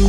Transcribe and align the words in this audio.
Oke, 0.00 0.08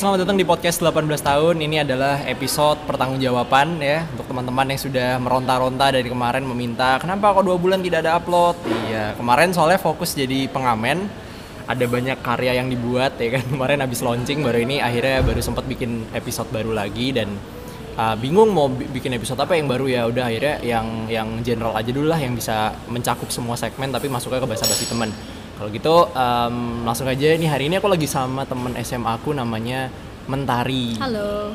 selamat 0.00 0.24
datang 0.24 0.40
di 0.40 0.48
podcast 0.48 0.80
18 0.80 1.20
tahun. 1.20 1.60
Ini 1.60 1.84
adalah 1.84 2.24
episode 2.24 2.80
pertanggungjawaban 2.88 3.76
ya 3.76 4.08
untuk 4.16 4.24
teman-teman 4.32 4.72
yang 4.72 4.80
sudah 4.80 5.20
meronta-ronta 5.20 5.92
dari 5.92 6.08
kemarin 6.08 6.48
meminta 6.48 6.96
kenapa 6.96 7.36
kok 7.36 7.44
dua 7.44 7.60
bulan 7.60 7.84
tidak 7.84 8.08
ada 8.08 8.16
upload. 8.16 8.56
Iya, 8.88 9.20
kemarin 9.20 9.52
soalnya 9.52 9.76
fokus 9.76 10.16
jadi 10.16 10.48
pengamen. 10.48 11.04
Ada 11.68 11.84
banyak 11.84 12.24
karya 12.24 12.56
yang 12.56 12.72
dibuat 12.72 13.20
ya 13.20 13.36
kan. 13.36 13.44
Kemarin 13.52 13.84
habis 13.84 14.00
launching 14.00 14.40
baru 14.40 14.64
ini 14.64 14.80
akhirnya 14.80 15.20
baru 15.20 15.44
sempat 15.44 15.68
bikin 15.68 16.08
episode 16.16 16.48
baru 16.48 16.72
lagi 16.72 17.12
dan 17.12 17.36
uh, 17.96 18.16
bingung 18.18 18.50
mau 18.50 18.66
bi- 18.68 18.86
bikin 18.88 19.14
episode 19.14 19.38
apa 19.38 19.54
yang 19.54 19.66
baru 19.66 19.86
ya. 19.86 20.02
Udah 20.06 20.28
akhirnya 20.28 20.60
yang 20.62 21.08
yang 21.08 21.28
general 21.42 21.74
aja 21.74 21.90
dulu 21.90 22.06
lah 22.10 22.18
yang 22.18 22.34
bisa 22.34 22.74
mencakup 22.86 23.28
semua 23.30 23.54
segmen 23.54 23.90
tapi 23.90 24.06
masuknya 24.06 24.42
ke 24.42 24.48
bahasa 24.48 24.66
basi 24.66 24.86
teman. 24.86 25.10
Kalau 25.54 25.70
gitu 25.70 25.94
em, 26.10 26.56
langsung 26.82 27.06
aja 27.06 27.30
nih 27.30 27.46
hari 27.46 27.70
ini 27.70 27.78
aku 27.78 27.86
lagi 27.86 28.10
sama 28.10 28.42
temen 28.42 28.74
SMA 28.82 29.06
aku 29.14 29.30
namanya 29.30 29.86
Mentari. 30.26 30.96
Halo, 30.98 31.54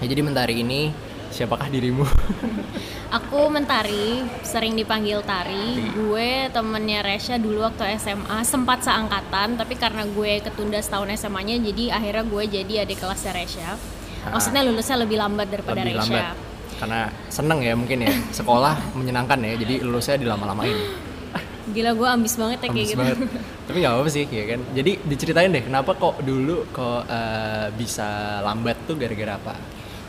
Ya, 0.00 0.06
jadi 0.10 0.22
Mentari 0.24 0.62
ini 0.62 0.90
siapakah 1.28 1.66
dirimu? 1.66 2.06
aku 3.18 3.50
Mentari, 3.50 4.22
sering 4.46 4.78
dipanggil 4.78 5.18
Tari. 5.26 5.82
Gue 5.92 6.46
temennya 6.50 7.02
Resya 7.02 7.42
dulu 7.42 7.66
waktu 7.66 7.98
SMA, 7.98 8.46
sempat 8.46 8.86
seangkatan, 8.86 9.58
tapi 9.58 9.74
karena 9.74 10.06
gue 10.06 10.40
ketunda 10.40 10.78
setahun 10.78 11.10
SMA-nya, 11.18 11.58
jadi 11.58 11.98
akhirnya 11.98 12.24
gue 12.26 12.42
jadi 12.46 12.74
adik 12.86 13.02
kelasnya 13.02 13.34
Resya. 13.34 13.70
Maksudnya 14.32 14.62
lulusnya 14.64 14.96
lebih 14.96 15.16
lambat 15.18 15.46
daripada 15.50 15.80
Lebih 15.80 15.94
Resya. 15.96 16.02
lambat. 16.06 16.26
Karena 16.74 17.00
seneng 17.30 17.58
ya 17.62 17.74
mungkin 17.76 17.98
ya 18.02 18.12
sekolah 18.32 18.74
menyenangkan 18.98 19.38
ya 19.42 19.54
jadi 19.58 19.74
lulusnya 19.82 20.16
dilama-lamain. 20.16 20.78
Gila 21.64 21.96
gue 21.96 22.08
ambis 22.08 22.36
banget 22.36 22.58
ya 22.60 22.68
kayak 22.68 22.76
Ambis 22.76 22.88
gitu. 22.92 23.00
banget. 23.00 23.18
Tapi 23.64 23.76
nggak 23.80 23.92
apa-apa 23.96 24.10
sih 24.12 24.24
ya 24.28 24.44
kan. 24.52 24.60
Jadi 24.76 24.92
diceritain 25.08 25.50
deh 25.50 25.64
kenapa 25.64 25.90
kok 25.96 26.20
dulu 26.20 26.68
kok 26.70 27.08
eh, 27.08 27.66
bisa 27.72 28.08
lambat 28.44 28.76
tuh 28.84 29.00
gara-gara 29.00 29.40
apa? 29.40 29.54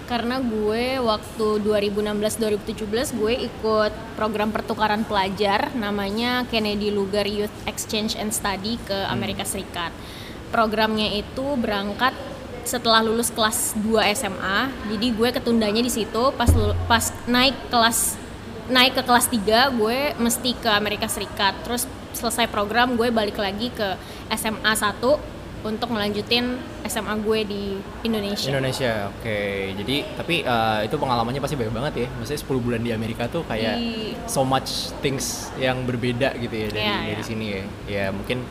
Karena 0.06 0.38
gue 0.38 1.02
waktu 1.02 1.48
2016-2017 1.66 3.18
gue 3.18 3.34
ikut 3.50 3.92
program 4.14 4.54
pertukaran 4.54 5.02
pelajar 5.02 5.74
namanya 5.74 6.46
Kennedy 6.46 6.94
Lugar 6.94 7.26
Youth 7.26 7.54
Exchange 7.66 8.14
and 8.14 8.30
Study 8.30 8.78
ke 8.86 8.94
Amerika 9.10 9.42
Serikat. 9.42 9.90
Programnya 10.54 11.10
itu 11.10 11.58
berangkat 11.58 12.14
setelah 12.66 13.00
lulus 13.00 13.30
kelas 13.30 13.78
2 13.78 14.02
SMA. 14.12 14.58
Jadi 14.90 15.08
gue 15.10 15.30
ketundanya 15.32 15.80
di 15.80 15.90
situ 15.90 16.34
pas 16.34 16.50
pas 16.86 17.06
naik 17.26 17.56
kelas 17.70 18.18
naik 18.66 18.94
ke 18.94 19.02
kelas 19.02 19.26
3 19.30 19.70
gue 19.72 19.98
mesti 20.18 20.52
ke 20.54 20.68
Amerika 20.68 21.06
Serikat. 21.06 21.54
Terus 21.62 21.86
selesai 22.12 22.48
program 22.48 22.96
gue 22.96 23.08
balik 23.10 23.38
lagi 23.38 23.70
ke 23.70 23.94
SMA 24.32 24.74
1 24.74 24.98
untuk 25.66 25.90
melanjutin 25.90 26.58
SMA 26.86 27.14
gue 27.20 27.40
di 27.44 27.64
Indonesia. 28.02 28.50
Indonesia. 28.50 29.10
Oke. 29.12 29.38
Jadi 29.76 29.96
tapi 30.14 30.36
eh, 30.42 30.80
itu 30.86 30.96
pengalamannya 30.96 31.42
pasti 31.42 31.54
banyak 31.54 31.74
banget 31.74 31.94
ya. 31.96 32.08
Maksudnya 32.16 32.42
10 32.42 32.66
bulan 32.66 32.82
di 32.82 32.92
Amerika 32.92 33.26
tuh 33.26 33.42
kayak 33.44 33.78
Di- 33.78 34.14
so 34.26 34.42
much 34.42 34.94
things 35.02 35.50
yang 35.58 35.86
berbeda 35.86 36.38
gitu 36.38 36.54
ya 36.54 36.68
dari 36.70 36.82
Iya, 36.82 36.98
dari 37.04 37.18
iya. 37.18 37.26
sini 37.26 37.46
ya. 37.50 37.62
Ya 37.86 38.06
mungkin 38.10 38.46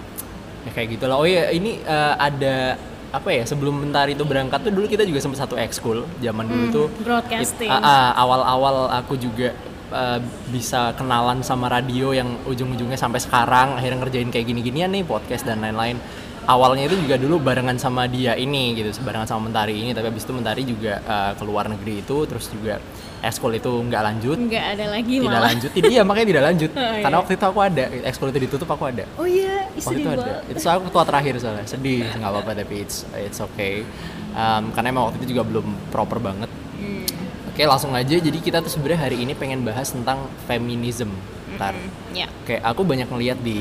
ya 0.62 0.70
kayak 0.70 0.88
gitulah. 0.94 1.14
Oh 1.14 1.26
iya, 1.26 1.50
ini 1.50 1.78
eh, 1.80 2.14
ada 2.16 2.74
apa 3.14 3.30
ya 3.30 3.44
sebelum 3.44 3.78
Mentari 3.78 4.12
itu 4.12 4.22
berangkat 4.22 4.58
tuh 4.60 4.70
dulu 4.70 4.86
kita 4.86 5.02
juga 5.02 5.18
sempat 5.18 5.38
satu 5.40 5.54
ekskul 5.56 6.02
zaman 6.18 6.44
dulu 6.44 6.64
Hmm, 6.64 6.74
tuh 6.74 6.86
broadcasting. 6.98 7.70
ah, 7.70 7.78
ah, 7.78 8.10
awal-awal 8.16 8.90
aku 8.92 9.14
juga 9.16 9.54
eh, 9.86 10.18
bisa 10.48 10.90
kenalan 10.92 11.38
sama 11.40 11.68
radio 11.68 12.10
yang 12.10 12.42
ujung-ujungnya 12.42 12.96
sampai 12.96 13.18
sekarang 13.18 13.78
akhirnya 13.78 14.02
ngerjain 14.02 14.28
kayak 14.28 14.42
gini-ginian 14.44 14.90
nih 14.90 15.02
podcast 15.02 15.42
dan 15.42 15.62
lain-lain 15.62 16.02
awalnya 16.44 16.88
itu 16.88 16.96
juga 17.00 17.16
dulu 17.16 17.40
barengan 17.40 17.76
sama 17.80 18.04
dia 18.08 18.36
ini 18.36 18.76
gitu 18.76 18.92
barengan 19.04 19.28
sama 19.28 19.48
Mentari 19.48 19.80
ini 19.80 19.90
tapi 19.96 20.12
abis 20.12 20.24
itu 20.24 20.32
Mentari 20.32 20.62
juga 20.64 21.00
eh, 21.00 21.32
ke 21.36 21.42
luar 21.44 21.68
negeri 21.72 22.04
itu 22.04 22.16
terus 22.28 22.48
juga 22.52 22.80
ekskul 23.24 23.56
itu 23.56 23.72
nggak 23.72 24.02
lanjut. 24.04 24.36
Nggak 24.36 24.64
ada 24.76 24.84
lagi 24.92 25.14
tidak 25.16 25.32
malah. 25.32 25.48
lanjut. 25.48 25.70
Iya 25.80 26.02
makanya 26.04 26.28
tidak 26.28 26.44
lanjut. 26.52 26.70
Oh, 26.84 26.92
iya. 26.92 27.00
karena 27.06 27.16
waktu 27.22 27.32
itu 27.38 27.46
aku 27.48 27.60
ada 27.64 27.84
ekskul 28.04 28.28
itu 28.28 28.40
ditutup 28.44 28.68
aku 28.68 28.84
ada. 28.92 29.04
Oh 29.16 29.24
iya 29.24 29.64
waktu 29.72 29.80
sedih 29.80 30.04
itu 30.04 30.10
ada. 30.20 30.32
itu 30.52 30.66
aku 30.68 30.82
ketua 30.92 31.04
terakhir 31.08 31.32
soalnya. 31.40 31.64
Sedih 31.64 32.04
nggak 32.12 32.30
apa-apa 32.30 32.52
tapi 32.60 32.74
it's 32.84 33.08
it's 33.16 33.40
okay. 33.40 33.88
Um, 34.36 34.74
karena 34.76 34.92
emang 34.92 35.08
waktu 35.08 35.24
itu 35.24 35.32
juga 35.32 35.42
belum 35.48 35.66
proper 35.88 36.20
banget. 36.20 36.50
Hmm, 36.76 37.06
oke 37.54 37.62
langsung 37.64 37.96
aja. 37.96 38.16
Jadi 38.20 38.38
kita 38.44 38.60
tuh 38.60 38.68
sebenarnya 38.68 39.08
hari 39.08 39.16
ini 39.24 39.32
pengen 39.32 39.64
bahas 39.64 39.96
tentang 39.96 40.28
feminism 41.54 41.62
ntar 41.62 41.74
ya 42.12 42.26
kayak 42.44 42.62
aku 42.64 42.82
banyak 42.82 43.06
ngeliat 43.06 43.38
di 43.40 43.60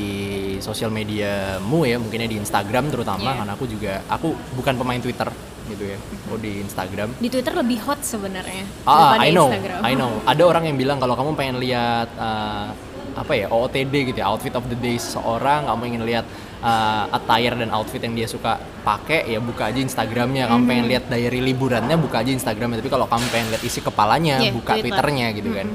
sosial 0.59 0.89
mediamu 0.89 1.79
ya 1.83 1.97
mungkinnya 1.97 2.27
di 2.27 2.37
Instagram 2.37 2.89
terutama 2.89 3.23
Iya. 3.23 3.37
karena 3.39 3.53
aku 3.53 3.65
juga 3.65 3.93
aku 4.07 4.27
bukan 4.53 4.73
pemain 4.75 4.97
Twitter 4.97 5.29
gitu 5.63 5.83
ya 5.85 5.97
aku 6.27 6.35
di 6.37 6.59
Instagram 6.59 7.09
di 7.17 7.29
Twitter 7.29 7.53
lebih 7.53 7.79
hot 7.81 8.01
sebenarnya 8.01 8.65
Ah, 8.83 9.15
daripada 9.15 9.23
I 9.23 9.29
know, 9.31 9.47
Instagram 9.47 9.79
I 9.81 9.93
know. 9.93 10.11
Ada 10.23 10.43
orang 10.43 10.63
yang 10.65 10.75
bilang 10.75 10.97
kalau 10.97 11.13
kamu 11.13 11.31
pengen 11.33 11.57
lihat 11.57 12.09
uh, 12.15 12.67
apa 13.13 13.31
ya 13.31 13.45
OOTD 13.47 14.09
gitu 14.09 14.17
ya, 14.17 14.27
outfit 14.27 14.51
of 14.51 14.65
the 14.65 14.75
day 14.75 14.97
seseorang, 14.97 15.69
kamu 15.69 15.81
ingin 15.87 16.03
lihat 16.03 16.25
uh, 16.59 17.05
attire 17.13 17.53
dan 17.53 17.69
outfit 17.69 18.01
yang 18.01 18.11
dia 18.11 18.25
suka 18.25 18.57
pakai, 18.81 19.29
ya 19.29 19.37
buka 19.37 19.69
aja 19.69 19.77
Instagramnya. 19.77 20.49
Kamu 20.49 20.57
Mhm. 20.59 20.67
pengen 20.67 20.85
lihat 20.89 21.03
diary 21.07 21.37
liburannya, 21.39 21.93
buka 21.95 22.25
aja 22.25 22.33
Instagramnya. 22.33 22.81
Tapi 22.81 22.89
kalau 22.89 23.05
kamu 23.05 23.25
pengen 23.29 23.47
lihat 23.53 23.61
isi 23.61 23.79
kepalanya, 23.79 24.41
Yeah, 24.41 24.49
buka 24.49 24.75
Twitter. 24.75 24.97
Twitternya 24.97 25.27
gitu 25.31 25.53
kan. 25.53 25.67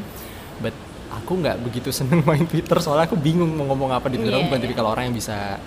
But 0.58 0.74
aku 1.28 1.36
nggak 1.36 1.60
begitu 1.60 1.92
seneng 1.92 2.24
main 2.24 2.40
Twitter 2.42 2.80
soalnya 2.80 3.04
aku 3.04 3.14
bingung 3.14 3.52
mau 3.52 3.68
ngomong 3.68 3.92
apa 3.92 4.08
di 4.08 4.16
Twitter. 4.16 4.32
Aku 4.32 4.40
Yeah. 4.40 4.48
bukan 4.48 4.60
tipikal 4.64 4.86
orang 4.88 5.04
yang 5.06 5.14
bisa 5.14 5.60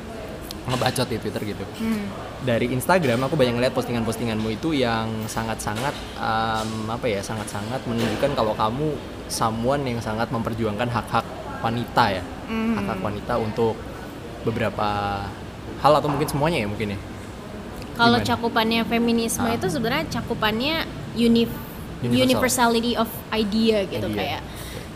ngebacot 0.64 1.06
di 1.06 1.18
Twitter 1.18 1.42
gitu 1.44 1.64
Hmm, 1.76 2.06
dari 2.42 2.70
Instagram 2.70 3.22
aku 3.22 3.34
banyak 3.36 3.54
ngeliat 3.56 3.70
postingan-postinganmu 3.72 4.50
itu 4.52 4.74
yang 4.74 5.06
sangat-sangat 5.26 5.94
um, 6.18 6.86
apa 6.88 7.06
ya 7.06 7.18
sangat-sangat 7.20 7.82
menunjukkan 7.84 8.34
kalau 8.34 8.54
kamu 8.54 8.94
someone 9.28 9.82
yang 9.84 9.98
sangat 10.00 10.30
memperjuangkan 10.30 10.86
hak-hak 10.88 11.26
wanita 11.62 12.04
ya 12.12 12.24
Hmm. 12.46 12.74
hak-hak 12.76 13.00
wanita 13.00 13.34
untuk 13.38 13.78
beberapa 14.42 15.22
hal 15.78 15.94
atau 15.96 16.10
mungkin 16.10 16.26
semuanya 16.26 16.58
ya 16.58 16.68
mungkin 16.68 16.94
ya 16.94 17.00
kalau 17.94 18.18
cakupannya 18.20 18.82
feminisme 18.84 19.46
Ah. 19.46 19.54
itu 19.54 19.66
sebenarnya 19.68 20.10
cakupannya 20.12 20.86
uni- 21.16 21.46
Universal. 22.02 22.22
universality 22.24 22.94
of 22.96 23.06
idea 23.30 23.86
gitu 23.86 24.08
Idea. 24.08 24.18
kayak 24.18 24.42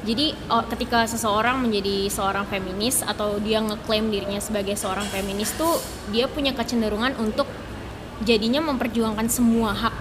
jadi 0.05 0.37
oh, 0.53 0.61
ketika 0.69 1.09
seseorang 1.09 1.65
menjadi 1.65 2.07
seorang 2.13 2.45
feminis 2.45 3.01
atau 3.01 3.41
dia 3.41 3.57
ngeklaim 3.57 4.13
dirinya 4.13 4.37
sebagai 4.37 4.77
seorang 4.77 5.09
feminis 5.09 5.49
tuh 5.57 5.81
dia 6.13 6.29
punya 6.29 6.53
kecenderungan 6.53 7.17
untuk 7.17 7.49
jadinya 8.21 8.61
memperjuangkan 8.61 9.27
semua 9.27 9.73
hak. 9.73 9.95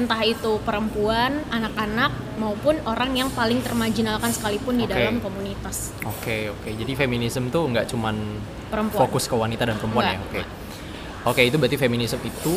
Entah 0.00 0.22
itu 0.24 0.56
perempuan, 0.64 1.44
anak-anak 1.52 2.40
maupun 2.40 2.80
orang 2.88 3.12
yang 3.12 3.28
paling 3.36 3.60
termarginalkan 3.60 4.32
sekalipun 4.32 4.80
di 4.80 4.88
dalam 4.88 5.20
komunitas. 5.20 5.92
Oke 6.08 6.48
oke. 6.48 6.72
Jadi 6.72 6.96
feminisme 6.96 7.52
tuh 7.52 7.68
nggak 7.68 7.84
cuman 7.92 8.16
perempuan. 8.72 9.00
fokus 9.04 9.28
ke 9.28 9.36
wanita 9.36 9.68
dan 9.68 9.76
perempuan 9.76 10.08
ya? 10.08 10.16
Nggak. 10.16 10.24
oke. 10.24 10.40
oke 11.36 11.40
itu 11.44 11.56
berarti 11.60 11.76
feminisme 11.76 12.22
itu 12.24 12.54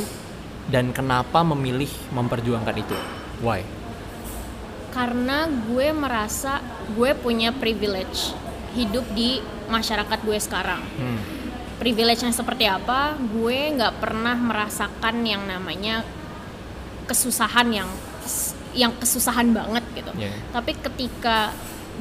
dan 0.72 0.96
kenapa 0.96 1.44
memilih 1.44 1.92
memperjuangkan 2.16 2.76
itu? 2.80 2.96
Why 3.44 3.83
karena 4.94 5.50
gue 5.50 5.90
merasa 5.92 6.62
gue 6.94 7.18
punya 7.18 7.50
privilege 7.50 8.32
hidup 8.78 9.04
di 9.18 9.42
masyarakat 9.68 10.20
gue 10.22 10.38
sekarang. 10.38 10.82
hmm. 10.86 11.20
Privilege-nya 11.82 12.32
seperti 12.32 12.70
apa? 12.70 13.18
Gue 13.18 13.74
nggak 13.74 14.00
pernah 14.00 14.38
merasakan 14.38 15.26
yang 15.26 15.44
namanya 15.44 16.06
kesusahan 17.10 17.68
yang 17.74 17.90
yang 18.74 18.94
kesusahan 18.98 19.52
banget 19.52 19.84
gitu. 19.98 20.12
Yeah. 20.16 20.34
Tapi 20.54 20.78
ketika 20.80 21.52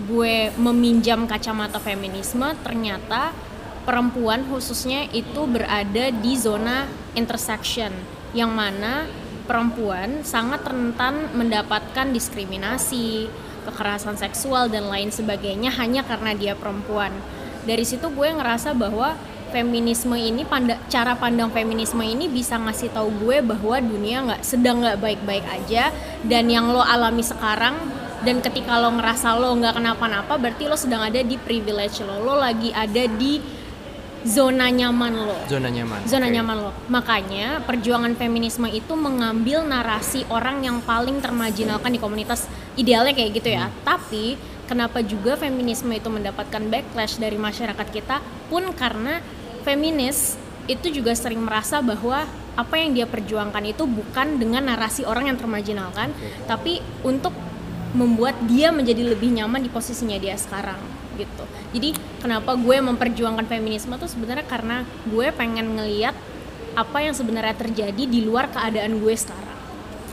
gue 0.06 0.54
meminjam 0.56 1.24
kacamata 1.28 1.80
feminisme, 1.82 2.46
ternyata 2.62 3.34
perempuan 3.82 4.46
khususnya 4.46 5.10
itu 5.10 5.42
berada 5.44 6.14
di 6.14 6.32
zona 6.38 6.86
intersection 7.18 7.90
yang 8.32 8.54
mana 8.54 9.04
perempuan 9.52 10.24
sangat 10.24 10.64
rentan 10.64 11.28
mendapatkan 11.36 12.08
diskriminasi, 12.08 13.28
kekerasan 13.68 14.16
seksual 14.16 14.72
dan 14.72 14.88
lain 14.88 15.12
sebagainya 15.12 15.68
hanya 15.76 16.00
karena 16.08 16.32
dia 16.32 16.56
perempuan. 16.56 17.12
Dari 17.68 17.84
situ 17.84 18.08
gue 18.08 18.32
ngerasa 18.32 18.72
bahwa 18.72 19.12
feminisme 19.52 20.16
ini 20.16 20.48
panda, 20.48 20.80
cara 20.88 21.12
pandang 21.12 21.52
feminisme 21.52 22.00
ini 22.00 22.32
bisa 22.32 22.56
ngasih 22.56 22.96
tahu 22.96 23.12
gue 23.28 23.44
bahwa 23.44 23.76
dunia 23.84 24.24
nggak 24.24 24.40
sedang 24.40 24.80
nggak 24.80 24.96
baik-baik 24.96 25.44
aja 25.44 25.92
dan 26.24 26.48
yang 26.48 26.72
lo 26.72 26.80
alami 26.80 27.20
sekarang 27.20 27.76
dan 28.24 28.40
ketika 28.40 28.80
lo 28.80 28.96
ngerasa 28.96 29.36
lo 29.36 29.52
nggak 29.60 29.76
kenapa-napa 29.76 30.40
berarti 30.40 30.64
lo 30.64 30.80
sedang 30.80 31.04
ada 31.04 31.20
di 31.20 31.36
privilege 31.36 32.00
lo 32.00 32.24
lo 32.24 32.40
lagi 32.40 32.72
ada 32.72 33.04
di 33.04 33.60
zona 34.22 34.70
nyaman 34.70 35.12
lo 35.26 35.38
zona 35.50 35.68
nyaman 35.68 36.00
zona 36.06 36.26
Oke. 36.30 36.34
nyaman 36.34 36.56
lo. 36.62 36.70
Makanya 36.88 37.62
perjuangan 37.66 38.14
feminisme 38.14 38.66
itu 38.70 38.94
mengambil 38.94 39.66
narasi 39.66 40.22
orang 40.30 40.62
yang 40.62 40.78
paling 40.82 41.18
termarginalkan 41.18 41.90
di 41.94 42.00
komunitas 42.00 42.46
idealnya 42.78 43.14
kayak 43.14 43.30
gitu 43.42 43.48
ya. 43.54 43.70
Tapi 43.82 44.38
kenapa 44.70 45.02
juga 45.02 45.34
feminisme 45.34 45.90
itu 45.90 46.08
mendapatkan 46.08 46.62
backlash 46.70 47.18
dari 47.18 47.36
masyarakat 47.36 47.86
kita 47.90 48.22
pun 48.46 48.70
karena 48.72 49.18
feminis 49.66 50.38
itu 50.70 50.94
juga 50.94 51.12
sering 51.18 51.42
merasa 51.42 51.82
bahwa 51.82 52.22
apa 52.54 52.74
yang 52.78 52.94
dia 52.94 53.06
perjuangkan 53.08 53.64
itu 53.64 53.88
bukan 53.88 54.38
dengan 54.38 54.68
narasi 54.68 55.02
orang 55.08 55.32
yang 55.32 55.40
termarginalkan, 55.40 56.12
Oke. 56.12 56.28
tapi 56.46 56.72
untuk 57.02 57.32
membuat 57.96 58.36
dia 58.46 58.70
menjadi 58.70 59.04
lebih 59.16 59.32
nyaman 59.32 59.60
di 59.60 59.68
posisinya 59.72 60.16
dia 60.16 60.36
sekarang 60.36 61.01
gitu. 61.16 61.44
Jadi 61.72 61.88
kenapa 62.20 62.56
gue 62.56 62.76
memperjuangkan 62.80 63.46
feminisme 63.48 63.94
tuh 63.96 64.10
sebenarnya 64.10 64.46
karena 64.46 64.84
gue 65.08 65.26
pengen 65.32 65.76
ngeliat 65.78 66.16
apa 66.72 66.98
yang 67.04 67.12
sebenarnya 67.12 67.52
terjadi 67.52 68.02
di 68.08 68.20
luar 68.24 68.48
keadaan 68.48 68.96
gue 69.00 69.14
sekarang. 69.16 69.50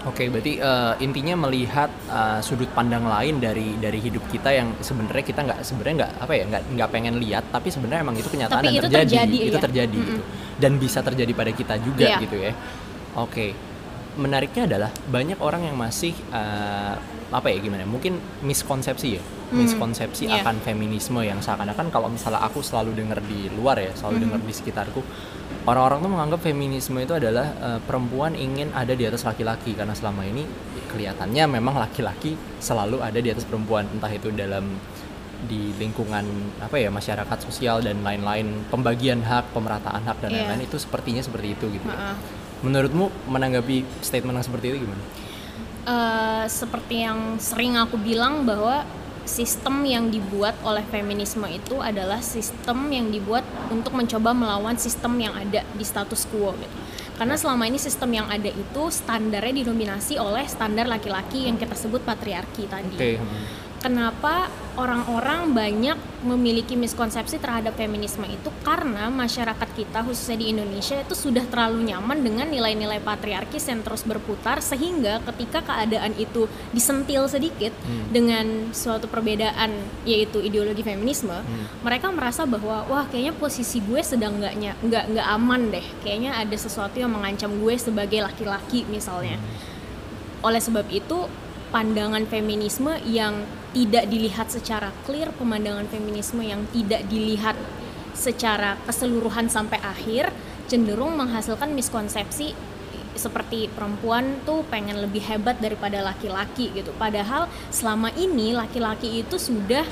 Oke, 0.07 0.31
berarti 0.31 0.55
eh, 0.63 0.93
intinya 1.03 1.43
melihat 1.43 1.91
eh, 2.07 2.39
sudut 2.39 2.71
pandang 2.71 3.03
lain 3.03 3.43
dari 3.43 3.75
dari 3.75 3.99
hidup 3.99 4.23
kita 4.31 4.47
yang 4.47 4.71
sebenarnya 4.79 5.23
kita 5.27 5.43
nggak 5.43 5.59
sebenarnya 5.59 5.95
nggak 6.03 6.11
apa 6.23 6.33
ya 6.39 6.43
nggak 6.47 6.63
nggak 6.71 6.89
pengen 6.95 7.15
lihat, 7.19 7.43
tapi 7.51 7.67
sebenarnya 7.67 8.07
emang 8.07 8.15
itu 8.15 8.31
kenyataan 8.31 8.63
Tapi 8.63 8.67
dan 8.67 8.75
itu 8.79 8.87
terjadi, 8.87 9.03
terjadi, 9.11 9.37
itu 9.43 9.57
iya. 9.59 9.63
terjadi 9.67 9.97
Mm-mm. 9.99 10.09
gitu, 10.15 10.21
dan 10.55 10.71
bisa 10.79 10.99
terjadi 11.03 11.31
pada 11.35 11.51
kita 11.51 11.75
juga 11.83 12.05
Iya. 12.07 12.17
gitu 12.23 12.37
ya. 12.39 12.53
Oke, 13.19 13.51
menariknya 14.19 14.67
adalah 14.67 14.91
banyak 15.07 15.39
orang 15.39 15.63
yang 15.63 15.79
masih 15.79 16.11
eh, 16.29 16.93
apa 17.29 17.47
ya 17.47 17.57
gimana? 17.57 17.87
Mungkin 17.87 18.17
miskonsepsi 18.43 19.07
ya, 19.15 19.23
Hmm, 19.49 19.65
miskonsepsi 19.65 20.27
iya. 20.27 20.41
akan 20.41 20.61
feminisme 20.61 21.17
yang 21.21 21.39
seakan-akan 21.39 21.89
kalau 21.89 22.05
misalnya 22.05 22.41
aku 22.41 22.59
selalu 22.59 22.93
dengar 22.93 23.17
di 23.23 23.49
luar 23.49 23.79
ya, 23.79 23.95
selalu 23.95 24.15
Hmm. 24.17 24.23
dengar 24.27 24.39
di 24.43 24.53
sekitarku, 24.53 25.01
orang-orang 25.65 25.99
tuh 26.03 26.11
menganggap 26.11 26.39
feminisme 26.43 26.97
itu 26.97 27.13
adalah 27.13 27.47
eh, 27.55 27.79
perempuan 27.81 28.35
ingin 28.35 28.69
ada 28.73 28.91
di 28.91 29.05
atas 29.05 29.23
laki-laki 29.23 29.73
karena 29.73 29.93
selama 29.93 30.21
ini 30.23 30.43
kelihatannya 30.89 31.43
memang 31.49 31.77
laki-laki 31.77 32.33
selalu 32.59 32.99
ada 32.99 33.17
di 33.17 33.29
atas 33.29 33.45
perempuan, 33.45 33.85
entah 33.89 34.09
itu 34.09 34.29
dalam 34.29 34.65
di 35.39 35.71
lingkungan 35.79 36.25
apa 36.59 36.75
ya 36.75 36.91
masyarakat 36.91 37.37
sosial 37.41 37.79
dan 37.79 38.03
lain-lain 38.03 38.67
pembagian 38.67 39.23
hak 39.23 39.55
pemerataan 39.55 40.03
hak 40.03 40.19
dan 40.19 40.29
Iya. 40.29 40.37
lain-lain 40.43 40.67
itu 40.67 40.75
sepertinya 40.75 41.23
seperti 41.23 41.55
itu 41.55 41.65
gitu 41.71 41.87
ya. 41.87 41.95
Heeh. 41.95 42.15
Menurutmu 42.59 43.07
menanggapi 43.31 43.87
statement 44.03 44.35
yang 44.35 44.45
seperti 44.45 44.65
itu 44.73 44.77
gimana? 44.83 45.03
Eh, 45.89 46.45
seperti 46.51 47.01
yang 47.01 47.39
sering 47.39 47.79
aku 47.79 47.97
bilang 47.97 48.43
bahwa 48.45 48.85
sistem 49.23 49.85
yang 49.85 50.09
dibuat 50.09 50.57
oleh 50.65 50.81
feminisme 50.89 51.45
itu 51.47 51.77
adalah 51.79 52.19
sistem 52.19 52.89
yang 52.89 53.07
dibuat 53.13 53.45
untuk 53.69 53.93
mencoba 53.93 54.33
melawan 54.33 54.75
sistem 54.75 55.15
yang 55.21 55.33
ada 55.37 55.61
di 55.61 55.85
status 55.85 56.25
quo 56.27 56.53
gitu. 56.57 56.77
Karena 57.19 57.35
selama 57.35 57.67
ini 57.67 57.75
sistem 57.75 58.15
yang 58.15 58.27
ada 58.31 58.47
itu 58.47 58.83
standarnya 58.89 59.63
didominasi 59.63 60.15
oleh 60.15 60.47
standar 60.47 60.87
laki-laki 60.87 61.51
yang 61.51 61.59
kita 61.59 61.75
sebut 61.75 61.99
patriarki 62.03 62.63
tadi. 62.65 62.95
Oke. 62.95 63.13
Hmm. 63.79 63.85
Kenapa 63.89 64.51
orang-orang 64.75 65.51
banyak 65.51 65.97
memiliki 66.23 66.75
miskonsepsi 66.75 67.35
terhadap 67.39 67.75
feminisme 67.75 68.23
itu 68.27 68.47
karena 68.63 69.07
masyarakat 69.07 69.69
kita 69.75 70.03
khususnya 70.03 70.39
di 70.39 70.51
Indonesia 70.51 70.99
itu 70.99 71.15
sudah 71.15 71.43
terlalu 71.47 71.91
nyaman 71.91 72.19
dengan 72.19 72.47
nilai-nilai 72.47 73.03
patriarkis 73.03 73.67
yang 73.67 73.83
terus 73.83 74.07
berputar 74.07 74.59
sehingga 74.59 75.19
ketika 75.31 75.63
keadaan 75.63 76.15
itu 76.15 76.47
disentil 76.71 77.27
sedikit 77.27 77.71
Hmm. 77.79 78.11
dengan 78.11 78.45
suatu 78.71 79.07
perbedaan 79.07 79.71
yaitu 80.03 80.39
ideologi 80.39 80.83
feminisme, 80.83 81.35
Hmm. 81.35 81.65
mereka 81.83 82.11
merasa 82.11 82.43
bahwa 82.43 82.83
wah 82.87 83.07
kayaknya 83.07 83.35
posisi 83.35 83.79
gue 83.79 83.99
sedang 84.03 84.39
nggak 84.39 84.55
nya- 84.59 84.79
nggak 84.79 85.05
nggak 85.15 85.27
aman 85.27 85.61
deh, 85.71 85.85
kayaknya 86.03 86.35
ada 86.35 86.55
sesuatu 86.55 86.99
yang 86.99 87.11
mengancam 87.11 87.51
gue 87.55 87.75
sebagai 87.79 88.19
laki-laki 88.19 88.83
misalnya. 88.87 89.39
Oleh 90.39 90.59
sebab 90.59 90.87
itu, 90.87 91.27
pandangan 91.69 92.25
feminisme 92.25 92.97
yang 93.05 93.45
tidak 93.73 94.09
dilihat 94.09 94.49
secara 94.49 94.89
clear, 95.05 95.29
pemandangan 95.37 95.85
feminisme 95.89 96.41
yang 96.41 96.65
tidak 96.73 97.05
dilihat 97.05 97.53
secara 98.17 98.75
keseluruhan 98.89 99.47
sampai 99.47 99.77
akhir, 99.79 100.33
cenderung 100.65 101.15
menghasilkan 101.17 101.71
miskonsepsi 101.73 102.57
seperti 103.19 103.67
perempuan 103.73 104.39
tuh 104.47 104.63
pengen 104.71 105.03
lebih 105.03 105.19
hebat 105.27 105.59
daripada 105.59 105.99
laki-laki 105.99 106.71
gitu. 106.71 106.95
Padahal 106.95 107.51
selama 107.69 108.09
ini 108.15 108.55
laki-laki 108.55 109.21
itu 109.21 109.35
sudah 109.35 109.83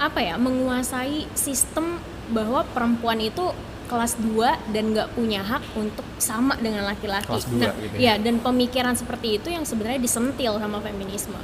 apa 0.00 0.20
ya 0.20 0.36
menguasai 0.36 1.28
sistem 1.36 2.00
bahwa 2.30 2.64
perempuan 2.72 3.20
itu 3.20 3.52
kelas 3.90 4.14
2 4.22 4.70
dan 4.70 4.84
nggak 4.94 5.18
punya 5.18 5.42
hak 5.42 5.74
untuk 5.74 6.06
sama 6.22 6.54
dengan 6.62 6.86
laki-laki. 6.86 7.26
Kelas 7.26 7.50
nah, 7.50 7.74
gitu 7.74 7.98
ya 7.98 8.14
ya. 8.14 8.22
dan 8.22 8.38
pemikiran 8.38 8.94
seperti 8.94 9.42
itu 9.42 9.50
yang 9.50 9.66
sebenarnya 9.66 9.98
disentil 9.98 10.62
sama 10.62 10.78
feminisme. 10.78 11.34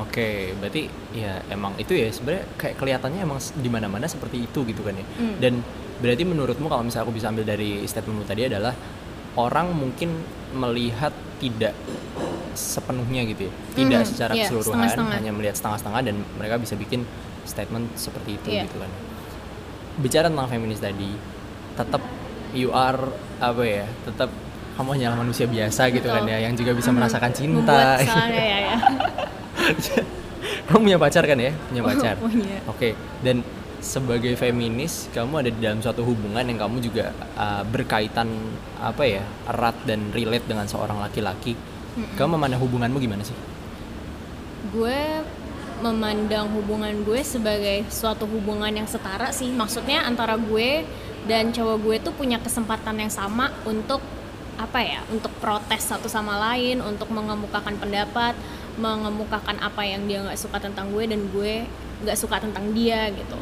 Oke, 0.00 0.56
berarti 0.56 0.88
ya 1.12 1.44
emang 1.52 1.76
itu 1.76 1.92
ya 1.92 2.08
sebenarnya 2.08 2.48
kayak 2.56 2.80
kelihatannya 2.80 3.20
emang 3.20 3.36
di 3.60 3.68
mana-mana 3.68 4.08
seperti 4.08 4.48
itu 4.48 4.64
gitu 4.64 4.80
kan 4.80 4.96
ya. 4.96 5.04
Hmm. 5.20 5.36
Dan 5.36 5.60
berarti 6.00 6.24
menurutmu 6.24 6.72
kalau 6.72 6.88
misalnya 6.88 7.04
aku 7.04 7.14
bisa 7.14 7.28
ambil 7.28 7.44
dari 7.44 7.84
statementmu 7.84 8.24
tadi 8.24 8.48
adalah 8.48 8.72
orang 9.36 9.76
mungkin 9.76 10.16
melihat 10.56 11.12
tidak 11.36 11.76
sepenuhnya 12.52 13.24
gitu 13.28 13.48
ya, 13.48 13.52
tidak 13.72 14.00
Hmm, 14.04 14.08
secara 14.08 14.32
iya, 14.32 14.44
keseluruhan, 14.44 14.68
setengah-setengah. 14.88 15.16
hanya 15.16 15.32
melihat 15.32 15.56
setengah-setengah 15.56 16.00
dan 16.04 16.16
mereka 16.36 16.54
bisa 16.60 16.74
bikin 16.76 17.00
statement 17.44 17.86
seperti 17.96 18.36
itu 18.40 18.48
Iya. 18.48 18.68
gitu 18.68 18.76
kan. 18.80 18.90
Bicara 20.00 20.26
tentang 20.28 20.48
feminis 20.48 20.80
tadi, 20.80 21.16
tetap 21.72 22.02
you 22.52 22.68
are 22.70 22.98
apa 23.38 23.62
ya, 23.62 23.86
tetap 24.04 24.28
kamu 24.72 24.88
hanyalah 24.96 25.18
manusia 25.20 25.44
biasa 25.44 25.88
gitu 25.90 26.06
kan 26.06 26.24
Betul. 26.24 26.32
ya, 26.32 26.38
yang 26.48 26.54
juga 26.54 26.72
bisa 26.72 26.88
Mhm. 26.88 26.96
merasakan 26.96 27.30
cinta. 27.32 27.60
Membuat 27.60 27.98
kesalahan 28.00 28.30
ya 28.32 28.44
ya. 28.58 28.76
kamu 30.68 30.78
punya 30.88 30.98
pacar 30.98 31.22
kan 31.22 31.38
ya 31.38 31.52
punya 31.68 31.82
pacar 31.84 32.14
Punya. 32.18 32.58
oke 32.66 32.90
dan 33.22 33.46
sebagai 33.78 34.34
feminis 34.34 35.06
kamu 35.10 35.42
ada 35.42 35.50
di 35.50 35.60
dalam 35.60 35.78
suatu 35.78 36.02
hubungan 36.02 36.42
yang 36.42 36.58
kamu 36.58 36.82
juga 36.82 37.10
uh, 37.34 37.62
berkaitan 37.62 38.30
apa 38.78 39.02
ya 39.04 39.22
erat 39.46 39.74
dan 39.84 40.10
relate 40.10 40.46
dengan 40.46 40.66
seorang 40.66 40.98
laki-laki 40.98 41.54
kamu 42.16 42.38
memandang 42.38 42.62
hubunganmu 42.62 42.98
gimana 42.98 43.22
sih 43.22 43.34
gue 44.70 44.98
memandang 45.82 46.46
hubungan 46.54 46.94
gue 47.02 47.20
sebagai 47.22 47.82
suatu 47.90 48.22
hubungan 48.24 48.70
yang 48.70 48.86
setara 48.86 49.34
sih 49.34 49.50
maksudnya 49.50 50.06
antara 50.06 50.38
gue 50.38 50.86
dan 51.26 51.54
cowok 51.54 51.76
gue 51.86 51.96
tuh 52.02 52.14
punya 52.14 52.42
kesempatan 52.42 52.98
yang 52.98 53.12
sama 53.12 53.54
untuk 53.62 54.02
apa 54.60 54.78
ya 54.84 55.00
untuk 55.08 55.32
protes 55.40 55.88
satu 55.88 56.06
sama 56.06 56.36
lain 56.50 56.84
untuk 56.84 57.08
mengemukakan 57.08 57.78
pendapat 57.80 58.36
mengemukakan 58.76 59.56
apa 59.60 59.82
yang 59.84 60.04
dia 60.08 60.24
nggak 60.24 60.38
suka 60.38 60.60
tentang 60.60 60.92
gue 60.92 61.04
dan 61.08 61.20
gue 61.32 61.64
nggak 62.02 62.18
suka 62.18 62.40
tentang 62.40 62.72
dia 62.72 63.12
gitu. 63.12 63.38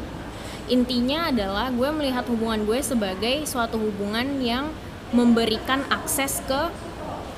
Intinya 0.71 1.31
adalah 1.33 1.67
gue 1.73 1.89
melihat 1.91 2.23
hubungan 2.31 2.63
gue 2.63 2.79
sebagai 2.79 3.43
suatu 3.47 3.79
hubungan 3.79 4.39
yang 4.39 4.71
memberikan 5.11 5.83
akses 5.91 6.39
ke 6.47 6.71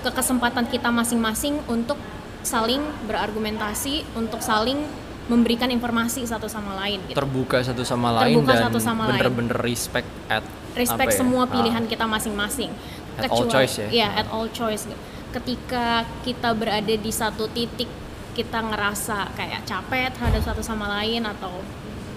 ke 0.03 0.09
kesempatan 0.11 0.67
kita 0.67 0.91
masing-masing 0.91 1.63
untuk 1.65 1.95
saling 2.43 2.83
berargumentasi, 3.07 4.03
untuk 4.19 4.43
saling 4.43 4.83
memberikan 5.31 5.71
informasi 5.71 6.27
satu 6.27 6.51
sama 6.51 6.75
lain 6.83 6.99
gitu. 7.07 7.15
terbuka 7.15 7.63
satu 7.63 7.87
sama 7.87 8.11
lain 8.11 8.35
Terbuka 8.35 8.51
dan 8.51 8.63
satu 8.67 8.79
sama 8.83 9.01
lain. 9.07 9.11
bener-bener 9.15 9.57
respect 9.63 10.09
at 10.27 10.43
Respect 10.73 11.13
ya, 11.13 11.17
semua 11.21 11.45
ah, 11.45 11.53
pilihan 11.53 11.85
kita 11.85 12.09
masing-masing. 12.09 12.73
At 13.13 13.29
all 13.29 13.45
choice 13.45 13.77
ya? 13.77 13.87
Iya, 13.93 14.09
at 14.25 14.27
all 14.33 14.49
choice. 14.49 14.89
Ketika 15.29 16.01
kita 16.25 16.49
berada 16.57 16.95
di 16.97 17.11
satu 17.13 17.45
titik 17.53 17.85
kita 18.33 18.65
ngerasa 18.65 19.37
kayak 19.37 19.69
capek 19.69 20.09
terhadap 20.17 20.41
satu 20.41 20.65
sama 20.65 20.89
lain 20.89 21.21
atau 21.29 21.61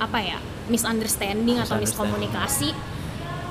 apa 0.00 0.18
ya 0.24 0.40
misunderstanding 0.72 1.60
atau 1.60 1.76
miskomunikasi 1.76 2.72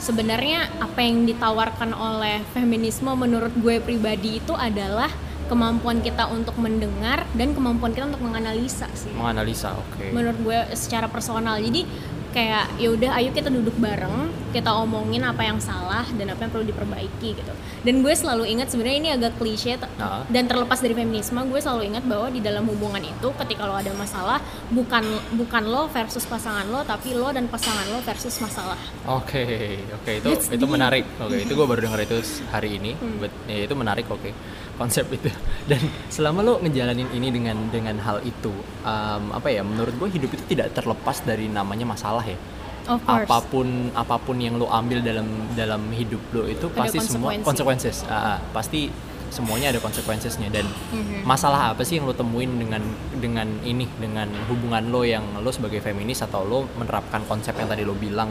sebenarnya 0.02 0.70
apa 0.82 1.02
yang 1.02 1.26
ditawarkan 1.26 1.94
oleh 1.94 2.42
feminisme 2.54 3.10
menurut 3.14 3.54
gue 3.58 3.82
pribadi 3.82 4.42
itu 4.42 4.54
adalah 4.54 5.10
kemampuan 5.46 6.00
kita 6.00 6.26
untuk 6.28 6.56
mendengar 6.56 7.24
dan 7.34 7.52
kemampuan 7.52 7.92
kita 7.92 8.06
untuk 8.08 8.22
menganalisa 8.22 8.86
sih 8.94 9.12
menganalisa 9.12 9.74
oke 9.74 10.12
menurut 10.12 10.38
gue 10.40 10.60
secara 10.74 11.06
personal 11.06 11.58
jadi 11.58 11.86
kayak 12.32 12.68
ya 12.76 12.92
udah 12.92 13.16
ayo 13.16 13.32
kita 13.32 13.48
duduk 13.48 13.80
bareng 13.80 14.28
kita 14.52 14.68
omongin 14.76 15.24
apa 15.24 15.40
yang 15.42 15.56
salah 15.58 16.04
dan 16.20 16.28
apa 16.28 16.44
yang 16.44 16.52
perlu 16.52 16.68
diperbaiki 16.68 17.30
gitu 17.32 17.54
dan 17.82 18.04
gue 18.04 18.12
selalu 18.12 18.44
ingat 18.50 18.68
sebenarnya 18.68 18.98
ini 18.98 19.10
agak 19.10 19.40
klise 19.40 19.80
Ah. 19.96 20.28
dan 20.28 20.44
terlepas 20.44 20.76
dari 20.78 20.92
feminisme 20.92 21.40
gue 21.46 21.58
selalu 21.58 21.88
ingat 21.88 22.04
bahwa 22.04 22.28
di 22.28 22.44
dalam 22.44 22.68
hubungan 22.68 23.00
itu 23.00 23.32
ketika 23.40 23.64
lo 23.64 23.74
ada 23.74 23.88
masalah 23.94 24.44
bukan 24.68 25.04
bukan 25.34 25.64
lo 25.64 25.88
versus 25.88 26.28
pasangan 26.28 26.68
lo 26.68 26.84
tapi 26.84 27.16
lo 27.16 27.32
dan 27.32 27.48
pasangan 27.48 27.88
lo 27.88 28.04
versus 28.04 28.36
masalah 28.38 28.76
Oke, 29.08 29.80
oke 29.94 30.12
itu 30.12 30.28
That's 30.28 30.50
itu 30.50 30.60
deep. 30.60 30.76
menarik. 30.76 31.06
Oke, 31.18 31.40
itu 31.40 31.54
gue 31.54 31.64
baru 31.64 31.82
dengar 31.84 32.02
itu 32.02 32.18
hari 32.50 32.82
ini. 32.82 32.98
Hmm. 32.98 33.22
But, 33.22 33.30
ya, 33.46 33.64
itu 33.64 33.76
menarik. 33.78 34.10
Oke, 34.10 34.34
konsep 34.76 35.08
itu. 35.10 35.28
Dan 35.70 35.80
selama 36.08 36.40
lo 36.40 36.54
ngejalanin 36.60 37.10
ini 37.12 37.28
dengan 37.30 37.58
dengan 37.68 37.98
hal 37.98 38.22
itu, 38.22 38.52
um, 38.82 39.24
apa 39.32 39.48
ya? 39.48 39.62
Menurut 39.62 39.96
gue 39.96 40.10
hidup 40.12 40.30
itu 40.32 40.44
tidak 40.48 40.72
terlepas 40.72 41.20
dari 41.22 41.48
namanya 41.48 41.84
masalah 41.86 42.22
ya. 42.22 42.38
of 42.86 43.02
course 43.02 43.26
Apa 43.26 43.38
pun 43.44 43.68
apa 43.98 44.16
pun 44.16 44.38
yang 44.38 44.62
lo 44.62 44.70
ambil 44.70 45.02
dalam 45.02 45.26
dalam 45.54 45.90
hidup 45.90 46.22
lo 46.30 46.46
itu 46.46 46.70
Ada 46.70 46.86
pasti 46.86 46.98
semua 47.02 47.34
konsekuensi. 47.36 47.90
ah, 48.06 48.38
pasti 48.54 48.94
semuanya 49.28 49.74
ada 49.74 49.82
konsekuensinya 49.82 50.48
dan 50.48 50.70
Mhm. 50.94 51.26
masalah 51.26 51.74
apa 51.74 51.82
sih 51.82 51.98
yang 51.98 52.06
lo 52.06 52.14
temuin 52.14 52.46
dengan 52.56 52.86
dengan 53.18 53.50
ini 53.66 53.90
dengan 53.98 54.30
hubungan 54.46 54.86
lo 54.88 55.02
yang 55.02 55.26
lo 55.36 55.50
sebagai 55.50 55.82
feminis 55.82 56.22
atau 56.22 56.46
lo 56.46 56.70
menerapkan 56.78 57.26
konsep 57.26 57.58
yang 57.58 57.66
tadi 57.66 57.82
lo 57.82 57.98
bilang 57.98 58.30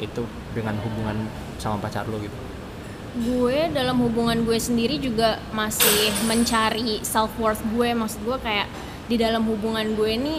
itu 0.00 0.24
dengan 0.56 0.80
hubungan 0.80 1.28
sama 1.60 1.76
pacar 1.76 2.08
lo 2.08 2.16
gitu 2.18 2.32
gue 3.10 3.58
dalam 3.74 3.98
hubungan 4.06 4.46
gue 4.46 4.58
sendiri 4.60 5.02
juga 5.02 5.42
masih 5.50 6.14
mencari 6.30 7.02
self 7.02 7.34
worth 7.42 7.62
gue. 7.74 7.90
Maksud 7.90 8.20
gue 8.22 8.38
kayak 8.38 8.70
di 9.10 9.18
dalam 9.18 9.42
hubungan 9.50 9.98
gue 9.98 10.10
ini 10.14 10.36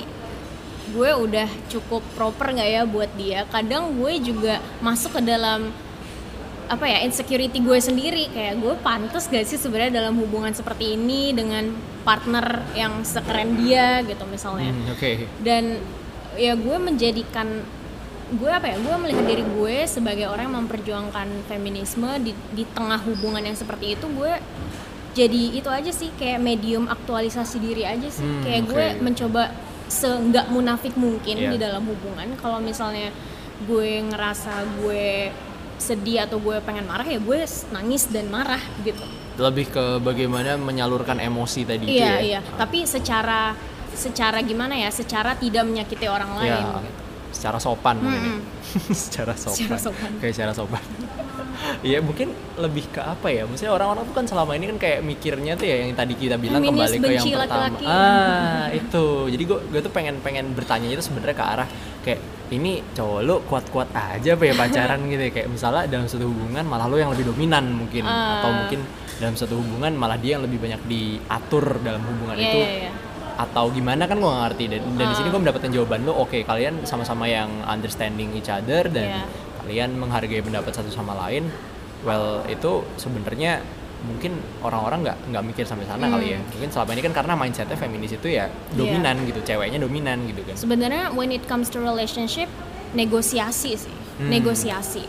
gue 0.92 1.12
udah 1.12 1.48
cukup 1.72 2.04
proper 2.16 2.56
nggak 2.56 2.70
ya 2.72 2.82
buat 2.88 3.12
dia. 3.20 3.44
Kadang 3.52 4.00
gue 4.00 4.14
juga 4.24 4.64
masuk 4.80 5.20
ke 5.20 5.22
dalam 5.24 5.72
apa 6.72 6.88
ya 6.88 7.04
insecurity 7.04 7.60
gue 7.60 7.80
sendiri. 7.84 8.32
Kayak 8.32 8.64
gue 8.64 8.74
pantas 8.80 9.28
gak 9.28 9.44
sih 9.44 9.60
sebenarnya 9.60 10.04
dalam 10.04 10.16
hubungan 10.16 10.56
seperti 10.56 10.96
ini 10.96 11.36
dengan 11.36 11.76
partner 12.08 12.64
yang 12.72 13.04
sekeren 13.04 13.60
dia 13.60 14.00
gitu 14.08 14.24
misalnya. 14.32 14.72
Hmm, 14.72 14.96
oke. 14.96 15.12
Dan 15.44 15.84
ya 16.40 16.56
gue 16.56 16.78
menjadikan 16.80 17.68
gue 18.32 18.48
apa 18.48 18.64
ya 18.72 18.78
gue 18.80 18.96
melihat 18.96 19.26
diri 19.28 19.44
gue 19.44 19.76
sebagai 19.86 20.32
orang 20.32 20.48
yang 20.48 20.58
memperjuangkan 20.64 21.28
feminisme 21.52 22.08
di 22.24 22.32
di 22.56 22.64
tengah 22.72 23.00
hubungan 23.04 23.44
yang 23.44 23.58
seperti 23.60 24.00
itu 24.00 24.08
gue 24.08 24.32
jadi 25.12 25.60
itu 25.60 25.68
aja 25.68 25.92
sih 25.92 26.08
kayak 26.16 26.40
medium 26.40 26.88
aktualisasi 26.88 27.60
diri 27.60 27.84
aja 27.84 28.08
sih. 28.08 28.24
Hmm, 28.24 28.44
kayak 28.48 28.62
oke. 28.64 28.70
gue 28.72 28.86
mencoba 29.04 29.44
seenggak 29.92 30.48
munafik 30.48 30.96
mungkin 30.96 31.36
Iya. 31.36 31.52
di 31.52 31.58
dalam 31.60 31.84
hubungan. 31.84 32.32
Kalau 32.40 32.64
misalnya 32.64 33.12
gue 33.68 34.08
ngerasa 34.08 34.80
gue 34.80 35.36
sedih 35.76 36.24
atau 36.24 36.40
gue 36.40 36.64
pengen 36.64 36.88
marah 36.88 37.04
ya 37.04 37.20
gue 37.20 37.44
nangis 37.76 38.08
dan 38.08 38.32
marah 38.32 38.62
gitu. 38.88 39.04
Lebih 39.36 39.68
ke 39.68 39.84
bagaimana 40.00 40.56
menyalurkan 40.56 41.20
emosi 41.20 41.68
tadi 41.68 41.92
itu 41.92 42.00
iya 42.00 42.16
ya? 42.16 42.20
iya. 42.24 42.40
Tapi 42.56 42.88
secara 42.88 43.52
secara 43.92 44.40
gimana 44.40 44.80
ya? 44.80 44.88
Secara 44.88 45.36
tidak 45.36 45.68
menyakiti 45.68 46.08
orang 46.08 46.40
lain 46.40 46.56
Ya, 46.56 46.64
gitu. 46.80 47.11
Secara 47.32 47.58
sopan 47.58 47.96
mungkin 47.98 48.22
ya. 48.22 48.36
Secara 48.94 49.34
sopan. 49.34 49.58
Secara 49.58 49.78
sopan. 49.80 50.10
kayak 50.20 50.34
secara 50.34 50.54
sopan. 50.54 50.84
Iya 51.82 52.02
mungkin 52.02 52.30
lebih 52.58 52.90
ke 52.90 52.98
apa 53.00 53.30
ya? 53.30 53.46
Maksudnya 53.46 53.70
orang-orang 53.70 54.04
tuh 54.04 54.16
kan 54.16 54.26
selama 54.26 54.54
ini 54.54 54.66
kan 54.68 54.78
kayak 54.78 55.00
mikirnya 55.02 55.54
tuh 55.54 55.64
ya 55.64 55.78
yang 55.80 55.94
tadi 55.94 56.14
kita 56.16 56.36
bilang 56.36 56.58
Feminis 56.60 56.90
kembali 56.90 56.98
ke 56.98 57.10
yang 57.12 57.26
pertama. 57.28 57.46
laki-laki. 57.70 57.86
ah 57.86 58.66
itu. 58.72 59.06
Jadi 59.30 59.44
gue 59.46 59.60
gue 59.70 59.80
tuh 59.80 59.92
pengen 59.92 60.16
pengen 60.20 60.46
bertanya 60.52 60.90
itu 60.90 61.00
sebenarnya 61.00 61.38
ke 61.38 61.46
arah 61.46 61.68
kayak 62.02 62.20
ini 62.52 62.82
cowok 62.92 63.20
lu 63.22 63.36
kuat-kuat 63.46 63.88
aja 63.94 64.30
apa 64.34 64.44
ya 64.44 64.54
pacaran? 64.54 65.00
gitu 65.12 65.22
ya. 65.22 65.32
Kayak 65.32 65.48
misalnya 65.50 65.84
dalam 65.86 66.06
satu 66.06 66.26
hubungan 66.26 66.64
malah 66.66 66.86
lu 66.90 66.98
yang 66.98 67.12
lebih 67.14 67.30
dominan 67.30 67.66
mungkin. 67.72 68.04
Ah. 68.04 68.42
atau 68.42 68.50
mungkin 68.52 68.80
dalam 69.18 69.36
satu 69.38 69.54
hubungan 69.54 69.92
malah 69.94 70.18
dia 70.18 70.38
yang 70.38 70.44
lebih 70.44 70.58
banyak 70.58 70.82
diatur 70.84 71.78
dalam 71.80 72.02
hubungan 72.02 72.36
Iya, 72.36 72.46
itu. 72.48 72.58
iya, 72.60 72.70
iya. 72.80 72.92
Atau 73.34 73.70
gimana 73.70 74.04
kan 74.04 74.16
gue 74.16 74.26
gak 74.26 74.44
ngerti 74.48 74.64
dan, 74.68 74.82
dan 74.96 75.06
di 75.08 75.16
sini 75.16 75.28
Ah. 75.28 75.32
gue 75.32 75.42
mendapatkan 75.42 75.70
jawaban 75.70 76.00
lo 76.02 76.14
oke 76.18 76.40
kalian 76.42 76.84
sama-sama 76.84 77.26
yang 77.26 77.48
understanding 77.64 78.32
each 78.32 78.48
other 78.48 78.86
dan 78.86 79.08
Iya. 79.10 79.24
kalian 79.62 79.90
menghargai 79.96 80.40
pendapat 80.40 80.72
satu 80.72 80.90
sama 80.90 81.14
lain 81.18 81.48
well 82.02 82.42
itu 82.46 82.82
sebenarnya 82.96 83.62
mungkin 84.02 84.34
orang-orang 84.60 85.06
nggak 85.06 85.18
nggak 85.30 85.44
mikir 85.46 85.64
sampai 85.64 85.86
sana 85.86 86.04
Hmm. 86.04 86.18
kali 86.18 86.34
ya 86.34 86.40
mungkin 86.42 86.70
selama 86.70 86.92
ini 86.92 87.02
kan 87.02 87.14
karena 87.14 87.34
mindsetnya 87.36 87.78
feminis 87.78 88.12
itu 88.12 88.28
ya 88.28 88.46
dominan 88.72 89.16
gitu 89.24 89.40
ceweknya 89.44 89.78
dominan 89.78 90.26
gitu 90.26 90.42
kan 90.42 90.56
sebenarnya 90.56 91.14
when 91.14 91.30
it 91.30 91.46
comes 91.46 91.68
to 91.68 91.78
relationship 91.78 92.50
negosiasi 92.92 93.78
sih 93.78 93.96
Hmm. 94.18 94.28
negosiasi 94.28 95.06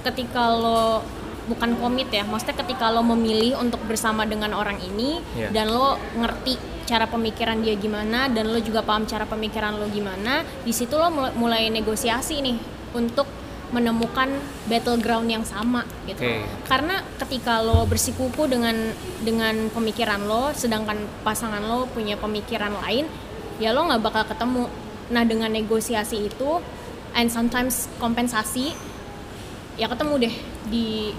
ketika 0.00 0.42
lo 0.50 1.02
bukan 1.46 1.74
komit 1.76 2.08
ya 2.08 2.22
maksudnya 2.22 2.54
ketika 2.56 2.88
lo 2.88 3.02
memilih 3.04 3.58
untuk 3.58 3.82
bersama 3.84 4.22
dengan 4.22 4.50
orang 4.52 4.78
ini 4.78 5.18
Iya. 5.34 5.50
dan 5.50 5.66
lo 5.68 5.98
ngerti 6.14 6.54
cara 6.90 7.06
pemikiran 7.06 7.62
dia 7.62 7.78
gimana 7.78 8.26
dan 8.26 8.50
lo 8.50 8.58
juga 8.58 8.82
paham 8.82 9.06
cara 9.06 9.22
pemikiran 9.22 9.78
lo 9.78 9.86
gimana 9.94 10.42
di 10.66 10.74
situ 10.74 10.98
lo 10.98 11.06
mulai, 11.38 11.70
negosiasi 11.70 12.42
nih 12.42 12.58
untuk 12.98 13.30
menemukan 13.70 14.26
battleground 14.66 15.30
yang 15.30 15.46
sama 15.46 15.86
gitu. 16.10 16.26
Oke. 16.26 16.42
karena 16.66 17.06
ketika 17.22 17.62
lo 17.62 17.86
bersikuku 17.86 18.50
dengan 18.50 18.74
dengan 19.22 19.70
pemikiran 19.70 20.26
lo 20.26 20.50
sedangkan 20.50 20.98
pasangan 21.22 21.62
lo 21.62 21.86
punya 21.86 22.18
pemikiran 22.18 22.74
lain 22.82 23.06
ya 23.62 23.70
lo 23.70 23.86
nggak 23.86 24.02
bakal 24.02 24.26
ketemu. 24.26 24.66
Nah 25.14 25.22
dengan 25.22 25.54
negosiasi 25.54 26.26
itu 26.26 26.58
and 27.14 27.30
sometimes 27.30 27.86
kompensasi 28.02 28.74
ya 29.78 29.86
ketemu 29.86 30.26
deh 30.26 30.34
di 30.66 31.14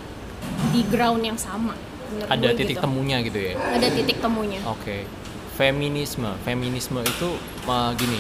di 0.76 0.82
ground 0.92 1.24
yang 1.24 1.40
sama 1.40 1.72
menurut 2.12 2.28
ada 2.28 2.48
titik 2.52 2.76
gitu. 2.76 2.84
temunya 2.84 3.18
gitu 3.24 3.40
ya? 3.40 3.54
Ada 3.56 3.88
titik 3.96 4.18
temunya. 4.20 4.60
Oke, 4.68 5.08
feminisme, 5.56 6.32
feminisme 6.42 7.00
itu 7.04 7.36
uh, 7.68 7.92
gini, 7.96 8.20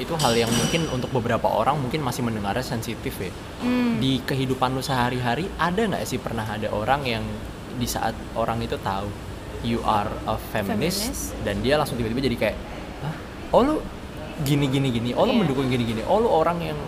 itu 0.00 0.16
hal 0.16 0.32
yang 0.32 0.50
mungkin 0.50 0.88
untuk 0.90 1.12
beberapa 1.12 1.46
orang 1.46 1.76
mungkin 1.76 2.00
masih 2.00 2.24
mendengarnya 2.24 2.64
sensitif 2.64 3.14
ya. 3.20 3.32
Hmm. 3.60 4.00
Di 4.00 4.24
kehidupan 4.24 4.72
lu 4.72 4.82
sehari-hari 4.82 5.46
ada 5.60 5.84
nggak 5.84 6.04
sih 6.08 6.16
pernah 6.16 6.44
ada 6.48 6.72
orang 6.72 7.04
yang 7.04 7.24
di 7.76 7.84
saat 7.86 8.16
orang 8.34 8.60
itu 8.64 8.76
tahu 8.80 9.08
you 9.60 9.80
are 9.84 10.08
a 10.24 10.36
feminist, 10.50 11.04
Feminist. 11.12 11.44
dan 11.44 11.60
dia 11.60 11.76
langsung 11.76 12.00
tiba-tiba 12.00 12.24
jadi 12.32 12.36
kayak, 12.36 12.56
Hah? 13.04 13.14
oh 13.52 13.60
lu 13.60 13.74
gini 14.40 14.72
gini 14.72 14.88
gini, 14.88 15.10
oh 15.12 15.28
lu 15.28 15.36
Iya. 15.36 15.40
mendukung 15.44 15.68
gini 15.68 15.84
gini, 15.84 16.02
oh 16.08 16.16
lu 16.24 16.28
orang 16.32 16.58
yang 16.64 16.78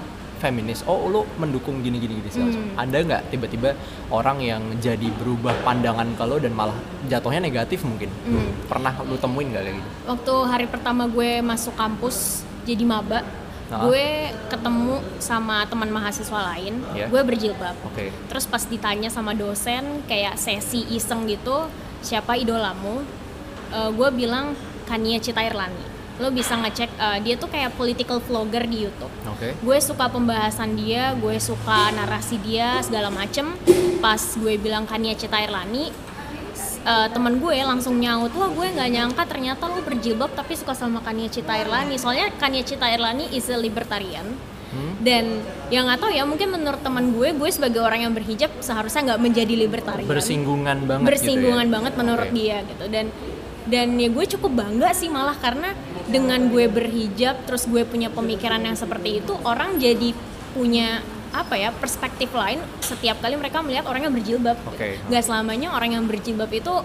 feminis, 0.43 0.83
oh 0.85 1.07
lu 1.07 1.23
mendukung 1.39 1.79
gini 1.79 1.97
gini 1.97 2.19
gini 2.19 2.29
segala. 2.29 2.51
Hmm. 2.51 2.75
Ada 2.77 2.97
nggak 3.01 3.23
tiba-tiba 3.31 3.71
orang 4.11 4.43
yang 4.43 4.63
jadi 4.77 5.07
berubah 5.15 5.55
pandangan 5.63 6.19
lo 6.19 6.37
dan 6.37 6.51
malah 6.51 6.75
jatuhnya 7.07 7.39
negatif 7.41 7.87
mungkin? 7.87 8.11
Hmm. 8.27 8.51
Pernah 8.67 8.99
lu 9.07 9.15
temuin 9.15 9.47
nggak 9.49 9.63
kayak 9.63 9.77
gitu? 9.79 9.89
waktu 10.03 10.35
hari 10.45 10.67
pertama 10.67 11.07
gue 11.07 11.39
masuk 11.41 11.73
kampus 11.73 12.43
jadi 12.63 12.83
maba 12.83 13.23
Ah. 13.73 13.89
gue 13.89 14.29
ketemu 14.53 15.01
sama 15.17 15.65
teman 15.65 15.89
mahasiswa 15.89 16.53
lain 16.53 16.85
Iya. 16.93 17.09
gue 17.09 17.23
berjilbab 17.25 17.73
Oke. 17.89 18.13
terus 18.29 18.45
pas 18.45 18.61
ditanya 18.61 19.09
sama 19.09 19.33
dosen 19.33 20.05
kayak 20.05 20.37
sesi 20.37 20.85
iseng 20.93 21.25
gitu 21.25 21.73
siapa 22.01 22.37
idolamu 22.37 23.01
Eh, 23.73 23.89
gue 23.89 24.09
bilang 24.13 24.53
Kania 24.85 25.17
Citairlani 25.17 25.81
lo 26.15 26.29
bisa 26.29 26.55
ngecek 26.55 26.91
eh, 26.91 27.19
dia 27.21 27.35
tuh 27.35 27.47
kayak 27.47 27.73
political 27.73 28.19
vlogger 28.19 28.65
di 28.65 28.85
YouTube 28.85 29.13
Oke. 29.27 29.55
gue 29.55 29.79
suka 29.79 30.07
pembahasan 30.07 30.75
dia 30.75 31.15
gue 31.15 31.37
suka 31.39 31.89
narasi 31.91 32.37
dia 32.39 32.81
segala 32.81 33.09
macem 33.09 33.49
pas 33.99 34.19
gue 34.19 34.55
bilang 34.57 34.85
Kania 34.85 35.15
Citairlani 35.15 35.89
s- 36.53 36.79
eh, 36.81 37.09
temen 37.09 37.39
gue 37.39 37.57
langsung 37.59 37.97
nyaut 37.97 38.29
wah 38.31 38.51
gue 38.51 38.67
nggak 38.69 38.91
nyangka 38.91 39.23
ternyata 39.27 39.65
lo 39.65 39.81
berjilbab 39.81 40.31
tapi 40.31 40.53
suka 40.53 40.73
sama 40.73 41.01
Kania 41.01 41.27
Citairlani 41.27 41.97
soalnya 41.97 42.29
Kania 42.35 42.61
Citairlani 42.63 43.31
is 43.31 43.47
a 43.47 43.57
libertarian 43.57 44.27
Hmm? 44.73 44.97
dan 44.99 45.29
yang 45.69 45.85
nggak 45.85 46.01
tahu 46.01 46.09
ya 46.11 46.25
mungkin 46.25 46.49
menurut 46.51 46.81
teman 46.81 47.13
gue 47.13 47.29
gue 47.31 47.51
sebagai 47.51 47.77
orang 47.79 48.09
yang 48.09 48.17
berhijab 48.17 48.49
seharusnya 48.57 49.05
nggak 49.05 49.21
menjadi 49.21 49.53
libertarian 49.55 50.09
Bersinggungan 50.09 50.89
banget 50.89 51.07
bersinggungan 51.07 51.61
gitu 51.61 51.69
ya? 51.69 51.75
banget 51.77 51.93
menurut 51.93 52.25
Oke. 52.25 52.37
dia 52.41 52.57
gitu 52.65 52.85
dan 52.89 53.07
dan 53.63 53.89
ya 53.95 54.09
gue 54.09 54.25
cukup 54.31 54.49
bangga 54.57 54.91
sih 54.93 55.07
malah 55.07 55.37
karena 55.37 55.77
dengan 56.09 56.51
gue 56.51 56.67
berhijab 56.67 57.47
terus 57.47 57.67
gue 57.67 57.83
punya 57.87 58.11
pemikiran 58.11 58.59
yang 58.59 58.75
seperti 58.75 59.23
itu 59.23 59.33
orang 59.43 59.79
jadi 59.79 60.11
punya 60.53 61.01
apa 61.33 61.57
ya 61.57 61.73
perspektif 61.73 62.29
lain 62.37 62.61
setiap 62.85 63.17
kali 63.25 63.41
mereka 63.41 63.65
melihat 63.65 63.89
orang 63.89 64.05
yang 64.05 64.13
berjilbab. 64.13 64.59
Oke. 64.69 65.01
nggak 65.09 65.25
selamanya 65.25 65.73
orang 65.73 65.97
yang 65.97 66.05
berjilbab 66.05 66.53
itu 66.53 66.85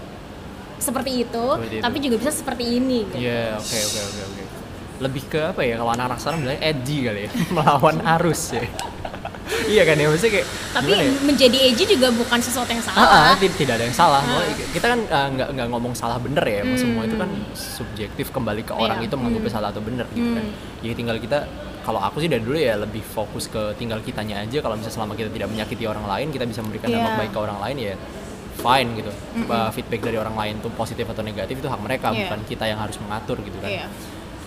seperti 0.80 1.26
itu, 1.26 1.46
Seperti 1.58 1.76
itu. 1.76 1.84
tapi 1.84 1.98
juga 2.00 2.16
bisa 2.22 2.32
seperti 2.32 2.64
ini 2.80 3.04
gitu. 3.12 3.18
Iya, 3.18 3.58
oke 3.60 3.78
oke 3.82 4.00
oke 4.00 4.22
oke. 4.24 4.44
Lebih 4.98 5.24
ke 5.28 5.40
apa 5.52 5.62
ya 5.66 5.76
kalau 5.82 5.92
anak-anak 5.92 6.20
sekarang 6.22 6.40
bilangnya 6.46 6.64
edgy 6.64 6.98
kali 7.04 7.22
ya, 7.28 7.32
melawan 7.58 7.98
arus 8.18 8.42
ya. 8.56 8.64
Iya 9.68 9.84
kan 9.84 9.96
ya, 9.96 10.08
maksudnya 10.08 10.34
kayak 10.38 10.48
tapi 10.72 10.92
ya? 10.92 11.10
menjadi 11.22 11.58
edgy 11.66 11.84
juga 11.88 12.08
bukan 12.10 12.40
sesuatu 12.40 12.70
yang 12.70 12.84
Ah, 12.84 12.88
salah 12.88 13.08
ah, 13.08 13.34
ti- 13.36 13.56
tidak 13.56 13.74
ada 13.80 13.86
yang 13.86 13.96
salah. 13.96 14.22
Ah. 14.22 14.44
Kita 14.72 14.86
kan 14.88 15.00
ah, 15.08 15.28
nggak 15.28 15.50
nggak 15.54 15.68
ngomong 15.70 15.94
salah 15.94 16.18
bener 16.18 16.44
ya. 16.44 16.62
Hmm. 16.62 16.76
Semua 16.76 17.04
itu 17.04 17.16
kan 17.16 17.30
subjektif 17.54 18.30
kembali 18.30 18.62
ke 18.62 18.74
orang 18.74 19.00
Iya. 19.00 19.08
itu 19.08 19.16
menganggapnya 19.16 19.48
Hmm. 19.48 19.58
salah 19.58 19.70
atau 19.72 19.82
bener 19.82 20.06
gitu 20.12 20.30
kan. 20.32 20.46
Hmm. 20.46 20.82
Jadi 20.82 20.94
tinggal 20.94 21.18
kita 21.18 21.40
kalau 21.82 22.00
aku 22.00 22.20
sih 22.20 22.28
dari 22.28 22.44
dulu 22.44 22.56
ya 22.56 22.76
lebih 22.76 23.00
fokus 23.00 23.48
ke 23.48 23.72
tinggal 23.76 24.00
kitanya 24.00 24.44
aja. 24.44 24.60
Kalau 24.60 24.76
misalnya 24.76 24.96
selama 24.96 25.14
kita 25.14 25.30
tidak 25.30 25.48
menyakiti 25.48 25.84
orang 25.84 26.04
lain, 26.04 26.28
kita 26.30 26.44
bisa 26.44 26.60
memberikan 26.60 26.90
dampak 26.90 27.08
Iya. 27.08 27.20
baik 27.20 27.32
ke 27.32 27.40
orang 27.40 27.60
lain 27.64 27.78
ya 27.82 27.96
fine 28.58 28.90
gitu. 28.96 29.12
Mm-mm. 29.14 29.46
Bah, 29.46 29.70
feedback 29.70 30.02
dari 30.02 30.18
orang 30.18 30.34
lain 30.34 30.56
tuh 30.60 30.74
positif 30.74 31.06
atau 31.06 31.22
negatif 31.22 31.56
itu 31.56 31.66
hak 31.66 31.78
mereka, 31.78 32.10
Iya. 32.10 32.26
bukan 32.26 32.40
kita 32.44 32.66
yang 32.66 32.82
harus 32.82 32.98
mengatur 32.98 33.38
gitu 33.40 33.56
kan. 33.58 33.70
Iya. 33.70 33.86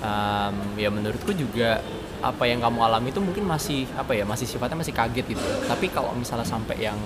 Um, 0.01 0.55
ya 0.75 0.89
menurutku 0.89 1.31
juga 1.31 1.79
apa 2.21 2.45
yang 2.45 2.61
kamu 2.61 2.79
alami 2.81 3.09
itu 3.09 3.19
mungkin 3.19 3.45
masih 3.45 3.89
apa 3.95 4.13
ya 4.13 4.25
masih 4.25 4.45
sifatnya 4.45 4.77
masih 4.77 4.93
kaget 4.93 5.25
gitu. 5.27 5.41
Tapi 5.65 5.89
kalau 5.89 6.13
misalnya 6.13 6.45
sampai 6.45 6.77
yang 6.81 6.97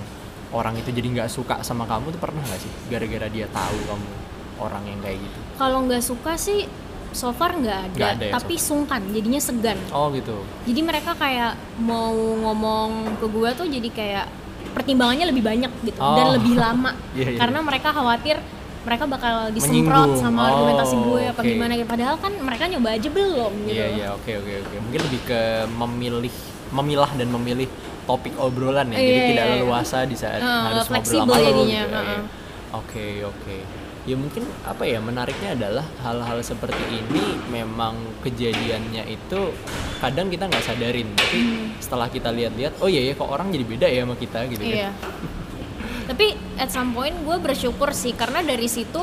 orang 0.50 0.75
itu 0.75 0.90
jadi 0.90 1.06
nggak 1.11 1.28
suka 1.28 1.62
sama 1.62 1.83
kamu 1.85 2.11
tuh 2.11 2.21
pernah 2.21 2.42
nggak 2.42 2.61
sih? 2.61 2.73
Gara-gara 2.87 3.26
dia 3.26 3.47
tahu 3.49 3.78
kamu 3.85 4.09
orang 4.56 4.83
yang 4.87 4.99
kayak 5.00 5.18
gitu? 5.18 5.38
Kalau 5.54 5.78
nggak 5.83 6.02
suka 6.02 6.35
sih 6.35 6.66
so 7.11 7.30
far 7.30 7.54
nggak 7.54 7.80
ada, 7.90 7.94
Nggak 7.94 8.11
ada 8.12 8.25
ya, 8.26 8.33
tapi 8.35 8.54
sungkan 8.56 9.02
jadinya 9.11 9.38
segan. 9.38 9.78
Oh 9.90 10.11
gitu. 10.11 10.35
Jadi 10.66 10.80
mereka 10.83 11.14
kayak 11.14 11.54
mau 11.78 12.11
ngomong 12.14 13.18
ke 13.18 13.26
gue 13.26 13.50
tuh 13.54 13.66
jadi 13.66 13.88
kayak 13.88 14.26
pertimbangannya 14.75 15.30
lebih 15.30 15.42
banyak 15.42 15.71
gitu 15.85 15.99
Oh. 15.99 16.18
dan 16.18 16.35
lebih 16.35 16.59
lama. 16.59 16.90
Iya, 17.14 17.35
iya. 17.35 17.38
karena 17.38 17.62
mereka 17.62 17.94
khawatir 17.94 18.42
mereka 18.85 19.05
bakal 19.07 19.35
disemprot 19.50 19.81
Menyinggung. 20.07 20.21
sama 20.21 20.41
Oh, 20.41 20.47
argumentasi 20.47 20.95
gue 20.99 21.23
apa 21.26 21.41
gimana 21.43 21.73
gitu. 21.73 21.88
Padahal 21.88 22.17
kan 22.17 22.33
mereka 22.35 22.64
nyoba 22.67 22.88
aja 22.91 23.09
belum 23.09 23.53
gitu. 23.64 23.75
Iya 23.75 23.87
iya 23.91 24.09
oke 24.12 24.33
oke 24.35 24.53
oke. 24.62 24.76
Mungkin 24.79 25.00
lebih 25.03 25.21
ke 25.23 25.41
memilih 25.67 26.35
memilah 26.71 27.11
dan 27.12 27.29
memilih 27.31 27.69
topik 28.05 28.37
obrolan 28.37 28.88
ya. 28.88 28.99
Jadi 28.99 29.09
Iya, 29.14 29.29
tidak 29.31 29.47
iya. 29.47 29.55
leluasa 29.57 29.99
di 30.05 30.12
saat 30.14 30.38
Eh, 30.38 30.62
harus 30.67 30.85
fleksibel 30.85 31.25
ngobrol 31.25 31.35
sama 31.35 31.49
lo 31.49 31.49
jadinya, 31.57 31.81
gitu 31.81 31.91
ya. 31.91 32.00
heeh. 32.05 32.23
Oke 32.75 33.07
oke. 33.25 33.57
Ya 34.05 34.14
mungkin 34.14 34.45
apa 34.62 34.85
ya 34.85 35.00
menariknya 35.00 35.50
adalah 35.55 35.87
hal-hal 35.99 36.38
seperti 36.43 36.76
ini 36.93 37.25
memang 37.49 37.97
kejadiannya 38.21 39.09
itu 39.09 39.41
kadang 39.97 40.29
kita 40.29 40.45
nggak 40.45 40.61
sadarin 40.62 41.09
tapi 41.14 41.38
Hmm. 41.38 41.73
setelah 41.79 42.09
kita 42.09 42.29
lihat-lihat 42.29 42.76
oh 42.79 42.87
iya 42.87 43.00
ya 43.03 43.12
kok 43.14 43.25
orang 43.25 43.49
jadi 43.49 43.64
beda 43.64 43.87
ya 43.87 44.05
sama 44.05 44.12
kita 44.14 44.45
gitu 44.47 44.61
Iya. 44.61 44.93
kan. 44.93 44.93
Tapi 46.04 46.26
at 46.56 46.68
some 46.68 46.92
point 46.92 47.14
gue 47.14 47.37
bersyukur 47.38 47.90
sih 47.90 48.12
karena 48.12 48.40
dari 48.40 48.66
situ 48.66 49.00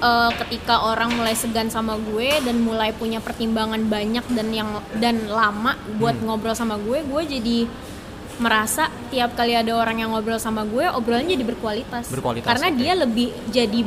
eh, 0.00 0.30
ketika 0.38 0.80
orang 0.82 1.12
mulai 1.12 1.32
segan 1.32 1.68
sama 1.68 1.94
gue 1.96 2.32
dan 2.40 2.56
mulai 2.58 2.90
punya 2.90 3.20
pertimbangan 3.20 3.84
banyak 3.84 4.24
dan 4.30 4.48
yang 4.50 4.70
dan 4.96 5.28
lama 5.28 5.76
buat 5.96 6.16
Hmm. 6.16 6.26
ngobrol 6.26 6.56
sama 6.56 6.76
gue, 6.76 7.00
gue 7.00 7.22
jadi 7.30 7.58
merasa 8.36 8.88
tiap 9.08 9.36
kali 9.36 9.52
ada 9.52 9.68
orang 9.70 10.00
yang 10.00 10.10
ngobrol 10.10 10.40
sama 10.40 10.64
gue, 10.64 10.88
obrolannya 10.88 11.36
jadi 11.36 11.44
berkualitas. 11.44 12.08
Berkualitas, 12.08 12.48
Karena 12.48 12.72
oke. 12.72 12.78
dia 12.80 12.92
lebih 12.96 13.28
jadi 13.52 13.80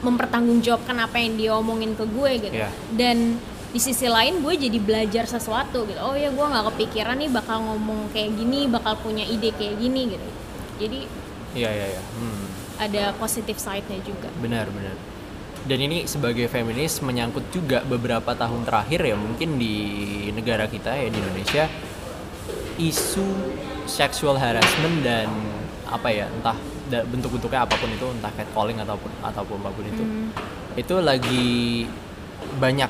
mempertanggungjawabkan 0.00 0.96
apa 0.96 1.20
yang 1.20 1.36
dia 1.36 1.50
omongin 1.52 1.92
ke 1.92 2.08
gue 2.08 2.30
gitu. 2.40 2.56
Iya. 2.56 2.70
Dan 2.88 3.36
di 3.68 3.76
sisi 3.76 4.08
lain 4.08 4.40
gue 4.40 4.54
jadi 4.56 4.78
belajar 4.80 5.28
sesuatu 5.28 5.84
gitu. 5.84 6.00
Oh 6.00 6.16
ya 6.16 6.32
gue 6.32 6.40
nggak 6.40 6.72
kepikiran 6.72 7.20
nih 7.20 7.28
bakal 7.28 7.60
ngomong 7.60 8.08
kayak 8.08 8.32
gini, 8.32 8.64
bakal 8.64 8.96
punya 8.96 9.28
ide 9.28 9.52
kayak 9.52 9.76
gini 9.76 10.16
gitu. 10.16 10.28
Jadi 10.80 11.00
Iya 11.52 11.70
iya 11.70 11.86
iya. 11.96 12.02
Hmm. 12.14 12.44
ada 12.78 13.10
positive 13.18 13.58
side-nya 13.58 13.98
juga. 14.06 14.30
Benar, 14.38 14.70
benar. 14.70 14.94
Dan 15.66 15.78
ini 15.82 16.06
sebagai 16.06 16.46
feminis 16.46 17.02
menyangkut 17.02 17.50
juga 17.50 17.82
beberapa 17.82 18.30
tahun 18.32 18.62
terakhir 18.62 19.02
ya 19.02 19.16
mungkin 19.18 19.58
di 19.58 19.74
negara 20.30 20.64
kita 20.64 20.94
ya 20.94 21.10
di 21.10 21.18
Indonesia 21.18 21.66
isu 22.78 23.26
sexual 23.84 24.38
harassment 24.38 25.02
dan 25.02 25.26
apa 25.90 26.08
ya 26.08 26.30
entah 26.30 26.54
bentuk-bentuknya 26.88 27.66
apa 27.66 27.74
pun 27.74 27.90
itu 27.90 28.06
entah 28.14 28.30
catcalling 28.30 28.78
ataupun 28.78 29.10
ataupun 29.20 29.56
apa 29.58 29.70
pun 29.74 29.84
itu 29.84 30.04
Hmm. 30.04 30.30
itu 30.78 30.94
lagi 31.02 31.46
banyak 32.56 32.88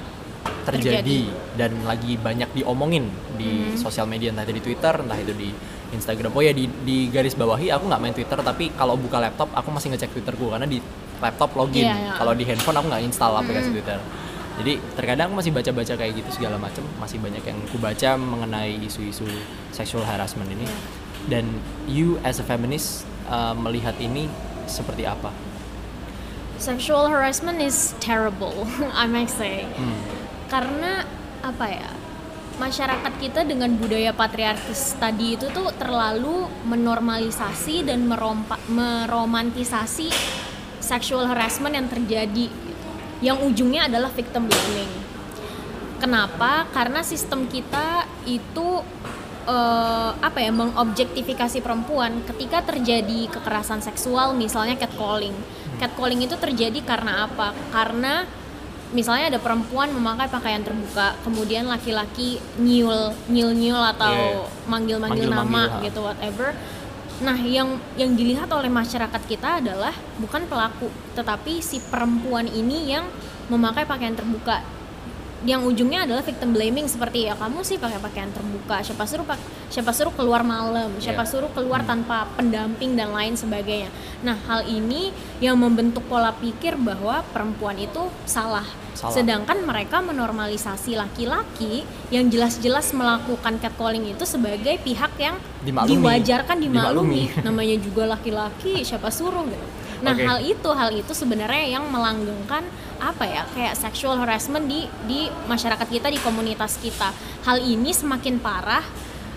terjadi, 0.69 1.01
Terjadi. 1.01 1.21
dan 1.57 1.73
lagi 1.89 2.21
banyak 2.21 2.53
diomongin 2.53 3.09
di 3.35 3.73
Hmm. 3.73 3.81
sosial 3.81 4.05
media 4.05 4.29
entah 4.31 4.45
itu 4.45 4.53
di 4.53 4.63
Twitter 4.63 4.95
entah 5.01 5.17
itu 5.17 5.33
di 5.33 5.49
Instagram 5.89 6.31
oh 6.31 6.41
ya 6.41 6.53
di, 6.53 6.69
di 6.83 7.09
garis 7.09 7.33
bawahi 7.33 7.71
aku 7.71 7.87
nggak 7.87 8.01
main 8.01 8.13
Twitter 8.13 8.37
tapi 8.37 8.71
kalau 8.73 8.95
buka 8.95 9.19
laptop 9.19 9.49
aku 9.51 9.69
masih 9.71 9.91
ngecek 9.91 10.13
Twitterku 10.13 10.49
karena 10.49 10.65
di 10.65 10.79
laptop 11.19 11.51
login 11.55 11.85
Iya, 11.85 11.97
iya. 11.97 12.13
kalau 12.15 12.33
di 12.33 12.45
handphone 12.45 12.77
aku 12.77 12.87
nggak 12.89 13.03
install 13.05 13.33
aplikasi 13.37 13.69
Hmm. 13.69 13.75
Twitter 13.75 13.99
jadi 14.59 14.73
terkadang 14.93 15.31
aku 15.31 15.39
masih 15.39 15.53
baca-baca 15.55 15.95
kayak 15.95 16.13
gitu 16.15 16.31
segala 16.35 16.59
macam 16.59 16.83
masih 16.99 17.19
banyak 17.19 17.41
yang 17.41 17.59
ku 17.71 17.79
baca 17.79 18.11
mengenai 18.15 18.75
isu-isu 18.83 19.25
sexual 19.71 20.03
harassment 20.03 20.47
ini 20.49 20.63
Iya. 20.63 20.79
dan 21.29 21.45
you 21.87 22.19
as 22.23 22.39
a 22.39 22.45
feminist 22.45 23.03
uh, 23.27 23.55
melihat 23.55 23.95
ini 23.99 24.27
seperti 24.67 25.05
apa 25.05 25.31
Sexual 26.59 27.07
harassment 27.07 27.63
is 27.63 27.95
terrible, 28.03 28.67
I 28.99 29.07
might 29.07 29.31
say. 29.31 29.63
Hmm. 29.79 29.95
Karena 30.51 31.07
apa 31.39 31.71
ya? 31.71 31.87
Masyarakat 32.59 33.13
kita 33.23 33.47
dengan 33.47 33.71
budaya 33.79 34.11
patriarkis 34.11 34.99
tadi 34.99 35.39
itu 35.39 35.47
tuh 35.55 35.71
terlalu 35.79 36.51
menormalisasi 36.67 37.87
dan 37.87 38.11
merompa, 38.11 38.59
meromantisasi 38.67 40.11
sexual 40.83 41.31
harassment 41.31 41.79
yang 41.79 41.87
terjadi 41.87 42.51
gitu. 42.51 42.89
Yang 43.23 43.39
ujungnya 43.47 43.87
adalah 43.87 44.11
victim 44.11 44.51
blaming. 44.51 44.91
Kenapa? 46.03 46.67
Karena 46.75 47.07
sistem 47.07 47.47
kita 47.47 48.11
itu 48.27 48.83
eh, 49.47 50.11
apa 50.19 50.39
ya 50.43 50.51
mengobjektifikasi 50.51 51.63
perempuan 51.63 52.27
ketika 52.27 52.67
terjadi 52.67 53.31
kekerasan 53.39 53.87
seksual 53.87 54.35
misalnya 54.35 54.75
catcalling. 54.75 55.35
Catcalling 55.79 56.27
itu 56.27 56.35
terjadi 56.35 56.83
karena 56.83 57.31
apa? 57.31 57.55
Karena 57.71 58.27
misalnya 58.91 59.37
ada 59.37 59.41
perempuan 59.41 59.93
memakai 59.93 60.29
pakaian 60.33 60.65
terbuka, 60.65 61.17
kemudian 61.21 61.69
laki-laki 61.69 62.41
nyul 62.57 63.13
nyul 63.29 63.53
nyul 63.53 63.83
atau 63.97 64.13
Yeah. 64.13 64.69
manggil-manggil 64.69 65.29
Manggil-manggil, 65.29 65.69
nama 65.69 65.81
ha. 65.81 65.85
gitu 65.85 66.01
whatever. 66.05 66.57
Nah, 67.19 67.35
yang 67.35 67.83
yang 67.99 68.15
dilihat 68.15 68.47
oleh 68.55 68.71
masyarakat 68.71 69.23
kita 69.27 69.59
adalah 69.59 69.91
bukan 70.23 70.47
pelaku, 70.47 70.87
tetapi 71.19 71.59
si 71.59 71.83
perempuan 71.83 72.47
ini 72.47 72.95
yang 72.95 73.05
memakai 73.51 73.85
pakaian 73.89 74.15
terbuka 74.15 74.63
yang 75.41 75.63
ujungnya 75.63 76.03
adalah 76.03 76.19
victim 76.21 76.51
blaming 76.51 76.85
seperti 76.85 77.25
ya 77.25 77.35
kamu 77.35 77.63
sih 77.63 77.79
pakai 77.79 77.99
pakaian 77.99 78.27
terbuka 78.29 78.83
siapa 78.83 79.07
suruh 79.07 79.23
pak 79.23 79.39
siapa 79.69 79.93
suruh 79.93 80.11
keluar 80.11 80.43
malam 80.43 80.91
siapa 80.99 81.23
Iya. 81.23 81.31
suruh 81.31 81.51
keluar 81.53 81.83
tanpa 81.83 82.27
pendamping 82.35 82.93
dan 82.93 83.11
lain 83.11 83.33
sebagainya 83.33 83.87
nah 84.19 84.35
hal 84.47 84.67
ini 84.67 85.15
yang 85.39 85.55
membentuk 85.55 86.03
pola 86.05 86.33
pikir 86.33 86.75
bahwa 86.75 87.23
perempuan 87.29 87.79
itu 87.79 88.03
salah, 88.25 88.67
Salah. 88.93 89.15
sedangkan 89.15 89.63
mereka 89.63 90.03
menormalisasi 90.03 90.99
laki-laki 90.99 91.83
yang 92.09 92.27
jelas-jelas 92.27 92.91
melakukan 92.91 93.57
catcalling 93.57 94.11
itu 94.11 94.25
sebagai 94.25 94.75
pihak 94.81 95.15
yang 95.17 95.39
Dimaklumi. 95.61 95.95
diwajarkan 95.95 96.57
dimaklumi, 96.59 97.23
Dimaklumi. 97.31 97.45
namanya 97.47 97.77
juga 97.79 98.03
laki-laki 98.09 98.83
siapa 98.83 99.07
suruh 99.09 99.47
gitu 99.47 99.67
nah 99.99 100.15
Oke. 100.15 100.23
hal 100.23 100.39
itu 100.41 100.69
hal 100.73 100.91
itu 100.93 101.11
sebenarnya 101.11 101.75
yang 101.75 101.87
melanggengkan 101.87 102.63
apa 102.99 103.25
ya 103.25 103.43
kayak 103.55 103.75
sexual 103.79 104.19
harassment 104.19 104.67
di 104.67 104.87
di 105.07 105.31
masyarakat 105.47 105.87
kita 105.87 106.11
di 106.11 106.19
komunitas 106.19 106.79
kita 106.83 107.15
hal 107.47 107.63
ini 107.63 107.95
semakin 107.95 108.43
parah 108.43 108.83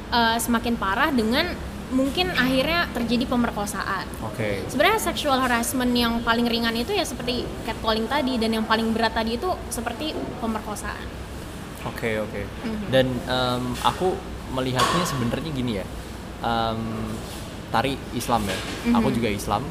eh, 0.09 0.37
semakin 0.41 0.75
parah 0.75 1.13
dengan 1.13 1.45
mungkin 1.91 2.31
akhirnya 2.31 2.87
terjadi 2.95 3.27
pemerkosaan 3.27 4.07
oke 4.23 4.71
sebenarnya 4.71 4.99
sexual 4.99 5.37
harassment 5.37 5.91
yang 5.91 6.23
paling 6.23 6.47
ringan 6.47 6.73
itu 6.73 6.95
ya 6.95 7.03
seperti 7.03 7.43
catcalling 7.67 8.07
tadi 8.07 8.39
dan 8.39 8.55
yang 8.55 8.63
paling 8.63 8.95
berat 8.95 9.11
tadi 9.11 9.35
itu 9.35 9.51
seperti 9.69 10.15
pemerkosaan 10.39 11.21
Oke 11.81 12.21
oke. 12.21 12.45
Mhm. 12.61 12.93
Dan 12.93 13.09
em, 13.25 13.73
aku 13.81 14.13
melihatnya 14.53 15.01
sebenarnya 15.01 15.49
gini 15.49 15.81
ya. 15.81 15.85
Em, 16.45 16.77
tari 17.73 17.97
Islam 18.13 18.45
ya. 18.45 18.57
Aku 19.01 19.09
Mhm. 19.09 19.15
juga 19.17 19.29
Islam. 19.33 19.65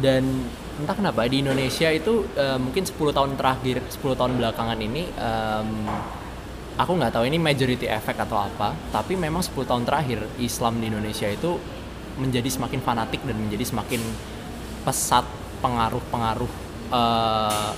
Dan 0.00 0.48
entah 0.76 0.96
kenapa 0.96 1.24
di 1.24 1.40
Indonesia 1.40 1.88
itu 1.88 2.28
eh, 2.36 2.58
mungkin 2.60 2.84
10 2.84 2.92
tahun 3.16 3.32
terakhir, 3.40 3.80
10 3.88 4.18
tahun 4.18 4.32
belakangan 4.36 4.78
ini 4.80 5.08
em, 5.08 5.70
aku 6.76 6.92
nggak 7.00 7.12
tahu 7.16 7.24
ini 7.24 7.40
majority 7.40 7.88
effect 7.88 8.20
atau 8.20 8.36
apa, 8.44 8.76
tapi 8.92 9.16
memang 9.16 9.40
10 9.40 9.64
tahun 9.64 9.82
terakhir 9.88 10.20
Islam 10.36 10.76
di 10.80 10.92
Indonesia 10.92 11.28
itu 11.28 11.56
menjadi 12.20 12.48
semakin 12.48 12.80
fanatik 12.84 13.24
dan 13.24 13.36
menjadi 13.40 13.64
semakin 13.64 14.00
pesat 14.84 15.24
pengaruh-pengaruh 15.64 16.52
eh, 16.92 17.72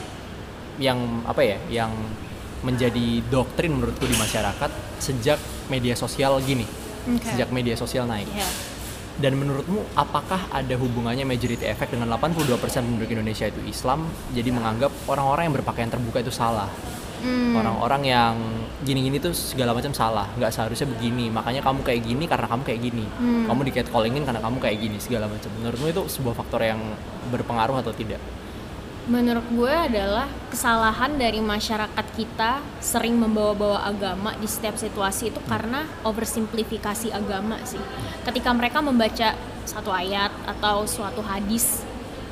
yang 0.78 0.98
apa 1.26 1.42
ya 1.42 1.58
yang 1.70 1.90
menjadi 2.62 3.22
doktrin 3.30 3.78
menurutku 3.78 4.06
di 4.06 4.18
masyarakat 4.18 4.70
sejak 4.98 5.38
media 5.70 5.94
sosial 5.94 6.42
gini 6.42 6.66
Oke. 7.06 7.22
sejak 7.22 7.54
media 7.54 7.78
sosial 7.78 8.10
naik 8.10 8.26
ya 8.34 8.46
dan 9.18 9.34
menurutmu 9.34 9.82
apakah 9.98 10.46
ada 10.54 10.74
hubungannya 10.78 11.26
majority 11.26 11.66
effect 11.66 11.90
dengan 11.90 12.14
82% 12.14 12.54
penduduk 12.86 13.10
Indonesia 13.10 13.50
itu 13.50 13.58
Islam? 13.66 14.06
Jadi 14.30 14.54
menganggap 14.54 14.94
orang-orang 15.10 15.50
yang 15.50 15.54
berpakaian 15.58 15.90
terbuka 15.90 16.22
itu 16.22 16.30
salah. 16.30 16.70
Hmm. 17.18 17.50
orang-orang 17.58 18.14
yang 18.14 18.34
gini-gini 18.86 19.18
tuh 19.18 19.34
segala 19.34 19.74
macam 19.74 19.90
salah. 19.90 20.30
Nggak 20.38 20.54
seharusnya 20.54 20.86
begini. 20.86 21.26
Makanya 21.34 21.66
kamu 21.66 21.82
kayak 21.82 22.06
gini 22.06 22.24
karena 22.30 22.46
kamu 22.46 22.62
kayak 22.62 22.78
gini. 22.78 23.04
Hmm. 23.18 23.50
kamu 23.50 23.60
di 23.66 23.72
catcallingin 23.74 24.22
karena 24.22 24.38
kamu 24.38 24.56
kayak 24.62 24.78
gini 24.78 24.96
segala 25.02 25.26
macam. 25.26 25.50
Menurutmu 25.58 25.86
itu 25.90 26.02
sebuah 26.06 26.38
faktor 26.38 26.62
yang 26.62 26.78
berpengaruh 27.34 27.82
atau 27.82 27.90
tidak 27.90 28.22
Menurut 29.08 29.48
gue 29.56 29.72
adalah 29.72 30.28
kesalahan 30.52 31.16
dari 31.16 31.40
masyarakat 31.40 32.06
kita 32.12 32.60
sering 32.76 33.16
membawa-bawa 33.16 33.88
agama 33.88 34.36
di 34.36 34.44
setiap 34.44 34.76
situasi 34.76 35.32
itu 35.32 35.40
karena 35.48 35.88
oversimplifikasi 36.04 37.16
agama 37.16 37.56
sih. 37.64 37.80
Ketika 38.28 38.52
mereka 38.52 38.84
membaca 38.84 39.32
satu 39.64 39.88
ayat 39.88 40.28
atau 40.44 40.84
suatu 40.84 41.24
hadis, 41.24 41.80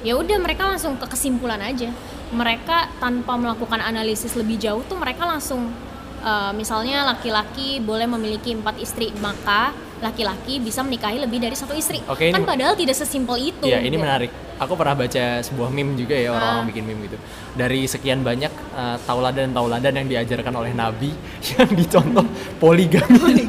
ya 0.05 0.21
udah 0.21 0.37
mereka 0.37 0.69
langsung 0.69 1.01
ke 1.01 1.09
kesimpulan 1.09 1.65
aja. 1.65 1.89
Mereka 2.29 3.01
tanpa 3.01 3.41
melakukan 3.41 3.81
analisis 3.81 4.37
lebih 4.37 4.61
jauh 4.61 4.85
tuh 4.85 5.01
mereka 5.01 5.25
langsung 5.25 5.73
eh, 6.21 6.53
misalnya 6.53 7.09
laki-laki 7.09 7.81
boleh 7.81 8.05
memiliki 8.05 8.53
empat 8.53 8.77
istri, 8.85 9.17
maka 9.25 9.73
laki-laki 10.05 10.61
bisa 10.61 10.85
menikahi 10.85 11.25
lebih 11.25 11.41
dari 11.41 11.57
satu 11.57 11.73
istri. 11.73 12.05
Oke, 12.05 12.29
ini- 12.29 12.37
kan 12.37 12.45
padahal 12.45 12.77
tidak 12.77 13.01
sesimpel 13.01 13.41
itu. 13.41 13.65
Iya, 13.65 13.81
ini 13.81 13.97
gitu. 13.97 14.05
menarik. 14.05 14.33
Aku 14.57 14.73
pernah 14.73 14.97
baca 14.97 15.25
sebuah 15.39 15.69
meme 15.69 15.95
juga 15.95 16.17
ya 16.17 16.33
orang-orang 16.33 16.65
Ah. 16.65 16.69
bikin 16.69 16.85
meme 16.85 17.01
gitu. 17.05 17.19
Dari 17.53 17.85
sekian 17.85 18.21
banyak 18.21 18.49
uh, 18.73 18.97
tauladan-tauladan 19.05 19.93
yang 19.95 20.09
diajarkan 20.09 20.55
oleh 20.55 20.73
Nabi 20.73 21.13
yang 21.53 21.69
dicontoh 21.69 22.25
poligami. 22.57 23.45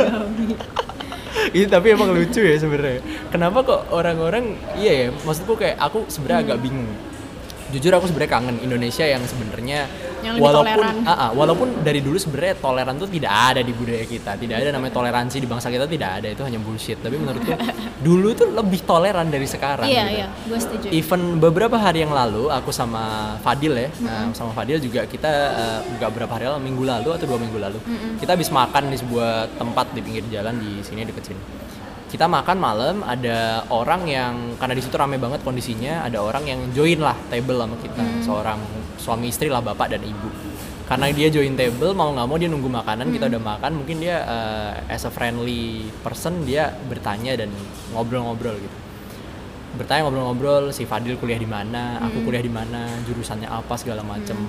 itu 1.55 1.67
tapi 1.75 1.87
emang 1.91 2.11
lucu 2.11 2.39
ya 2.39 2.55
sebenarnya. 2.55 2.99
Kenapa 3.29 3.63
kok 3.63 3.81
orang-orang 3.89 4.51
iya 4.75 5.07
ya, 5.07 5.15
maksudku 5.17 5.55
kayak 5.55 5.79
aku 5.79 6.03
sebenarnya 6.07 6.37
Hmm. 6.37 6.47
agak 6.51 6.59
bingung. 6.59 6.91
Jujur 7.73 7.91
aku 7.95 8.05
sebenarnya 8.07 8.31
kangen 8.31 8.57
Indonesia 8.63 9.05
yang 9.05 9.23
sebenarnya 9.27 9.87
walaupun 10.35 10.83
toleran. 10.83 10.95
ah, 11.07 11.11
ah, 11.11 11.29
walaupun 11.31 11.67
dari 11.83 11.99
dulu 12.01 12.17
sebenarnya 12.17 12.55
toleran 12.59 12.95
tuh 12.97 13.09
tidak 13.11 13.31
ada 13.31 13.61
di 13.61 13.71
budaya 13.71 14.03
kita 14.03 14.35
tidak 14.35 14.55
ada 14.59 14.69
namanya 14.73 14.93
toleransi 14.95 15.37
di 15.39 15.47
bangsa 15.47 15.67
kita 15.71 15.85
tidak 15.85 16.09
ada 16.21 16.27
itu 16.33 16.43
hanya 16.43 16.59
bullshit 16.59 16.99
tapi 16.99 17.15
menurutku 17.15 17.53
dulu 18.07 18.33
tuh 18.33 18.49
lebih 18.51 18.81
toleran 18.83 19.27
dari 19.29 19.47
sekarang 19.47 19.87
iya 19.87 20.03
gitu. 20.07 20.17
iya 20.17 20.27
gue 20.47 20.59
setuju 20.59 20.87
Even 20.91 21.37
beberapa 21.37 21.77
hari 21.77 22.01
yang 22.03 22.11
lalu 22.15 22.49
aku 22.49 22.73
sama 22.73 23.35
Fadil 23.43 23.75
ya, 23.75 23.89
nah, 24.01 24.31
sama 24.33 24.55
Fadil 24.55 24.81
juga 24.81 25.05
kita 25.05 25.29
eh, 25.53 25.79
nggak 25.99 26.09
berapa 26.15 26.31
hari 26.31 26.49
lalu, 26.49 26.63
minggu 26.63 26.83
lalu 26.87 27.09
atau 27.13 27.25
dua 27.27 27.39
minggu 27.39 27.59
lalu, 27.59 27.79
kita 28.17 28.33
habis 28.33 28.49
makan 28.49 28.89
di 28.89 28.97
sebuah 28.97 29.59
tempat 29.59 29.93
di 29.93 30.01
pinggir 30.01 30.25
jalan 30.31 30.57
di 30.57 30.81
sini 30.81 31.05
deket 31.05 31.33
sini. 31.33 31.66
Kita 32.07 32.23
makan 32.23 32.55
malam, 32.55 32.95
ada 33.03 33.67
orang 33.67 34.07
yang 34.07 34.55
karena 34.55 34.79
di 34.79 34.83
situ 34.83 34.95
rame 34.95 35.19
banget 35.19 35.43
kondisinya, 35.43 36.07
ada 36.07 36.23
orang 36.23 36.47
yang 36.47 36.59
join 36.71 37.03
lah 37.03 37.19
table 37.27 37.59
sama 37.59 37.75
kita, 37.83 38.03
seorang 38.23 38.59
suami 38.95 39.27
istri 39.27 39.51
lah 39.51 39.59
bapak 39.59 39.91
dan 39.91 40.07
ibu. 40.07 40.31
Karena 40.87 41.11
dia 41.11 41.27
join 41.27 41.59
table 41.59 41.91
mau 41.91 42.15
nggak 42.15 42.27
mau 42.31 42.39
dia 42.39 42.47
nunggu 42.47 42.71
makanan, 42.71 43.11
kita 43.11 43.27
udah 43.27 43.43
makan, 43.43 43.71
mungkin 43.83 43.99
dia 43.99 44.23
eh, 44.23 44.95
as 44.95 45.03
a 45.03 45.11
friendly 45.11 45.91
person 45.99 46.47
dia 46.47 46.71
bertanya 46.87 47.35
dan 47.35 47.51
ngobrol-ngobrol 47.91 48.55
gitu. 48.55 48.77
Bertanya 49.75 50.07
ngobrol-ngobrol 50.07 50.71
si 50.71 50.87
Fadil 50.87 51.19
kuliah 51.19 51.35
di 51.35 51.49
mana, 51.49 51.99
aku 52.07 52.23
kuliah 52.23 52.39
di 52.39 52.47
mana, 52.47 52.87
jurusannya 53.03 53.51
apa? 53.51 53.75
segala 53.75 53.99
macem, 54.07 54.39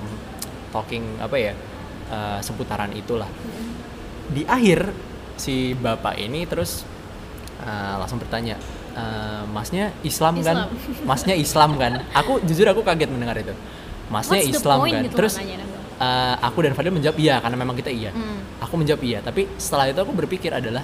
talking 0.71 1.19
apa 1.19 1.35
ya 1.35 1.59
eh, 2.07 2.39
seputaran 2.39 2.95
itulah. 2.95 3.27
Di 4.31 4.47
akhir 4.47 4.95
si 5.35 5.75
bapak 5.75 6.23
ini 6.23 6.47
terus 6.47 6.87
eh, 7.63 7.95
langsung 7.99 8.19
bertanya, 8.23 8.57
"Eh, 8.95 9.43
masnya 9.51 9.91
Islam, 10.05 10.39
kan? 10.43 10.69
Islam. 10.69 10.69
Masnya 11.11 11.35
Islam 11.35 11.71
kan? 11.79 11.93
Aku 12.15 12.39
jujur 12.45 12.67
aku 12.71 12.83
kaget 12.83 13.11
mendengar 13.11 13.37
itu. 13.39 13.55
Masnya 14.09 14.41
What's 14.41 14.53
Islam 14.57 14.79
kan? 14.89 15.05
gitu 15.05 15.15
terus 15.15 15.35
eh, 15.99 16.35
aku 16.41 16.59
dan 16.65 16.73
Fadil 16.73 16.95
menjawab 16.95 17.19
iya 17.21 17.37
karena 17.45 17.57
memang 17.61 17.77
kita 17.77 17.93
iya. 17.93 18.11
Hmm. 18.11 18.41
Aku 18.65 18.81
menjawab 18.81 19.03
iya, 19.05 19.19
tapi 19.21 19.47
setelah 19.61 19.93
itu 19.93 20.01
aku 20.01 20.13
berpikir 20.17 20.51
adalah 20.51 20.83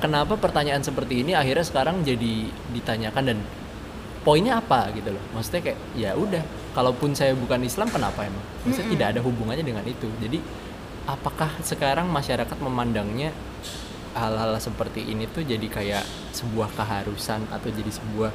kenapa 0.00 0.36
pertanyaan 0.36 0.80
seperti 0.84 1.24
ini 1.24 1.32
akhirnya 1.32 1.64
sekarang 1.64 2.04
jadi 2.04 2.48
ditanyakan 2.72 3.24
dan 3.24 3.38
poinnya 4.26 4.58
apa 4.58 4.90
gitu 4.96 5.14
loh. 5.14 5.22
Maksudnya 5.38 5.70
kayak 5.70 5.78
ya 5.94 6.10
udah, 6.18 6.42
kalaupun 6.74 7.14
saya 7.14 7.32
bukan 7.38 7.62
Islam 7.62 7.86
kenapa 7.92 8.26
emang? 8.26 8.42
Maksudnya 8.66 8.88
tidak 8.90 9.06
ada 9.14 9.20
hubungannya 9.22 9.62
dengan 9.62 9.84
itu. 9.86 10.10
Jadi 10.18 10.42
apakah 11.06 11.54
sekarang 11.62 12.10
masyarakat 12.10 12.58
memandangnya 12.58 13.30
hal-hal 14.16 14.56
seperti 14.58 15.04
ini 15.04 15.28
tuh 15.28 15.44
jadi 15.44 15.62
kayak 15.62 16.04
sebuah 16.32 16.72
keharusan 16.72 17.44
atau 17.46 17.68
jadi 17.68 17.90
sebuah 17.90 18.32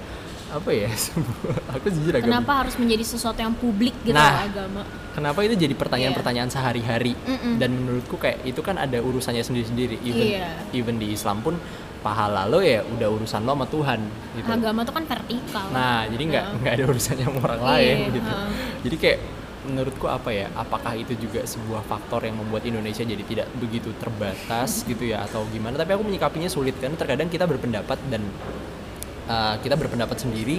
apa 0.52 0.68
ya? 0.70 0.92
Sebuah 1.08 1.56
aku 1.72 1.88
jujur 1.90 2.12
agak 2.12 2.28
kenapa 2.28 2.52
harus 2.60 2.76
menjadi 2.76 3.04
sesuatu 3.04 3.40
yang 3.40 3.56
publik 3.56 3.96
gitu 4.02 4.12
Nah. 4.14 4.44
agama 4.44 4.84
kenapa 5.12 5.40
itu 5.42 5.56
jadi 5.56 5.72
pertanyaan-pertanyaan 5.74 6.48
sehari-hari 6.48 7.16
Mm-mm. 7.18 7.56
dan 7.56 7.72
menurutku 7.72 8.16
kayak 8.16 8.44
itu 8.44 8.60
kan 8.60 8.76
ada 8.76 9.00
urusannya 9.00 9.42
sendiri-sendiri 9.42 9.96
even 10.02 10.28
Iya. 10.30 10.48
even 10.72 10.96
di 10.98 11.12
Islam 11.12 11.40
pun 11.40 11.56
pahala 12.02 12.46
lo 12.46 12.60
ya 12.60 12.82
udah 12.82 13.08
urusan 13.12 13.42
lo 13.42 13.54
sama 13.54 13.66
Tuhan 13.66 14.00
gitu 14.34 14.48
agama 14.50 14.82
tuh 14.82 14.92
kan 14.92 15.04
vertikal 15.06 15.66
nah 15.70 16.04
jadi 16.04 16.24
nggak 16.26 16.46
nggak 16.60 16.74
ada 16.74 16.84
urusannya 16.86 17.26
sama 17.26 17.40
orang 17.42 17.62
Iya, 17.62 17.68
lain 17.72 17.98
gitu 18.10 18.30
heeh. 18.30 18.50
jadi 18.82 18.96
kayak 18.98 19.20
menurutku 19.68 20.10
apa 20.10 20.34
ya? 20.34 20.48
Apakah 20.58 20.98
itu 20.98 21.14
juga 21.18 21.46
sebuah 21.46 21.86
faktor 21.86 22.26
yang 22.26 22.38
membuat 22.38 22.66
Indonesia 22.66 23.06
jadi 23.06 23.24
tidak 23.26 23.48
begitu 23.58 23.94
terbatas 23.98 24.82
gitu 24.90 25.10
ya? 25.14 25.26
Atau 25.26 25.46
gimana? 25.54 25.78
Tapi 25.78 25.94
aku 25.94 26.04
menyikapinya 26.06 26.50
sulit 26.50 26.78
karena 26.82 26.98
terkadang 26.98 27.30
kita 27.30 27.46
berpendapat 27.46 27.98
dan 28.10 28.22
uh, 29.30 29.56
kita 29.62 29.78
berpendapat 29.78 30.18
sendiri 30.18 30.58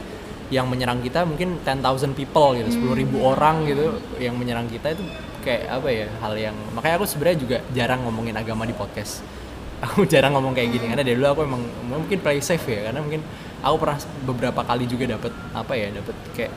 yang 0.52 0.68
menyerang 0.68 1.00
kita 1.00 1.24
mungkin 1.24 1.64
10,000 1.64 2.12
people 2.12 2.52
gitu, 2.60 2.68
10.000 2.76 3.00
ribu 3.00 3.24
orang 3.24 3.64
gitu 3.64 3.96
yang 4.20 4.36
menyerang 4.36 4.68
kita 4.68 4.92
itu 4.92 5.02
kayak 5.42 5.80
apa 5.80 5.88
ya? 5.88 6.06
Hal 6.20 6.32
yang 6.36 6.56
makanya 6.76 7.00
aku 7.00 7.06
sebenarnya 7.08 7.38
juga 7.40 7.56
jarang 7.72 8.04
ngomongin 8.04 8.36
agama 8.36 8.68
di 8.68 8.76
podcast. 8.76 9.24
Aku 9.82 10.06
jarang 10.06 10.30
ngomong 10.38 10.54
kayak 10.54 10.78
gini 10.78 10.94
karena 10.94 11.02
dari 11.02 11.18
dulu 11.18 11.26
aku 11.26 11.42
emang 11.42 11.58
mungkin 11.90 12.22
play 12.22 12.38
safe 12.38 12.70
ya 12.70 12.86
karena 12.86 13.02
mungkin 13.02 13.18
aku 13.66 13.82
pernah 13.82 13.98
beberapa 14.22 14.62
kali 14.62 14.86
juga 14.86 15.18
dapat 15.18 15.34
apa 15.50 15.72
ya 15.74 15.90
dapat 15.90 16.16
kayak 16.38 16.52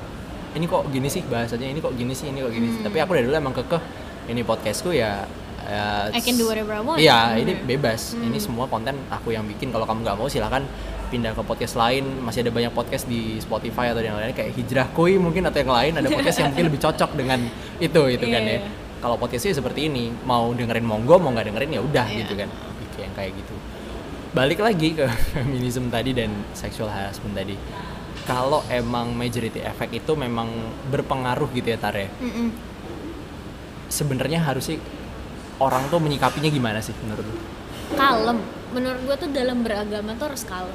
ini 0.55 0.65
kok 0.65 0.87
gini 0.87 1.07
sih 1.07 1.21
bahasanya 1.21 1.67
ini 1.67 1.79
kok 1.79 1.93
gini 1.93 2.11
sih 2.11 2.27
ini 2.27 2.39
kok 2.39 2.49
gini 2.49 2.67
sih 2.69 2.81
tapi 2.81 2.97
aku 2.97 3.11
dari 3.11 3.25
dulu 3.25 3.35
emang 3.35 3.53
kekeh 3.53 3.81
ini 4.25 4.41
podcastku 4.41 4.89
ya 4.89 5.27
ya, 5.61 6.09
I 6.09 6.21
can 6.21 6.33
do 6.35 6.45
whatever 6.45 6.71
I 6.71 6.81
want. 6.81 7.01
Iya, 7.01 7.33
Hmm. 7.33 7.41
ini 7.41 7.53
bebas. 7.57 8.13
Ini 8.13 8.37
semua 8.37 8.65
konten 8.65 8.93
aku 9.09 9.33
yang 9.33 9.41
bikin. 9.43 9.73
Kalau 9.73 9.81
kamu 9.83 10.05
nggak 10.05 10.13
mau 10.15 10.29
silahkan 10.29 10.61
pindah 11.09 11.33
ke 11.33 11.41
podcast 11.41 11.73
lain. 11.73 12.05
Masih 12.21 12.45
ada 12.45 12.53
banyak 12.53 12.69
podcast 12.69 13.09
di 13.09 13.41
Spotify 13.41 13.89
atau 13.89 13.97
yang 13.99 14.13
lain 14.13 14.29
kayak 14.29 14.53
Hijrah 14.53 14.93
Koi 14.93 15.17
mungkin 15.17 15.41
atau 15.41 15.57
yang 15.57 15.73
lain 15.73 15.91
ada 15.95 16.05
podcast 16.07 16.37
yang 16.37 16.53
mungkin 16.53 16.69
lebih 16.69 16.77
cocok 16.79 17.11
dengan 17.13 17.49
itu 17.77 18.01
itu 18.07 18.25
kan 18.25 18.41
Iya, 18.41 18.51
ya. 18.51 18.57
iya. 18.61 18.69
Kalau 19.01 19.17
podcastnya 19.17 19.57
seperti 19.57 19.89
ini, 19.89 20.13
mau 20.21 20.53
dengerin 20.53 20.85
monggo, 20.85 21.17
mau 21.17 21.33
nggak 21.33 21.49
dengerin 21.49 21.71
ya 21.71 21.81
udah 21.81 22.05
Iya. 22.07 22.17
gitu 22.21 22.33
kan. 22.37 22.49
Gitu 22.85 22.97
yang 23.01 23.13
kayak 23.17 23.31
gitu. 23.33 23.55
Balik 24.33 24.59
lagi 24.61 24.89
ke 24.93 25.05
feminisme 25.33 25.89
tadi 25.89 26.13
dan 26.13 26.29
sexual 26.53 26.93
harassment 26.93 27.33
tadi. 27.33 27.57
Kalau 28.25 28.65
emang 28.73 29.13
majority 29.13 29.61
effect 29.61 29.93
itu 29.93 30.17
memang 30.17 30.49
berpengaruh 30.89 31.49
gitu 31.53 31.69
ya 31.69 31.77
Tare. 31.77 32.09
Mm-mm. 32.17 32.49
Sebenarnya 33.85 34.41
harus 34.41 34.65
sih 34.73 34.81
orang 35.61 35.87
tuh 35.87 36.01
menyikapinya 36.01 36.49
gimana 36.49 36.81
sih 36.81 36.91
menurut 37.05 37.23
lu? 37.23 37.37
kalem 37.93 38.41
menurut 38.73 39.01
gue 39.05 39.15
tuh 39.21 39.29
dalam 39.29 39.61
beragama 39.61 40.17
tuh 40.17 40.33
harus 40.33 40.41
kalem 40.41 40.73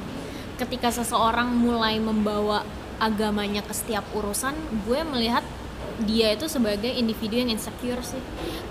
ketika 0.55 0.93
seseorang 0.93 1.51
mulai 1.51 1.99
membawa 1.99 2.63
agamanya 3.01 3.59
ke 3.65 3.73
setiap 3.75 4.07
urusan 4.15 4.55
gue 4.87 4.99
melihat 5.03 5.43
dia 6.07 6.33
itu 6.33 6.47
sebagai 6.47 6.87
individu 6.87 7.35
yang 7.43 7.51
insecure 7.51 7.99
sih 8.01 8.21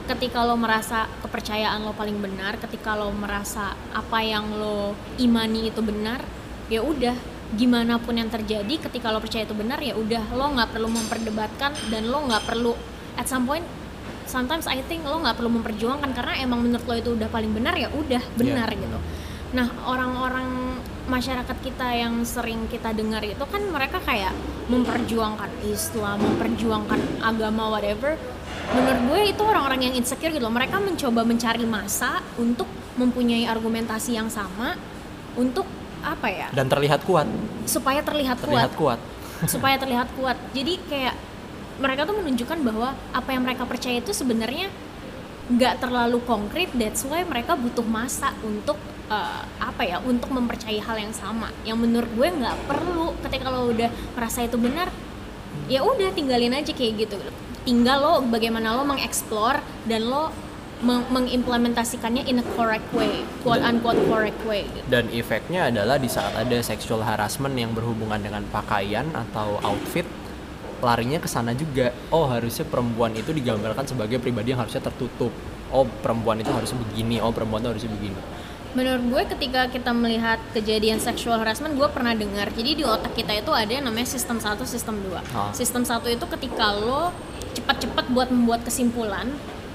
ketika 0.08 0.42
lo 0.42 0.56
merasa 0.56 1.06
kepercayaan 1.20 1.84
lo 1.84 1.92
paling 1.92 2.16
benar 2.18 2.56
ketika 2.56 2.96
lo 2.96 3.12
merasa 3.12 3.76
apa 3.92 4.18
yang 4.24 4.56
lo 4.56 4.96
imani 5.20 5.68
itu 5.68 5.82
benar 5.84 6.24
ya 6.72 6.80
udah 6.80 7.14
gimana 7.58 7.98
pun 7.98 8.14
yang 8.14 8.30
terjadi 8.30 8.90
ketika 8.90 9.10
lo 9.10 9.18
percaya 9.18 9.42
itu 9.42 9.56
benar 9.58 9.82
ya 9.82 9.98
udah 9.98 10.22
lo 10.38 10.54
nggak 10.54 10.70
perlu 10.70 10.86
memperdebatkan 10.86 11.74
dan 11.90 12.06
lo 12.06 12.22
nggak 12.30 12.46
perlu 12.46 12.78
at 13.18 13.26
some 13.26 13.42
point 13.42 13.66
sometimes 14.30 14.70
I 14.70 14.86
think 14.86 15.02
lo 15.02 15.18
nggak 15.18 15.34
perlu 15.34 15.50
memperjuangkan 15.58 16.14
karena 16.14 16.38
emang 16.38 16.62
menurut 16.62 16.86
lo 16.86 16.94
itu 16.94 17.10
udah 17.18 17.26
paling 17.26 17.50
benar 17.50 17.74
ya 17.74 17.90
udah 17.90 18.22
benar 18.38 18.70
gitu. 18.70 18.98
Nah 19.50 19.66
orang-orang 19.82 20.78
masyarakat 21.10 21.56
kita 21.58 21.90
yang 21.98 22.22
sering 22.22 22.70
kita 22.70 22.94
dengar 22.94 23.26
itu 23.26 23.42
kan 23.50 23.66
mereka 23.66 23.98
kayak 23.98 24.30
memperjuangkan 24.70 25.50
Islam, 25.66 26.22
memperjuangkan 26.22 27.18
agama 27.18 27.74
whatever. 27.74 28.14
Menurut 28.70 29.02
gue 29.10 29.20
itu 29.34 29.42
orang-orang 29.42 29.90
yang 29.90 29.94
insecure 29.98 30.30
gitu 30.30 30.46
loh. 30.46 30.54
Mereka 30.54 30.78
mencoba 30.78 31.26
mencari 31.26 31.66
masa 31.66 32.22
untuk 32.38 32.70
mempunyai 32.94 33.50
argumentasi 33.50 34.14
yang 34.14 34.30
sama 34.30 34.78
untuk 35.34 35.66
apa 36.00 36.26
ya? 36.28 36.48
Dan 36.52 36.66
terlihat 36.66 37.04
kuat, 37.04 37.28
Supaya 37.68 38.00
terlihat 38.00 38.40
kuat 38.40 38.48
terlihat 38.48 38.72
kuat. 38.76 39.00
supaya 39.52 39.76
terlihat 39.80 40.08
kuat. 40.16 40.36
Jadi 40.52 40.76
kayak 40.88 41.14
mereka 41.80 42.04
tuh 42.04 42.16
menunjukkan 42.20 42.58
bahwa 42.60 42.92
apa 43.16 43.28
yang 43.32 43.42
mereka 43.44 43.64
percaya 43.64 44.04
itu 44.04 44.12
sebenarnya 44.12 44.68
nggak 45.48 45.80
terlalu 45.80 46.20
konkret. 46.28 46.68
That's 46.76 47.02
why 47.08 47.24
mereka 47.24 47.56
butuh 47.56 47.84
masa 47.84 48.36
untuk 48.44 48.76
eh, 49.08 49.42
apa 49.60 49.82
ya? 49.84 49.98
Untuk 50.04 50.28
mempercayai 50.28 50.80
hal 50.84 50.96
yang 51.00 51.14
sama. 51.16 51.48
Yang 51.64 51.78
menurut 51.88 52.10
gue 52.12 52.28
nggak 52.28 52.56
perlu. 52.68 53.16
Ketika 53.24 53.48
lo 53.48 53.72
udah 53.72 53.88
merasa 54.12 54.44
itu 54.44 54.60
benar, 54.60 54.92
ya 55.72 55.80
udah 55.80 56.12
tinggalin 56.12 56.52
aja 56.52 56.72
kayak 56.76 57.08
gitu. 57.08 57.16
Tinggal 57.64 57.98
lo 58.00 58.14
bagaimana 58.28 58.76
lo 58.76 58.84
mengeksplor 58.84 59.60
dan 59.88 60.04
lo 60.08 60.32
meng- 60.80 61.08
mengimplementasikannya 61.12 62.24
in 62.24 62.40
a 62.40 62.46
correct 62.56 62.88
way, 62.92 63.24
quote 63.44 63.60
unquote 63.60 64.00
correct 64.08 64.40
way. 64.48 64.64
Gitu. 64.64 64.86
Dan 64.88 65.08
efeknya 65.12 65.68
adalah 65.68 66.00
di 66.00 66.08
saat 66.08 66.32
ada 66.36 66.58
sexual 66.64 67.04
harassment 67.04 67.54
yang 67.56 67.72
berhubungan 67.76 68.20
dengan 68.20 68.44
pakaian 68.48 69.08
atau 69.12 69.60
outfit, 69.60 70.04
larinya 70.80 71.20
ke 71.20 71.28
sana 71.28 71.52
juga. 71.52 71.92
Oh, 72.08 72.28
harusnya 72.28 72.64
perempuan 72.64 73.12
itu 73.12 73.30
digambarkan 73.30 73.84
sebagai 73.84 74.16
pribadi 74.18 74.56
yang 74.56 74.60
harusnya 74.64 74.80
tertutup. 74.80 75.32
Oh, 75.70 75.86
perempuan 75.86 76.40
itu 76.40 76.50
harusnya 76.50 76.80
begini. 76.88 77.22
Oh, 77.22 77.30
perempuan 77.30 77.62
itu 77.62 77.70
harusnya 77.76 77.92
begini. 77.92 78.20
Menurut 78.70 79.02
gue 79.02 79.22
ketika 79.34 79.66
kita 79.66 79.90
melihat 79.90 80.38
kejadian 80.54 81.02
sexual 81.02 81.42
harassment 81.42 81.74
gue 81.74 81.90
pernah 81.90 82.14
dengar 82.14 82.54
jadi 82.54 82.78
di 82.78 82.86
otak 82.86 83.18
kita 83.18 83.34
itu 83.34 83.50
ada 83.50 83.66
yang 83.66 83.82
namanya 83.82 84.06
sistem 84.06 84.38
1, 84.38 84.62
sistem 84.62 84.94
2 85.10 85.18
Ah. 85.34 85.50
Sistem 85.50 85.82
1 85.82 86.06
itu 86.06 86.22
ketika 86.38 86.78
lo 86.78 87.10
cepat-cepat 87.50 88.14
buat 88.14 88.30
membuat 88.30 88.62
kesimpulan 88.62 89.26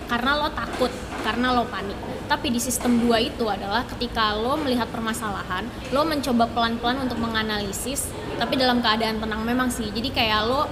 karena 0.05 0.37
lo 0.37 0.47
takut, 0.53 0.93
karena 1.25 1.57
lo 1.57 1.65
panik 1.65 1.97
Tapi 2.29 2.53
di 2.53 2.61
sistem 2.61 3.01
2 3.01 3.33
itu 3.33 3.45
adalah 3.49 3.81
ketika 3.89 4.37
lo 4.37 4.53
melihat 4.61 4.85
permasalahan 4.93 5.65
Lo 5.89 6.05
mencoba 6.05 6.45
pelan-pelan 6.53 7.09
untuk 7.09 7.17
menganalisis 7.17 8.13
Tapi 8.37 8.61
dalam 8.61 8.85
keadaan 8.85 9.17
tenang 9.17 9.41
memang 9.41 9.73
sih 9.73 9.89
Jadi 9.89 10.13
kayak 10.13 10.45
lo 10.45 10.69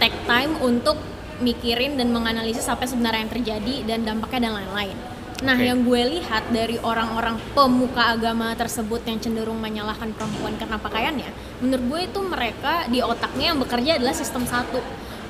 take 0.00 0.16
time 0.24 0.56
untuk 0.64 0.96
mikirin 1.44 2.00
dan 2.00 2.08
menganalisis 2.14 2.64
apa 2.70 2.88
sebenarnya 2.88 3.28
yang 3.28 3.32
terjadi 3.32 3.74
dan 3.84 3.98
dampaknya 4.08 4.48
dan 4.48 4.54
lain-lain 4.64 4.98
Nah, 5.42 5.58
Oke. 5.58 5.66
yang 5.66 5.82
gue 5.82 6.02
lihat 6.14 6.48
dari 6.54 6.78
orang-orang 6.78 7.36
pemuka 7.52 8.16
agama 8.16 8.54
tersebut 8.54 9.02
yang 9.04 9.18
cenderung 9.18 9.58
menyalahkan 9.58 10.14
perempuan 10.14 10.54
karena 10.54 10.78
pakaiannya, 10.78 11.30
menurut 11.58 11.84
gue 11.90 12.00
itu 12.06 12.20
mereka 12.22 12.86
di 12.86 13.02
otaknya 13.02 13.52
yang 13.52 13.58
bekerja 13.58 13.98
adalah 13.98 14.14
sistem 14.14 14.46
satu. 14.46 14.78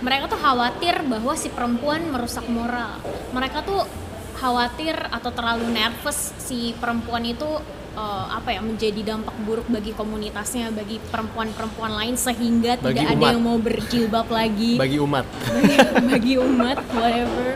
Mereka 0.05 0.29
tuh 0.29 0.37
khawatir 0.37 1.01
bahwa 1.09 1.33
si 1.33 1.49
perempuan 1.49 2.05
merusak 2.07 2.45
moral. 2.47 3.01
Mereka 3.33 3.65
tuh 3.65 3.89
khawatir 4.37 4.93
atau 5.09 5.31
terlalu 5.33 5.73
nervous 5.73 6.37
si 6.37 6.77
perempuan 6.77 7.25
itu 7.25 7.49
uh, 7.97 8.27
apa 8.29 8.53
ya 8.53 8.61
menjadi 8.61 9.17
dampak 9.17 9.33
buruk 9.41 9.65
bagi 9.67 9.97
komunitasnya 9.97 10.69
bagi 10.69 11.01
perempuan-perempuan 11.01 11.97
lain 11.97 12.15
sehingga 12.19 12.77
Bagi 12.77 13.01
tidak 13.01 13.09
ada 13.09 13.17
umat. 13.17 13.33
yang 13.33 13.41
mau 13.41 13.57
berjilbab 13.57 14.29
lagi. 14.29 14.77
Bagi 14.83 14.99
umat. 15.01 15.25
Bagi, 15.25 15.77
bagi 16.13 16.35
umat 16.37 16.79
whatever. 16.93 17.49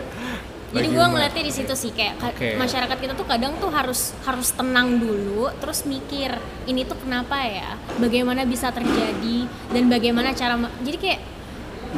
Jadi 0.69 0.85
gue 0.93 1.01
ngeliatnya 1.01 1.45
di 1.45 1.53
situ 1.53 1.73
sih 1.73 1.97
kayak 1.97 2.21
ka- 2.21 2.33
Oke. 2.37 2.61
masyarakat 2.61 2.97
kita 3.01 3.13
tuh 3.17 3.25
kadang 3.25 3.57
tuh 3.57 3.73
harus 3.73 4.13
harus 4.29 4.53
tenang 4.53 5.01
dulu 5.01 5.49
terus 5.65 5.89
mikir 5.89 6.29
ini 6.69 6.85
tuh 6.85 6.97
kenapa 7.01 7.41
ya? 7.41 7.77
Bagaimana 7.97 8.45
bisa 8.45 8.69
terjadi? 8.69 9.49
Dan 9.73 9.89
bagaimana 9.89 10.37
cara 10.37 10.61
jadi 10.85 10.97
kayak 11.01 11.21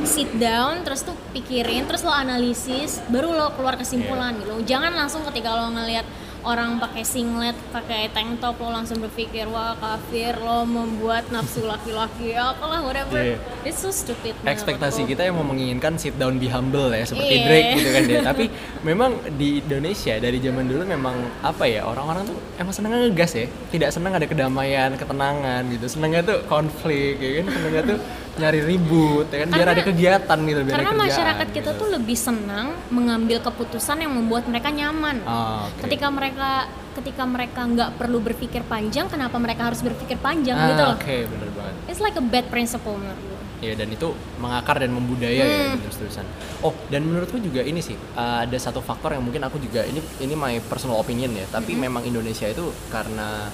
sit 0.03 0.31
down 0.35 0.81
terus 0.81 1.03
tuh 1.03 1.15
pikirin 1.31 1.85
terus 1.85 2.01
lo 2.01 2.11
analisis 2.11 3.01
baru 3.07 3.31
lo 3.31 3.53
keluar 3.55 3.75
kesimpulan 3.75 4.33
Iya. 4.33 4.41
gitu. 4.41 4.53
Jangan 4.67 4.93
langsung 4.93 5.23
ketika 5.25 5.53
lo 5.53 5.71
ngelihat 5.71 6.05
orang 6.41 6.81
pakai 6.81 7.05
singlet 7.05 7.53
pakai 7.69 8.09
tank 8.09 8.41
top 8.41 8.57
lo 8.57 8.73
langsung 8.73 8.97
berpikir 8.97 9.45
wah 9.45 9.77
kafir 9.77 10.33
lo 10.37 10.65
membuat 10.65 11.29
nafsu 11.29 11.63
laki-laki. 11.63 12.33
Apalah 12.33 12.81
whatever. 12.81 13.21
Iya. 13.21 13.37
it's 13.61 13.77
so 13.77 13.93
stupid 13.93 14.33
ekspektasi 14.41 15.05
kita 15.05 15.21
yang 15.23 15.37
mau 15.37 15.45
menginginkan 15.45 15.95
sit 15.95 16.17
down 16.17 16.41
be 16.41 16.49
humble 16.49 16.89
ya 16.89 17.05
seperti 17.05 17.35
Iya. 17.35 17.45
Drake 17.45 17.69
gitu 17.77 17.91
kan 17.91 18.03
dia. 18.05 18.21
Tapi 18.25 18.45
memang 18.81 19.11
di 19.37 19.61
Indonesia 19.61 20.17
dari 20.17 20.41
zaman 20.41 20.65
dulu 20.65 20.83
memang 20.87 21.13
apa 21.43 21.69
ya 21.69 21.85
orang-orang 21.85 22.25
tuh 22.25 22.37
emang 22.57 22.73
seneng 22.73 22.97
ngegas 22.97 23.33
ya. 23.35 23.45
Tidak 23.69 23.91
senang 23.93 24.17
ada 24.17 24.25
kedamaian 24.25 24.97
ketenangan 24.97 25.61
gitu. 25.69 25.87
Senengnya 25.87 26.25
tuh 26.25 26.41
konflik 26.47 27.21
ya 27.21 27.45
kan? 27.45 27.53
Senengnya 27.53 27.83
tuh 27.85 27.99
nyari 28.41 28.61
ribut 28.63 29.27
ya 29.29 29.39
kan 29.39 29.49
biar 29.49 29.61
Karena- 29.63 29.75
ada 29.77 29.83
kegiatan 29.85 30.39
gitu 30.41 30.61
biar 30.63 30.75
Karena 30.75 30.91
ada 30.91 31.03
masyarakat 31.03 31.49
kita 31.51 31.71
gitu. 31.71 31.79
tuh 31.79 31.89
lebih 31.91 32.17
senang 32.19 32.67
mengambil 32.89 33.39
keputusan 33.41 33.97
yang 33.99 34.11
membuat 34.11 34.45
mereka 34.45 34.69
nyaman. 34.71 35.21
Ah, 35.23 35.69
oke. 35.69 35.85
Ketika 35.85 36.09
mereka 36.09 36.51
ketika 36.91 37.23
mereka 37.25 37.61
nggak 37.63 37.91
perlu 37.95 38.19
berpikir 38.19 38.65
panjang, 38.65 39.07
kenapa 39.07 39.37
mereka 39.37 39.63
harus 39.65 39.79
berpikir 39.79 40.19
panjang 40.19 40.55
Ah, 40.55 40.67
gitu 40.67 40.83
loh? 40.83 40.97
oke 40.97 41.17
bener 41.29 41.49
banget 41.53 41.75
It's 41.87 42.01
like 42.01 42.15
a 42.15 42.25
bad 42.25 42.49
principle 42.49 42.97
menurut 42.97 43.21
gue. 43.21 43.39
ya 43.61 43.77
dan 43.77 43.89
itu 43.89 44.09
mengakar 44.37 44.77
dan 44.77 44.89
membudaya 44.91 45.37
ya 45.39 45.69
Hmm. 45.69 45.79
terus 45.79 45.97
terusan 45.99 46.25
oh 46.59 46.73
dan 46.89 47.05
menurutku 47.05 47.37
juga 47.39 47.61
ini 47.61 47.79
sih 47.79 47.93
uh, 48.15 48.41
ada 48.41 48.57
satu 48.57 48.81
faktor 48.81 49.13
yang 49.13 49.21
mungkin 49.21 49.45
aku 49.45 49.61
juga 49.61 49.85
ini 49.85 50.01
ini 50.19 50.33
my 50.35 50.57
personal 50.63 50.97
opinion 50.97 51.29
ya 51.31 51.45
tapi 51.47 51.77
Hmm. 51.77 51.85
memang 51.85 52.03
Indonesia 52.03 52.49
itu 52.49 52.65
karena 52.89 53.53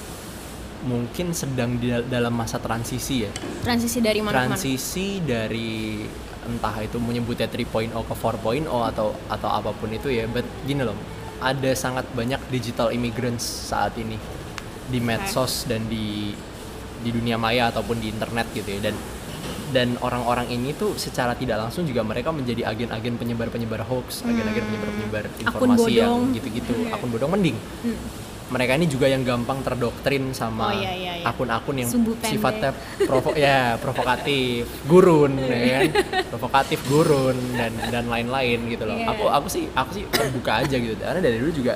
mungkin 0.82 1.32
sedang 1.32 1.76
di 1.76 1.88
dal- 1.88 2.04
dalam 2.04 2.32
masa 2.32 2.58
transisi 2.58 3.24
ya 3.24 3.30
Transisi 3.62 3.98
dari 3.98 4.20
mana 4.20 4.30
ke 4.30 4.36
mana? 4.36 4.40
transisi 4.52 5.20
dari 5.20 6.04
entah 6.42 6.76
itu 6.78 6.96
menyebutnya 6.96 7.46
3.0 7.46 7.90
ke 7.90 8.14
4.0 8.14 8.66
atau 8.66 9.10
atau 9.26 9.48
apa 9.48 9.70
pun 9.72 9.90
itu 9.90 10.08
ya 10.08 10.26
but 10.26 10.44
gini 10.62 10.80
loh 10.80 10.94
ada 11.36 11.70
sangat 11.72 12.06
banyak 12.10 12.38
digital 12.48 12.88
immigrants 12.88 13.42
saat 13.42 13.92
ini 13.94 14.14
di 14.86 14.98
medsos 14.98 15.64
dan 15.64 15.84
di 15.84 16.30
di 16.96 17.10
dunia 17.10 17.36
maya 17.36 17.68
ataupun 17.68 17.98
di 17.98 18.08
internet 18.08 18.46
gitu 18.52 18.70
ya 18.70 18.80
dan 18.82 18.96
dan 19.66 19.98
orang-orang 19.98 20.46
ini 20.48 20.70
tuh 20.72 20.94
secara 20.94 21.34
tidak 21.34 21.58
langsung 21.58 21.82
juga 21.82 22.00
mereka 22.00 22.30
menjadi 22.30 22.62
agen-agen 22.64 23.18
penyebar-penyebar 23.18 23.82
hoax, 23.82 24.22
agen-agen 24.22 24.62
penyebar-penyebar 24.64 25.24
Hmm. 25.26 25.50
Akun 25.50 25.74
informasi 25.74 25.90
yang 25.92 26.30
gitu-gitu, 26.30 26.86
akun 26.88 27.10
bodong 27.10 27.34
mending. 27.34 27.58
Hmm. 27.82 27.98
Mereka 28.46 28.72
ini 28.74 28.86
juga 28.86 29.06
yang 29.06 29.20
gampang 29.20 29.58
terdoktrin 29.60 30.30
sama 30.30 30.70
Oh, 30.70 30.72
iya, 30.72 30.92
iya, 30.92 31.12
iya. 31.16 31.26
akun-akun 31.26 31.76
yang 31.76 31.88
Sumbu 31.88 32.14
pendek. 32.14 32.30
sifatnya 32.32 32.70
provo 33.02 33.34
ya 33.34 33.74
provokatif 33.76 34.70
gurun 34.84 35.34
ya 35.36 35.58
kan 35.76 35.82
provokatif 36.30 36.78
gurun 36.86 37.34
dan 37.52 37.74
dan 37.90 38.04
lain-lain 38.06 38.58
gitu 38.68 38.84
loh 38.84 38.94
Iya. 38.94 39.10
aku 39.10 39.24
aku 39.26 39.46
sih 39.48 39.66
aku 39.68 39.90
sih 39.92 40.04
terbuka 40.06 40.62
aja 40.62 40.76
gitu 40.76 40.94
karena 40.94 41.18
dari 41.18 41.36
dulu 41.36 41.52
juga 41.52 41.74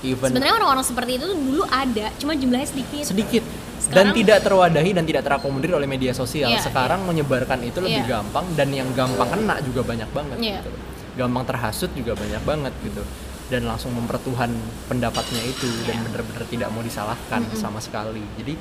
even 0.00 0.28
Sebenarnya 0.28 0.54
orang-orang 0.56 0.84
seperti 0.84 1.12
itu 1.14 1.24
tuh 1.24 1.38
dulu 1.38 1.64
ada, 1.66 2.06
cuma 2.14 2.32
jumlahnya 2.32 2.68
sedikit. 2.68 3.02
sedikit 3.02 3.42
dan 3.42 3.80
Sekarang- 3.80 4.14
tidak 4.14 4.38
terwadahi 4.42 4.90
dan 4.92 5.04
tidak 5.04 5.22
terakomodir 5.24 5.72
oleh 5.72 5.86
media 5.86 6.12
sosial 6.12 6.50
Iya, 6.50 6.60
sekarang 6.60 7.00
menyebarkan 7.02 7.58
itu 7.62 7.80
lebih 7.80 8.04
Iya. 8.04 8.20
gampang 8.20 8.44
dan 8.52 8.68
yang 8.70 8.92
gampang 8.92 9.24
kena 9.26 9.56
juga 9.62 9.80
banyak 9.82 10.08
banget 10.08 10.36
Iya. 10.38 10.60
gitu 10.60 10.70
gampang 11.16 11.44
terhasut 11.44 11.90
juga 11.92 12.12
banyak 12.12 12.42
banget 12.42 12.72
gitu 12.80 13.02
dan 13.48 13.64
langsung 13.64 13.96
mempertuhan 13.96 14.52
pendapatnya 14.86 15.40
itu 15.42 15.68
dan 15.88 16.00
Iya. 16.00 16.04
bener-bener 16.04 16.44
tidak 16.48 16.68
mau 16.68 16.84
disalahkan 16.84 17.40
sama 17.56 17.80
sekali. 17.80 18.20
Jadi 18.36 18.54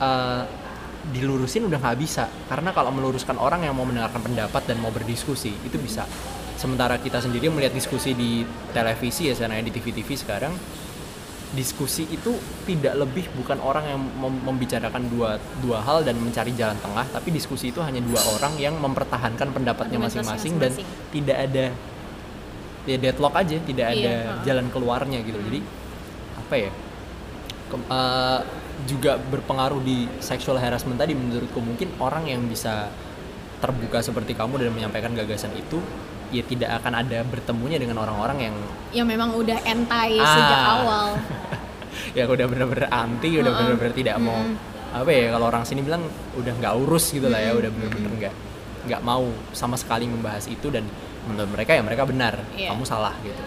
eh, 0.00 0.42
dilurusin 1.12 1.68
udah 1.68 1.78
nggak 1.80 1.98
bisa. 2.00 2.26
Karena 2.48 2.72
kalau 2.72 2.88
meluruskan 2.88 3.36
orang 3.36 3.68
yang 3.68 3.76
mau 3.76 3.84
mendengarkan 3.84 4.24
pendapat 4.24 4.64
dan 4.64 4.80
mau 4.80 4.88
berdiskusi 4.88 5.52
itu 5.52 5.76
bisa. 5.76 6.08
Sementara 6.56 6.96
kita 6.96 7.20
sendiri 7.20 7.52
melihat 7.52 7.76
diskusi 7.76 8.16
di 8.16 8.40
televisi 8.72 9.28
ya 9.28 9.36
ya, 9.36 9.60
di 9.60 9.72
TV-TV 9.74 10.08
sekarang 10.16 10.54
diskusi 11.54 12.02
itu 12.10 12.34
tidak 12.66 12.98
lebih 12.98 13.30
bukan 13.38 13.62
orang 13.62 13.86
yang 13.86 14.00
mem- 14.02 14.42
membicarakan 14.42 15.06
dua 15.06 15.38
dua 15.62 15.78
hal 15.86 16.02
dan 16.02 16.18
mencari 16.18 16.50
jalan 16.58 16.74
tengah 16.82 17.06
tapi 17.14 17.30
diskusi 17.30 17.70
itu 17.70 17.78
hanya 17.78 18.02
dua 18.02 18.18
orang 18.34 18.58
yang 18.58 18.74
mempertahankan 18.82 19.54
pendapatnya 19.54 20.02
masing-masing 20.02 20.58
dan 20.58 20.74
tidak 21.14 21.38
ada 21.38 21.64
ya 22.84 22.96
deadlock 22.96 23.34
aja 23.34 23.56
tidak 23.58 23.86
Iya, 23.90 23.96
ada 23.96 24.12
ha. 24.12 24.32
jalan 24.42 24.66
keluarnya 24.68 25.18
gitu 25.20 25.40
jadi 25.40 25.60
apa 26.36 26.54
ya 26.58 26.70
ke- 27.66 27.88
eh, 27.88 28.40
juga 28.84 29.16
berpengaruh 29.16 29.80
di 29.80 30.04
sexual 30.18 30.56
harassment 30.56 30.96
tadi 30.96 31.12
menurutku 31.12 31.58
mungkin 31.58 31.94
orang 31.96 32.26
yang 32.26 32.44
bisa 32.44 32.90
terbuka 33.58 33.98
seperti 33.98 34.34
kamu 34.34 34.60
dan 34.60 34.70
menyampaikan 34.70 35.14
gagasan 35.14 35.54
itu 35.54 35.80
ya 36.28 36.42
tidak 36.42 36.82
akan 36.82 36.98
ada 36.98 37.22
bertemunya 37.22 37.78
dengan 37.78 37.96
orang-orang 37.98 38.38
yang 38.42 38.54
Yang 38.92 39.06
memang 39.08 39.30
udah 39.32 39.58
anti 39.62 40.18
Ah. 40.18 40.28
sejak 40.28 40.60
awal. 40.60 41.06
yang 42.18 42.28
udah 42.28 42.46
bener-bener 42.46 42.86
anti, 42.86 43.38
udah 43.38 43.52
bener-bener 43.54 43.94
tidak 43.94 44.16
mau 44.18 44.42
apa 44.90 45.10
ya 45.10 45.26
kalau 45.28 45.46
orang 45.48 45.62
sini 45.62 45.80
bilang 45.80 46.02
udah 46.34 46.52
nggak 46.54 46.74
urus 46.76 47.10
gitu 47.10 47.26
lah 47.26 47.38
ya, 47.38 47.50
udah 47.52 47.66
bener-bener 47.68 48.10
nggak 48.16 48.34
nggak 48.84 49.00
mau 49.00 49.24
sama 49.50 49.74
sekali 49.74 50.04
membahas 50.04 50.44
itu 50.46 50.68
dan 50.68 50.84
menurut 51.28 51.50
mereka 51.52 51.72
ya 51.76 51.82
mereka 51.82 52.04
benar, 52.04 52.34
Iya. 52.54 52.72
kamu 52.72 52.84
salah 52.84 53.14
gitu. 53.24 53.42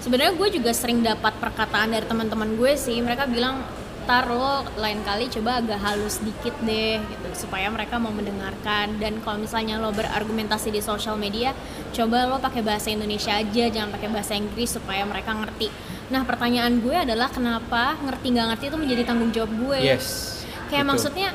Sebenarnya 0.00 0.32
gue 0.32 0.48
juga 0.60 0.70
sering 0.72 1.04
dapat 1.04 1.36
perkataan 1.36 1.92
dari 1.92 2.08
teman-teman 2.08 2.56
gue 2.56 2.72
sih. 2.72 2.96
Mereka 3.04 3.28
bilang, 3.28 3.60
"Tar 4.08 4.32
lo 4.32 4.64
lain 4.80 5.04
kali 5.04 5.28
coba 5.28 5.60
agak 5.60 5.76
halus 5.76 6.24
dikit 6.24 6.56
deh 6.64 6.96
gitu 6.98 7.28
supaya 7.36 7.68
mereka 7.68 8.00
mau 8.00 8.08
mendengarkan 8.08 8.96
dan 8.96 9.20
kalau 9.20 9.44
misalnya 9.44 9.76
lo 9.76 9.92
berargumentasi 9.92 10.72
di 10.72 10.80
sosial 10.80 11.20
media, 11.20 11.52
coba 11.92 12.24
lo 12.24 12.40
pakai 12.40 12.64
bahasa 12.64 12.88
Indonesia 12.88 13.36
aja, 13.36 13.64
jangan 13.68 13.92
pakai 13.92 14.08
bahasa 14.08 14.32
Inggris 14.32 14.72
supaya 14.72 15.04
mereka 15.04 15.36
ngerti." 15.36 15.68
Nah, 16.10 16.24
pertanyaan 16.26 16.80
gue 16.82 16.96
adalah 16.96 17.28
kenapa 17.30 17.94
ngerti 18.02 18.26
nggak 18.34 18.46
ngerti 18.56 18.64
itu 18.72 18.78
menjadi 18.80 19.02
tanggung 19.04 19.30
jawab 19.30 19.52
gue? 19.52 19.78
Yes. 19.84 20.40
Kayak 20.72 20.88
betul. 20.88 20.90
maksudnya 20.96 21.28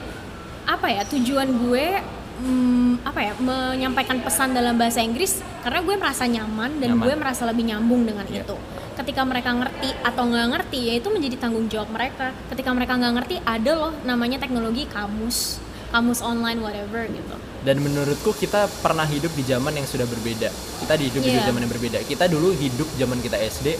apa 0.66 0.88
ya 0.90 1.06
tujuan 1.06 1.48
gue 1.70 1.88
hmm, 2.38 3.04
apa 3.04 3.19
ya 3.21 3.34
menyampaikan 3.38 4.19
pesan 4.19 4.52
dalam 4.52 4.76
bahasa 4.76 5.00
Inggris 5.00 5.38
karena 5.62 5.80
gue 5.80 5.95
merasa 5.95 6.24
nyaman 6.26 6.71
dan 6.78 6.89
Nyaman. 6.93 7.04
gue 7.04 7.13
merasa 7.15 7.43
lebih 7.45 7.63
nyambung 7.65 8.04
dengan 8.04 8.26
Iya. 8.26 8.43
itu. 8.43 8.56
Ketika 8.95 9.21
mereka 9.21 9.52
ngerti 9.52 9.91
atau 10.02 10.24
nggak 10.24 10.48
ngerti 10.50 10.80
ya 10.82 10.93
itu 10.95 11.08
menjadi 11.10 11.36
tanggung 11.38 11.67
jawab 11.67 11.89
mereka. 11.89 12.32
Ketika 12.48 12.71
mereka 12.71 12.95
nggak 12.95 13.13
ngerti 13.13 13.36
ada 13.41 13.71
loh 13.74 13.93
namanya 14.04 14.38
teknologi 14.38 14.88
kamus, 14.88 15.60
kamus 15.89 16.19
online 16.19 16.60
whatever 16.60 17.04
gitu. 17.06 17.36
Dan 17.62 17.82
menurutku 17.82 18.32
kita 18.32 18.71
pernah 18.80 19.04
hidup 19.04 19.34
di 19.34 19.43
zaman 19.43 19.74
yang 19.74 19.84
sudah 19.84 20.06
berbeda. 20.06 20.48
Kita 20.80 20.93
di 20.95 21.04
hidup 21.10 21.21
di 21.21 21.34
Iya. 21.34 21.43
zaman 21.45 21.65
yang 21.65 21.71
berbeda. 21.71 22.00
Kita 22.04 22.26
dulu 22.26 22.54
hidup 22.54 22.88
zaman 22.95 23.19
kita 23.19 23.36
SD, 23.36 23.76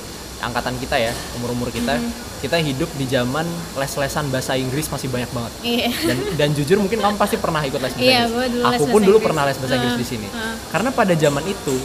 angkatan 0.46 0.78
kita 0.78 0.96
ya, 0.96 1.14
umur-umur 1.36 1.68
kita, 1.70 1.96
Mm-hmm. 1.96 2.40
kita 2.40 2.58
hidup 2.60 2.90
di 2.94 3.06
zaman 3.06 3.46
les-lesan 3.74 4.30
bahasa 4.30 4.54
Inggris 4.54 4.86
masih 4.86 5.08
banyak 5.08 5.30
banget. 5.30 5.54
Iya. 5.60 5.90
dan 6.04 6.18
dan 6.38 6.50
jujur 6.52 6.78
mungkin 6.78 7.00
kamu 7.00 7.16
pasti 7.16 7.36
pernah 7.36 7.60
ikut 7.60 7.78
les 7.78 7.90
bahasa 7.90 8.00
Iya, 8.00 8.20
Inggris. 8.24 8.32
dulu 8.48 8.62
les 8.62 8.70
Aku 8.72 8.84
pun 8.84 8.92
bahasa 8.92 8.94
dulu 9.02 9.02
Inggris. 9.12 9.26
pernah 9.26 9.44
les 9.44 9.58
bahasa 9.58 9.74
Inggris 9.76 9.92
Ah, 9.92 9.98
di 9.98 10.08
sini. 10.08 10.28
ah. 10.30 10.54
Karena 10.70 10.90
pada 10.92 11.14
zaman 11.16 11.44
itu 11.44 11.76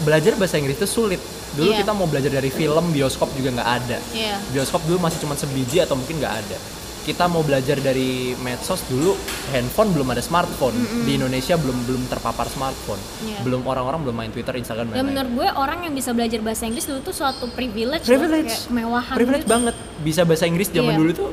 belajar 0.00 0.32
bahasa 0.34 0.56
Inggris 0.56 0.76
itu 0.76 0.88
sulit. 0.88 1.20
Dulu 1.52 1.68
Iya. 1.68 1.78
kita 1.80 1.92
mau 1.92 2.06
belajar 2.06 2.32
dari 2.32 2.48
film, 2.48 2.84
bioskop 2.90 3.28
juga 3.32 3.52
nggak 3.52 3.68
ada. 3.78 3.98
Iya. 4.10 4.36
Bioskop 4.50 4.82
dulu 4.82 4.98
masih 4.98 5.20
cuma 5.20 5.34
sebiji 5.34 5.78
atau 5.78 5.94
mungkin 5.94 6.16
nggak 6.16 6.34
ada. 6.34 6.56
Kita 7.02 7.26
mau 7.26 7.42
belajar 7.42 7.76
dari 7.76 8.30
medsos 8.38 8.86
dulu 8.86 9.18
handphone 9.50 9.90
belum 9.90 10.06
ada 10.08 10.20
smartphone 10.20 10.74
di 11.02 11.14
Indonesia 11.14 11.54
belum 11.54 11.82
belum 11.82 12.02
terpapar 12.06 12.46
smartphone 12.46 13.02
Iya. 13.20 13.42
belum 13.42 13.62
orang-orang 13.64 14.00
belum 14.02 14.16
main 14.16 14.30
Twitter 14.30 14.54
Instagram 14.54 14.86
Dan 14.88 14.94
dan 14.94 15.04
menurut 15.08 15.30
gue 15.34 15.48
orang 15.52 15.82
yang 15.82 15.92
bisa 15.92 16.10
belajar 16.10 16.38
bahasa 16.38 16.62
Inggris 16.62 16.84
dulu 16.84 17.02
tuh 17.02 17.10
suatu 17.12 17.50
privilege, 17.50 18.02
loh, 18.02 18.10
privilege 18.12 18.54
kemewahan 18.64 19.14
privilege 19.14 19.42
gitu. 19.42 19.50
banget 19.50 19.74
bisa 20.00 20.22
bahasa 20.22 20.44
Inggris 20.44 20.70
zaman 20.70 20.88
Iya. 20.88 20.98
dulu 20.98 21.10
tuh 21.12 21.28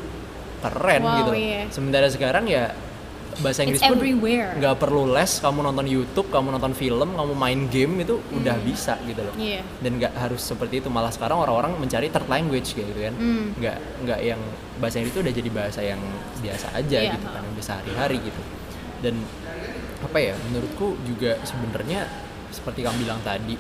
keren 0.60 1.02
Wow, 1.02 1.16
gitu 1.20 1.32
iya. 1.38 1.62
sementara 1.70 2.08
sekarang 2.08 2.44
ya 2.46 2.74
bahasa 3.40 3.64
Inggris 3.64 3.80
It's 3.80 3.90
pun 3.90 4.00
nggak 4.60 4.76
perlu 4.80 5.04
les 5.10 5.32
kamu 5.40 5.60
nonton 5.64 5.86
YouTube 5.88 6.28
kamu 6.28 6.48
nonton 6.60 6.74
film 6.76 7.16
kamu 7.16 7.34
main 7.36 7.60
game 7.72 8.04
itu 8.04 8.20
udah 8.36 8.56
bisa 8.62 9.00
gitu 9.08 9.22
loh. 9.24 9.36
Iya. 9.40 9.64
dan 9.80 9.92
nggak 10.00 10.14
harus 10.16 10.42
seperti 10.44 10.84
itu 10.84 10.92
malah 10.92 11.10
sekarang 11.10 11.40
orang-orang 11.40 11.80
mencari 11.80 12.12
third 12.12 12.28
language 12.28 12.76
gitu 12.76 12.92
kan. 12.92 13.14
Hmm. 13.16 13.56
nggak 13.56 13.78
nggak 14.06 14.20
yang 14.24 14.42
bahasa 14.78 15.00
Inggris 15.00 15.14
itu 15.16 15.22
udah 15.24 15.34
jadi 15.34 15.50
bahasa 15.50 15.80
yang 15.84 16.02
biasa 16.40 16.68
aja 16.76 17.00
Iya, 17.00 17.12
gitu 17.16 17.28
kan 17.28 17.42
yang 17.44 17.56
bisa 17.56 17.72
hari-hari 17.80 18.18
gitu. 18.24 18.42
Dan 19.00 19.16
apa 20.00 20.18
ya 20.20 20.34
menurutku 20.48 20.96
juga 21.04 21.36
sebenarnya 21.44 22.08
seperti 22.50 22.84
kamu 22.84 23.04
bilang 23.04 23.20
tadi 23.22 23.56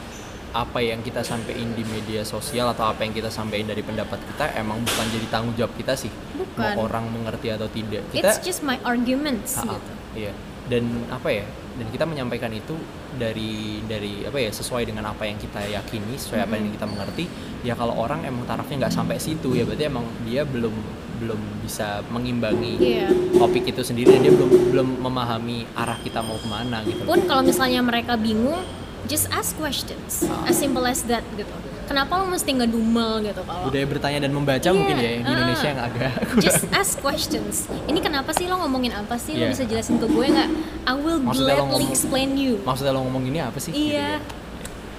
apa 0.51 0.79
yang 0.79 0.99
kita 0.99 1.21
sampaikan 1.21 1.69
di 1.71 1.83
media 1.83 2.21
sosial 2.21 2.69
atau 2.69 2.88
apa 2.88 3.01
yang 3.01 3.13
kita 3.13 3.29
sampaikan 3.29 3.69
dari 3.69 3.81
pendapat 3.81 4.17
kita 4.25 4.55
emang 4.55 4.81
bukan 4.81 5.05
jadi 5.09 5.27
tanggung 5.29 5.53
jawab 5.53 5.73
kita 5.73 5.93
sih 5.93 6.09
Bukan. 6.33 6.73
mau 6.75 6.85
orang 6.85 7.05
mengerti 7.07 7.47
atau 7.49 7.67
tidak 7.67 8.01
kita 8.09 8.27
It's 8.27 8.39
just 8.39 8.62
my 8.62 8.81
arguments 8.81 9.55
Ah, 9.55 9.65
ah, 9.65 9.77
gitu. 9.77 9.91
iya 10.17 10.33
dan 10.65 10.85
apa 11.09 11.29
ya 11.29 11.45
dan 11.75 11.88
kita 11.89 12.05
menyampaikan 12.05 12.49
itu 12.51 12.77
dari 13.15 13.81
dari 13.83 14.21
apa 14.21 14.38
ya 14.38 14.49
sesuai 14.49 14.85
dengan 14.85 15.09
apa 15.09 15.25
yang 15.25 15.35
kita 15.35 15.65
yakini 15.65 16.13
sesuai 16.13 16.45
apa 16.45 16.53
yang 16.55 16.69
kita 16.69 16.85
mengerti 16.85 17.25
ya 17.62 17.73
kalau 17.73 17.97
orang 17.97 18.21
emang 18.21 18.45
tarafnya 18.45 18.85
nggak 18.85 18.93
sampai 18.93 19.17
situ 19.17 19.53
ya 19.53 19.65
berarti 19.65 19.85
emang 19.85 20.05
dia 20.23 20.45
belum 20.45 20.73
belum 21.19 21.41
bisa 21.62 21.99
mengimbangi 22.07 22.79
Iya. 22.79 23.09
topik 23.35 23.67
itu 23.67 23.81
sendiri 23.81 24.13
dan 24.13 24.21
dia 24.23 24.31
belum 24.31 24.49
belum 24.71 24.88
memahami 25.03 25.67
arah 25.73 25.97
kita 25.99 26.21
mau 26.21 26.38
ke 26.38 26.47
mana 26.47 26.79
gitu 26.85 27.01
Pun 27.03 27.25
kalau 27.25 27.41
misalnya 27.41 27.81
mereka 27.81 28.15
bingung, 28.15 28.62
just 29.10 29.26
ask 29.30 29.52
questions. 29.56 30.24
Ah. 30.24 30.45
As 30.45 30.56
simple 30.56 30.86
as 30.86 31.02
that 31.04 31.26
gitu. 31.34 31.50
Kenapa 31.84 32.15
lo 32.15 32.30
mesti 32.30 32.54
ngedumel 32.54 33.26
gitu 33.26 33.41
kalau 33.41 33.65
budaya 33.65 33.82
bertanya 33.84 34.19
dan 34.22 34.32
membaca 34.32 34.62
Iya, 34.62 34.72
mungkin 34.72 34.95
ya 34.95 35.10
yang 35.12 35.24
di 35.24 35.26
ah. 35.26 35.36
Indonesia 35.36 35.67
yang 35.67 35.82
agak 35.82 36.12
just 36.45 36.63
ask 36.72 36.91
questions. 37.00 37.65
Ini 37.84 37.98
kenapa 37.98 38.30
sih 38.32 38.45
lo 38.45 38.62
ngomongin 38.62 38.93
apa 38.93 39.17
sih? 39.17 39.34
Iya. 39.34 39.41
Lo 39.41 39.52
bisa 39.52 39.65
jelasin 39.65 39.98
ke 39.98 40.06
gue 40.06 40.26
nggak? 40.28 40.50
I 40.86 40.93
will 40.93 41.17
Maksudnya 41.19 41.58
gladly 41.58 41.65
ngomong- 41.76 41.89
explain 41.89 42.30
you. 42.36 42.62
maksudnya 42.62 42.93
lo 42.93 43.02
ngomong 43.04 43.24
gini 43.24 43.39
apa 43.39 43.58
sih 43.58 43.72
Gitu 43.72 43.89
Iya. 43.91 44.22
ya. 44.22 44.38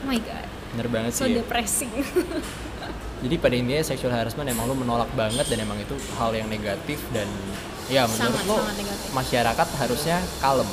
Oh 0.01 0.07
my 0.09 0.19
god, 0.19 0.47
bener 0.73 0.87
banget 0.91 1.13
so 1.13 1.23
sih 1.23 1.31
ya. 1.31 1.37
depressing. 1.39 1.93
Jadi 3.23 3.35
pada 3.37 3.55
intinya 3.55 3.85
sexual 3.85 4.11
harassment 4.11 4.49
emang 4.49 4.65
lo 4.65 4.75
menolak 4.75 5.13
banget 5.13 5.45
dan 5.45 5.61
emang 5.61 5.77
itu 5.77 5.93
hal 6.17 6.33
yang 6.33 6.49
negatif 6.49 6.99
dan 7.13 7.29
ya 7.87 8.09
menurut 8.09 8.33
Sangat, 8.33 8.49
lo 8.49 8.57
sangat 8.59 8.77
negatif. 8.77 9.09
masyarakat 9.13 9.69
harusnya 9.77 10.17
kalem. 10.41 10.67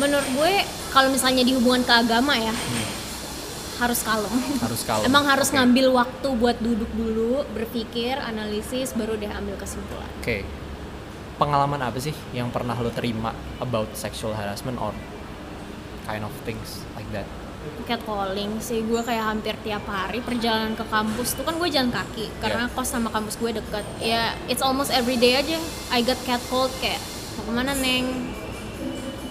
Menurut 0.00 0.28
gue 0.32 0.52
kalau 0.90 1.12
misalnya 1.12 1.44
di 1.44 1.52
hubungan 1.52 1.84
ke 1.84 1.92
agama 1.92 2.34
ya 2.34 2.54
harus 3.80 4.00
kalem. 4.04 4.32
Harus 4.60 4.82
kalem. 4.84 5.04
Emang 5.08 5.24
harus 5.24 5.48
Oke. 5.48 5.56
ngambil 5.56 5.86
waktu 5.96 6.28
buat 6.36 6.56
duduk 6.60 6.90
dulu, 6.92 7.48
berpikir, 7.56 8.20
analisis, 8.20 8.92
baru 8.92 9.16
deh 9.16 9.32
ambil 9.32 9.56
kesimpulan. 9.56 10.08
Oke. 10.20 10.44
Pengalaman 11.40 11.80
apa 11.80 11.96
sih 11.96 12.12
yang 12.36 12.52
pernah 12.52 12.76
lo 12.76 12.92
terima 12.92 13.32
about 13.56 13.88
sexual 13.96 14.36
harassment 14.36 14.76
or 14.76 14.92
kind 16.04 16.20
of 16.20 16.32
things 16.44 16.84
like 16.92 17.08
that? 17.16 17.24
catcalling 17.84 18.56
sih 18.56 18.80
gue 18.80 19.04
kayak 19.04 19.36
hampir 19.36 19.52
tiap 19.60 19.84
hari 19.84 20.24
perjalanan 20.24 20.72
ke 20.72 20.84
kampus 20.88 21.36
tuh 21.36 21.44
kan 21.44 21.60
gue 21.60 21.68
jalan 21.68 21.92
kaki 21.92 22.32
karena 22.40 22.64
Yeah. 22.64 22.72
kos 22.72 22.88
sama 22.88 23.12
kampus 23.12 23.36
gue 23.36 23.52
deket 23.52 23.84
ya 24.00 24.32
it's 24.48 24.64
almost 24.64 24.88
every 24.88 25.20
day 25.20 25.36
aja 25.36 25.60
I 25.92 26.00
got 26.00 26.16
catcalled 26.24 26.72
kayak 26.80 26.96
mau 27.36 27.44
ke 27.44 27.52
mana 27.52 27.76
neng 27.76 28.29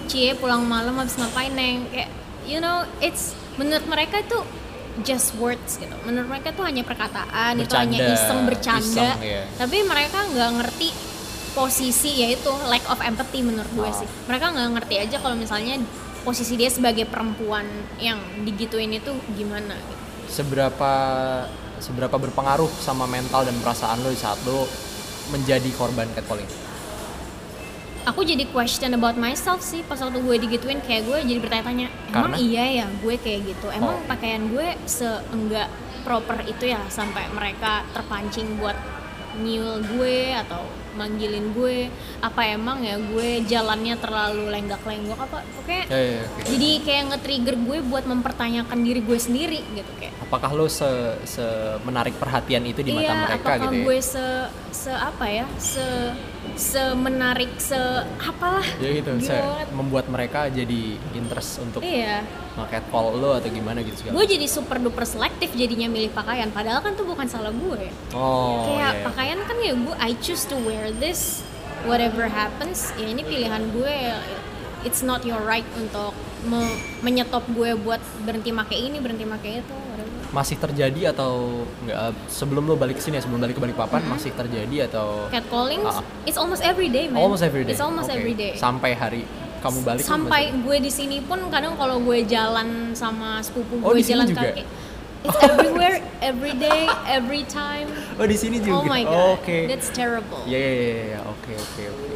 cie 0.10 0.34
pulang 0.36 0.66
malam 0.66 0.98
habis 0.98 1.16
ngapain 1.16 1.54
neng 1.54 1.86
kayak 1.94 2.10
you 2.44 2.58
know 2.58 2.82
it's 3.00 3.38
menurut 3.62 3.86
mereka 3.86 4.20
itu 4.20 4.42
just 5.06 5.38
words 5.38 5.80
gitu 5.80 5.94
menurut 6.04 6.28
mereka 6.28 6.52
tuh 6.52 6.66
hanya 6.66 6.84
perkataan 6.84 7.62
itu 7.62 7.72
hanya 7.78 8.04
Bercanda, 8.04 8.16
iseng 8.18 8.40
bercanda 8.50 9.10
iseng, 9.16 9.18
ya. 9.24 9.44
tapi 9.56 9.78
mereka 9.86 10.20
nggak 10.34 10.50
ngerti 10.60 10.90
posisi 11.54 12.26
yaitu 12.26 12.52
lack 12.68 12.84
of 12.90 13.00
empathy 13.00 13.40
menurut 13.46 13.70
gue 13.72 13.88
Oh. 13.88 13.96
sih 13.96 14.08
mereka 14.28 14.52
nggak 14.52 14.70
ngerti 14.76 14.96
aja 15.00 15.18
kalau 15.22 15.36
misalnya 15.40 15.80
posisi 16.20 16.60
dia 16.60 16.68
sebagai 16.68 17.08
perempuan 17.08 17.64
yang 17.98 18.20
digituin 18.44 18.92
itu 18.92 19.16
gimana 19.40 19.72
gitu. 19.72 19.96
Seberapa 20.30 20.92
seberapa 21.80 22.16
berpengaruh 22.20 22.68
sama 22.84 23.08
mental 23.08 23.48
dan 23.48 23.56
perasaan 23.64 24.04
lo 24.04 24.12
di 24.12 24.20
saat 24.20 24.36
lo 24.44 24.68
menjadi 25.32 25.72
korban 25.80 26.12
catcalling? 26.12 26.46
Aku 28.02 28.22
jadi 28.22 28.46
question 28.48 28.92
about 28.92 29.16
myself 29.16 29.60
sih 29.62 29.82
pas 29.82 29.96
waktu 29.96 30.18
gue 30.18 30.36
digituin 30.42 30.80
kayak 30.80 31.04
gue 31.04 31.18
jadi 31.26 31.40
bertanya-tanya 31.40 31.88
emang 32.10 32.32
Karena? 32.32 32.36
iya 32.38 32.66
ya 32.76 32.88
gue 32.94 33.16
kayak 33.16 33.42
gitu 33.46 33.68
emang 33.70 33.96
Oh. 33.96 34.06
pakaian 34.06 34.44
gue 34.46 34.68
seenggak 34.86 35.70
proper 36.02 36.42
itu 36.44 36.64
ya 36.66 36.80
sampai 36.88 37.28
mereka 37.30 37.84
terpancing 37.90 38.56
buat 38.56 38.76
nyiul 39.38 39.80
gue 39.88 40.18
atau 40.34 40.66
manggilin 40.92 41.54
gue 41.54 41.88
apa 42.20 42.42
emang 42.46 42.82
ya 42.82 42.98
gue 42.98 43.46
jalannya 43.46 43.96
terlalu 43.96 44.50
lenggak-lenggok 44.50 45.16
apa 45.18 45.38
oke 45.56 45.78
Ya, 45.86 45.96
ya, 45.96 46.12
ya, 46.12 46.24
oke. 46.26 46.42
jadi 46.50 46.70
kayak 46.82 47.04
nge-trigger 47.08 47.56
gue 47.58 47.78
buat 47.84 48.04
mempertanyakan 48.04 48.80
diri 48.80 49.00
gue 49.00 49.16
sendiri 49.18 49.60
gitu 49.72 49.92
kayak 49.96 50.12
Apakah 50.20 50.52
lo 50.52 50.68
se, 50.68 50.86
se 51.24 51.46
menarik 51.82 52.14
perhatian 52.14 52.62
itu 52.64 52.82
di 52.82 52.92
mata 52.92 53.06
iya, 53.06 53.16
mereka 53.24 53.48
apakah 53.50 53.64
gitu 53.64 53.76
ya? 53.76 53.82
gue 53.82 53.98
se 54.04 54.26
se 54.72 54.92
apa 54.92 55.26
ya 55.28 55.46
se 55.58 55.86
se 56.56 56.80
menarik 56.96 57.52
se 57.58 57.76
apalah 58.18 58.64
Ya 58.78 58.90
gitu, 58.94 59.12
se- 59.20 59.40
membuat 59.72 60.08
mereka 60.08 60.48
jadi 60.48 60.96
interest 61.12 61.60
untuk 61.60 61.80
iya. 61.80 62.24
nge-catcall 62.56 63.16
lo 63.16 63.36
atau 63.36 63.48
gimana 63.48 63.80
gitu 63.80 63.96
segala 63.98 64.14
gue 64.16 64.26
jadi 64.30 64.46
super 64.46 64.78
duper 64.78 65.04
selektif 65.04 65.52
jadinya 65.54 65.88
milih 65.88 66.12
pakaian 66.12 66.48
padahal 66.50 66.80
kan 66.80 66.96
tuh 66.96 67.04
bukan 67.04 67.28
salah 67.28 67.52
gue 67.52 67.92
Oh, 68.12 68.66
kayak 68.66 68.76
iya, 68.76 68.90
iya. 68.94 69.04
pakaian 69.04 69.40
kan 69.42 69.58
ya 69.58 69.74
gue 69.74 69.96
I 69.98 70.12
choose 70.18 70.44
to 70.46 70.56
wear 70.58 70.92
this 70.94 71.44
whatever 71.84 72.28
happens 72.28 72.92
ya 72.96 73.08
ini 73.08 73.22
pilihan 73.22 73.72
gue 73.72 73.96
it's 74.82 75.00
not 75.00 75.24
your 75.24 75.40
right 75.42 75.68
untuk 75.76 76.12
me- 76.42 76.76
menyetop 77.02 77.44
gue 77.50 77.76
buat 77.76 78.00
berhenti 78.24 78.52
make 78.52 78.72
ini 78.72 79.00
berhenti 79.00 79.24
make 79.24 79.60
itu. 79.60 79.78
Masih 80.30 80.56
terjadi 80.56 81.10
atau 81.10 81.66
enggak 81.82 82.14
sebelum 82.28 82.64
lo 82.64 82.76
balik 82.76 82.98
ke 82.98 83.04
sini 83.04 83.18
ya, 83.18 83.24
sebelum 83.24 83.42
balik 83.42 83.56
ke 83.56 83.62
Balikpapan 83.62 83.98
Mm-hmm. 84.00 84.14
masih 84.14 84.32
terjadi 84.32 84.76
atau 84.86 85.26
catcalling 85.28 85.82
Ah. 85.82 86.06
it's 86.24 86.38
almost 86.38 86.62
every 86.62 86.86
day 86.88 87.06
man 87.06 87.18
almost 87.18 87.42
every 87.42 87.66
day. 87.66 87.72
it's 87.72 87.82
almost 87.82 88.08
Oke. 88.08 88.16
every 88.16 88.34
day 88.34 88.54
Sampai 88.54 88.94
hari 88.94 89.26
kamu 89.60 89.82
balik 89.82 90.04
sampai 90.04 90.54
gue 90.56 90.78
di 90.80 90.88
sini 90.88 91.20
pun 91.20 91.42
kadang 91.50 91.74
kalau 91.76 91.98
gue 92.00 92.24
jalan 92.24 92.94
sama 92.94 93.42
sepupu 93.42 93.82
Oh, 93.82 93.92
gue 93.92 94.00
jalan 94.00 94.24
juga? 94.26 94.54
kaki 94.54 94.64
it's 95.26 95.40
everywhere 95.42 95.98
every 96.22 96.54
day 96.56 96.86
every 97.04 97.44
time 97.44 97.90
Oh, 98.16 98.24
di 98.24 98.38
sini 98.38 98.58
juga. 98.58 98.76
oh 98.76 98.86
my 98.86 99.02
god 99.02 99.36
Oke. 99.36 99.66
that's 99.66 99.90
terrible 99.90 100.46
Ya 100.46 100.56
ya 100.56 100.74
ya 100.78 101.04
ya. 101.10 101.20
Oke 101.26 101.52
oke 101.54 101.84
oke. 101.90 102.08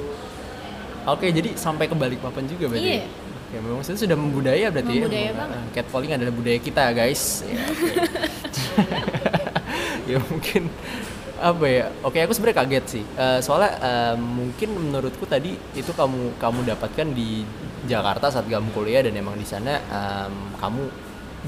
Oke, 1.04 1.28
jadi 1.30 1.52
sampai 1.54 1.84
ke 1.84 1.96
Balikpapan 1.98 2.48
juga 2.48 2.72
berarti. 2.72 2.96
Iya. 2.96 3.04
Ya? 3.54 3.60
Memang 3.60 3.80
itu 3.80 4.00
sudah 4.00 4.18
membudaya 4.18 4.68
berarti 4.68 4.94
Membudaya 4.98 5.24
ya. 5.24 5.34
banget. 5.34 5.58
Eh, 5.58 5.72
Catcalling 5.74 6.12
adalah 6.14 6.34
budaya 6.34 6.60
kita, 6.60 6.84
guys. 6.92 7.24
Ya, 7.46 7.60
oke. 7.64 7.90
ya 10.12 10.18
mungkin 10.22 10.64
apa 11.38 11.66
ya? 11.68 11.86
Oke, 12.02 12.18
aku 12.20 12.32
sebenarnya 12.32 12.58
kaget 12.60 12.86
sih. 12.90 13.04
Eh, 13.14 13.40
soalnya 13.40 13.72
eh, 13.78 14.16
mungkin 14.16 14.70
menurutku 14.74 15.26
tadi 15.26 15.54
itu 15.74 15.92
kamu 15.92 16.38
kamu 16.38 16.60
dapatkan 16.66 17.08
di 17.12 17.44
Jakarta 17.84 18.32
saat 18.32 18.48
kamu 18.48 18.72
kuliah 18.72 19.04
dan 19.04 19.12
emang 19.14 19.36
di 19.36 19.44
sana 19.44 19.76
em, 19.84 20.32
kamu 20.56 20.88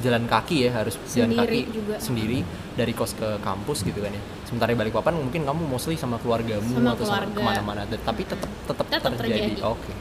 jalan 0.03 0.27
kaki 0.27 0.67
ya 0.67 0.75
harus 0.75 0.99
jalan 1.07 1.31
Sendiri 1.31 1.63
kaki 1.63 1.71
juga. 1.71 1.95
sendiri 1.95 2.39
dari 2.75 2.91
kos 2.91 3.15
ke 3.15 3.39
kampus 3.39 3.87
gitu 3.87 4.03
kan 4.03 4.11
ya. 4.11 4.19
Sementara 4.43 4.75
di 4.75 4.77
Balikpapan 4.77 5.15
mungkin 5.15 5.47
kamu 5.47 5.63
mostly 5.63 5.95
sama 5.95 6.19
keluargamu 6.19 6.75
Sama 6.75 6.91
atau 6.91 7.07
sama 7.07 7.23
keluarga. 7.23 7.31
ke 7.31 7.39
mana-mana, 7.39 7.81
tapi 7.87 8.27
tetap 8.27 8.51
tetap 8.67 8.85
terjadi. 9.15 9.55
terjadi. 9.55 9.63
Oke. 9.63 9.91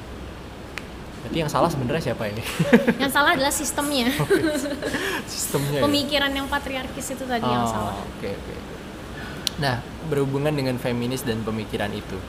Berarti 1.24 1.38
yang 1.40 1.48
salah 1.48 1.72
sebenarnya 1.72 2.12
siapa 2.12 2.28
ini? 2.28 2.42
yang 3.02 3.08
salah 3.08 3.32
adalah 3.32 3.48
sistemnya 3.48 4.12
Sistemnya. 5.24 5.80
ya? 5.80 5.82
pemikiran 5.82 6.30
yang 6.30 6.46
patriarkis 6.46 7.16
itu 7.16 7.24
tadi 7.24 7.48
yang 7.48 7.64
Oh, 7.64 7.72
salah 7.72 7.94
Oke 7.96 8.28
oke. 8.28 8.54
Nah 9.56 9.80
berhubungan 10.04 10.52
dengan 10.52 10.76
feminis 10.76 11.24
dan 11.24 11.40
pemikiran 11.40 11.88
itu, 11.96 12.20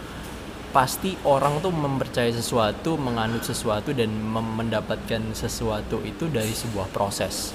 pasti 0.71 1.19
orang 1.27 1.59
tuh 1.59 1.75
mempercayai 1.75 2.31
sesuatu, 2.31 2.95
menganut 2.95 3.43
sesuatu 3.43 3.91
dan 3.91 4.15
mendapatkan 4.31 5.35
sesuatu 5.35 5.99
itu 6.07 6.31
dari 6.31 6.55
sebuah 6.55 6.87
proses. 6.95 7.51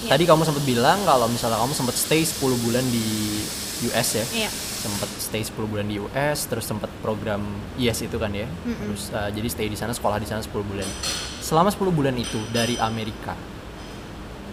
Iya. 0.00 0.16
Tadi 0.16 0.24
kamu 0.24 0.42
sempat 0.48 0.64
bilang 0.64 0.98
kalau 1.04 1.28
misalnya 1.28 1.60
kamu 1.60 1.76
sempat 1.76 1.92
stay 1.92 2.24
10 2.24 2.40
bulan 2.64 2.84
di 2.88 3.04
US 3.92 4.08
ya. 4.16 4.24
Iya. 4.32 4.50
Sempat 4.52 5.12
stay 5.20 5.44
10 5.44 5.68
bulan 5.68 5.84
di 5.84 6.00
US, 6.00 6.48
terus 6.48 6.64
sempat 6.64 6.88
program 7.04 7.44
IES 7.76 8.08
itu 8.08 8.16
kan 8.16 8.32
ya. 8.32 8.48
Terus 8.64 9.12
uh, 9.12 9.28
jadi 9.28 9.48
stay 9.52 9.68
di 9.68 9.76
sana, 9.76 9.92
sekolah 9.92 10.16
di 10.16 10.24
sana 10.24 10.40
10 10.40 10.56
bulan. 10.64 10.88
Selama 11.44 11.68
10 11.68 11.92
bulan 11.92 12.16
itu 12.16 12.40
dari 12.48 12.80
Amerika, 12.80 13.36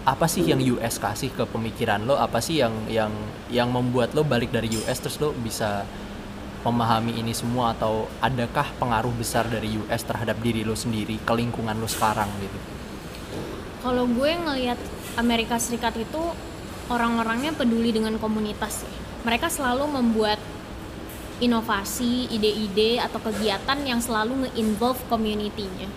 apa 0.04 0.28
sih 0.28 0.44
yang 0.44 0.60
US 0.76 1.00
kasih 1.00 1.32
ke 1.32 1.48
pemikiran 1.48 2.04
lo? 2.04 2.20
Apa 2.20 2.44
sih 2.44 2.60
yang 2.60 2.76
yang 2.92 3.12
yang 3.48 3.72
membuat 3.72 4.12
lo 4.12 4.28
balik 4.28 4.52
dari 4.52 4.68
US 4.84 5.00
terus 5.00 5.16
lo 5.24 5.32
bisa 5.32 5.88
memahami 6.68 7.16
ini 7.16 7.32
semua 7.32 7.72
atau 7.72 8.12
adakah 8.20 8.68
pengaruh 8.76 9.16
besar 9.16 9.48
dari 9.48 9.80
US 9.80 10.04
terhadap 10.04 10.36
diri 10.44 10.68
lo 10.68 10.76
sendiri, 10.76 11.16
ke 11.24 11.32
lingkungan 11.32 11.80
lo 11.80 11.88
sekarang 11.88 12.28
gitu? 12.44 12.60
kalau 13.88 14.04
gue 14.04 14.32
ngelihat 14.36 14.80
Amerika 15.18 15.58
Serikat 15.58 15.98
itu 15.98 16.22
orang-orangnya 16.88 17.52
peduli 17.52 17.92
dengan 17.92 18.16
komunitas 18.22 18.88
mereka 19.28 19.52
selalu 19.52 19.92
membuat 19.92 20.40
inovasi, 21.44 22.32
ide-ide 22.32 23.04
atau 23.04 23.20
kegiatan 23.20 23.76
yang 23.84 24.00
selalu 24.00 24.48
nge-involve 24.48 25.04
community-nya. 25.12 25.92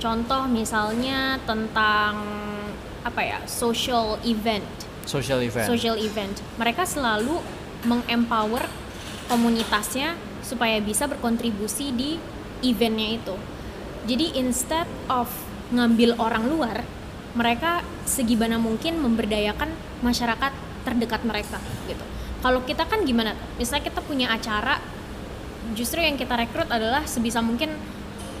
Contoh 0.00 0.48
misalnya 0.48 1.36
tentang 1.44 2.24
apa 3.04 3.20
ya, 3.20 3.38
social 3.44 4.16
event. 4.24 4.64
Social 5.04 5.44
event. 5.44 5.68
social 5.68 6.00
event. 6.00 6.40
Mereka 6.56 6.88
selalu 6.88 7.36
mengempower 7.84 8.64
komunitasnya 9.28 10.16
supaya 10.40 10.80
bisa 10.80 11.04
berkontribusi 11.04 11.92
di 11.92 12.16
eventnya 12.64 13.20
itu. 13.20 13.36
Jadi 14.08 14.40
instead 14.40 14.88
of 15.12 15.28
ngambil 15.68 16.16
orang 16.16 16.48
luar, 16.48 16.76
mereka 17.34 17.86
segimana 18.08 18.58
mungkin 18.58 18.98
memberdayakan 18.98 19.70
masyarakat 20.02 20.52
terdekat 20.82 21.22
mereka 21.22 21.62
gitu. 21.86 22.02
Kalau 22.40 22.64
kita 22.64 22.88
kan 22.88 23.04
gimana? 23.04 23.36
Misalnya 23.60 23.92
kita 23.92 24.00
punya 24.00 24.32
acara, 24.32 24.80
justru 25.76 26.00
yang 26.00 26.16
kita 26.16 26.34
rekrut 26.34 26.66
adalah 26.72 27.04
sebisa 27.04 27.44
mungkin 27.44 27.76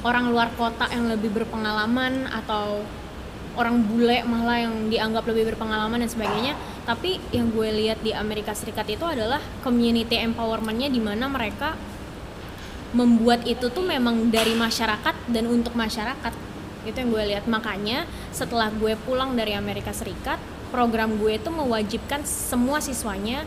orang 0.00 0.32
luar 0.32 0.48
kota 0.56 0.88
yang 0.88 1.12
lebih 1.12 1.28
berpengalaman 1.30 2.24
atau 2.32 2.80
orang 3.60 3.84
bule 3.84 4.24
malah 4.24 4.64
yang 4.64 4.88
dianggap 4.88 5.28
lebih 5.28 5.52
berpengalaman 5.54 6.00
dan 6.00 6.10
sebagainya. 6.10 6.56
Tapi 6.88 7.20
yang 7.30 7.52
gue 7.52 7.68
lihat 7.68 8.00
di 8.00 8.16
Amerika 8.16 8.56
Serikat 8.56 8.88
itu 8.88 9.04
adalah 9.04 9.38
community 9.60 10.16
empowermentnya 10.16 10.88
di 10.88 10.98
mana 10.98 11.28
mereka 11.28 11.76
membuat 12.90 13.46
itu 13.46 13.70
tuh 13.70 13.84
memang 13.86 14.32
dari 14.32 14.56
masyarakat 14.56 15.14
dan 15.30 15.44
untuk 15.46 15.76
masyarakat 15.78 16.49
itu 16.86 16.96
yang 16.96 17.10
gue 17.10 17.24
lihat. 17.36 17.44
Makanya 17.46 18.04
setelah 18.30 18.68
gue 18.70 18.96
pulang 19.04 19.34
dari 19.34 19.52
Amerika 19.52 19.92
Serikat 19.92 20.40
program 20.70 21.18
gue 21.18 21.36
itu 21.36 21.50
mewajibkan 21.50 22.22
semua 22.22 22.78
siswanya 22.78 23.42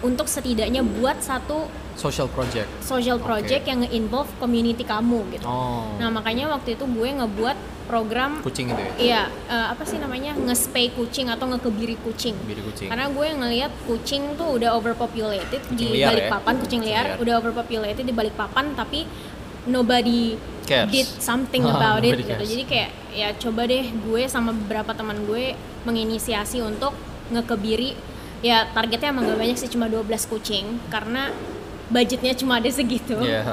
untuk 0.00 0.28
setidaknya 0.28 0.84
buat 0.84 1.18
satu 1.18 1.66
social 1.94 2.26
project. 2.30 2.66
Social 2.82 3.18
project 3.22 3.64
Oke. 3.64 3.70
yang 3.70 3.78
nge-involve 3.86 4.30
community 4.38 4.82
kamu 4.82 5.24
gitu. 5.34 5.46
Oh. 5.46 5.94
Nah 5.98 6.10
makanya 6.10 6.50
waktu 6.50 6.74
itu 6.78 6.84
gue 6.84 7.08
ngebuat 7.08 7.56
program 7.84 8.40
kucing 8.40 8.72
itu 8.72 8.80
ya? 8.80 8.92
Iya 8.98 9.22
eh, 9.50 9.66
apa 9.72 9.82
sih 9.86 9.98
namanya? 10.02 10.34
Nge-spay 10.34 10.90
kucing 10.94 11.30
atau 11.30 11.46
ngekebiri 11.50 11.96
kucing. 12.02 12.34
Kucing. 12.42 12.88
Karena 12.90 13.06
gue 13.10 13.26
ngelihat 13.34 13.72
kucing 13.86 14.34
tuh 14.34 14.58
udah 14.58 14.74
overpopulated 14.74 15.62
di 15.72 16.00
liar 16.00 16.12
balik 16.12 16.24
ya? 16.26 16.32
papan, 16.32 16.54
kucing 16.58 16.80
Kucing 16.82 16.92
liar, 16.92 17.06
liar. 17.14 17.22
udah 17.22 17.34
overpopulated 17.38 18.04
di 18.04 18.14
balik 18.14 18.34
papan, 18.34 18.74
tapi 18.74 19.06
nobody 19.66 20.36
Cares. 20.64 20.88
did 20.88 21.08
something 21.18 21.62
Ah, 21.62 21.72
about 21.76 22.02
it 22.02 22.16
gitu. 22.18 22.34
Jadi 22.36 22.64
kayak 22.64 22.90
ya 23.10 23.28
coba 23.34 23.64
deh 23.64 23.84
gue 23.84 24.22
sama 24.26 24.50
beberapa 24.50 24.90
teman 24.90 25.22
gue 25.22 25.52
menginisiasi 25.84 26.60
untuk 26.60 26.92
ngekebiri 27.28 27.94
ya 28.40 28.68
targetnya 28.70 29.08
emang 29.10 29.24
gak 29.24 29.38
banyak 29.38 29.56
sih 29.56 29.68
cuma 29.68 29.88
12 29.88 30.04
kucing 30.26 30.64
karena 30.88 31.32
budgetnya 31.86 32.32
cuma 32.32 32.58
ada 32.58 32.68
segitu. 32.68 33.16
ya 33.20 33.44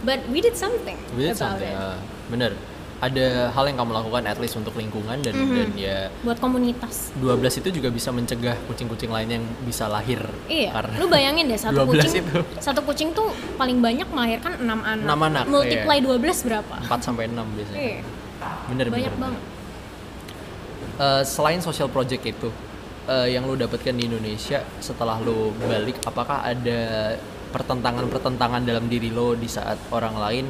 But 0.00 0.24
we 0.28 0.38
did 0.38 0.54
something 0.54 0.96
we 1.12 1.24
did 1.24 1.36
about 1.36 1.56
something 1.56 1.68
it. 1.68 1.76
ah. 1.78 1.96
bener 2.28 2.52
ada 2.98 3.26
hal 3.48 3.64
yang 3.64 3.78
kamu 3.78 3.94
lakukan 3.94 4.26
at 4.26 4.38
least 4.38 4.54
untuk 4.54 4.74
lingkungan 4.74 5.22
dan 5.22 5.30
Mhm. 5.30 5.54
dan 5.54 5.70
ya 5.74 5.98
Buat 6.20 6.38
komunitas. 6.38 7.14
12 7.14 7.54
itu 7.56 7.70
juga 7.70 7.88
bisa 7.88 8.10
mencegah 8.10 8.58
kucing-kucing 8.66 9.06
lain 9.06 9.28
yang 9.30 9.44
bisa 9.62 9.86
lahir 9.86 10.18
Iya, 10.46 10.74
karena 10.74 10.94
lu 10.98 11.06
bayangin 11.06 11.46
deh 11.46 11.54
satu 11.56 11.86
12 11.86 12.02
kucing 12.04 12.24
itu. 12.24 12.38
satu 12.58 12.80
kucing 12.82 13.08
tuh 13.12 13.30
paling 13.54 13.78
banyak 13.78 14.08
melahirkan 14.08 14.58
6 14.58 14.82
anak. 14.82 15.06
Enam 15.06 15.20
anak, 15.24 15.44
Multiply 15.46 15.96
iya. 15.96 16.04
12 16.04 16.38
berapa? 16.42 16.74
4 16.82 17.00
sampai 17.00 17.24
6 17.26 17.46
biasanya 17.54 17.78
Iya, 17.78 17.98
bener 18.66 18.86
banyak 18.88 19.12
bener, 19.12 19.22
banget. 19.22 19.42
Eh, 20.98 21.22
selain 21.22 21.60
social 21.60 21.86
project 21.86 22.26
itu 22.26 22.50
eh, 23.06 23.30
yang 23.30 23.46
lu 23.46 23.54
dapatkan 23.54 23.94
di 23.94 24.04
Indonesia 24.04 24.60
setelah 24.78 25.16
lu 25.16 25.54
balik 25.56 26.02
apakah 26.02 26.42
ada 26.42 27.14
pertentangan-pertentangan 27.48 28.60
dalam 28.60 28.84
diri 28.84 29.08
lo 29.08 29.32
di 29.32 29.46
saat 29.46 29.78
orang 29.88 30.18
lain 30.18 30.46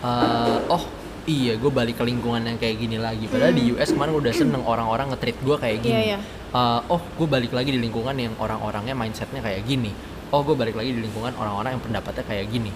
eh, 0.00 0.56
oh 0.66 0.82
iya 1.28 1.56
gue 1.56 1.68
balik 1.72 2.00
ke 2.00 2.04
lingkungan 2.06 2.40
yang 2.44 2.56
kayak 2.56 2.76
gini 2.80 2.96
lagi. 2.96 3.28
Padahal 3.28 3.52
di 3.52 3.72
US 3.76 3.92
kemarin 3.92 4.10
gue 4.16 4.22
udah 4.28 4.36
seneng 4.36 4.62
orang-orang 4.64 5.12
nge-treat 5.12 5.38
gue 5.40 5.56
kayak 5.56 5.78
gini. 5.84 5.94
Hmm. 5.96 6.06
Iya, 6.06 6.16
iya. 6.16 6.18
Eh, 6.50 6.80
oh 6.90 7.02
gue 7.02 7.28
balik 7.30 7.52
lagi 7.54 7.70
di 7.70 7.80
lingkungan 7.80 8.16
yang 8.16 8.34
orang-orangnya 8.40 8.94
mindsetnya 8.96 9.38
kayak 9.44 9.62
gini. 9.66 9.92
Oh 10.30 10.42
gue 10.46 10.54
balik 10.54 10.78
lagi 10.78 10.94
di 10.94 11.00
lingkungan 11.02 11.34
orang-orang 11.36 11.78
yang 11.78 11.82
pendapatnya 11.82 12.24
kayak 12.26 12.46
gini. 12.50 12.70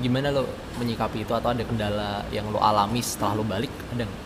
Gimana 0.00 0.32
lo 0.32 0.48
menyikapi 0.80 1.24
itu 1.24 1.32
atau 1.36 1.52
ada 1.52 1.60
kendala 1.64 2.24
yang 2.32 2.48
lo 2.48 2.60
alami 2.60 3.04
setelah 3.04 3.36
lo 3.36 3.44
balik? 3.44 3.72
Ada 3.92 4.08
nggak? 4.08 4.22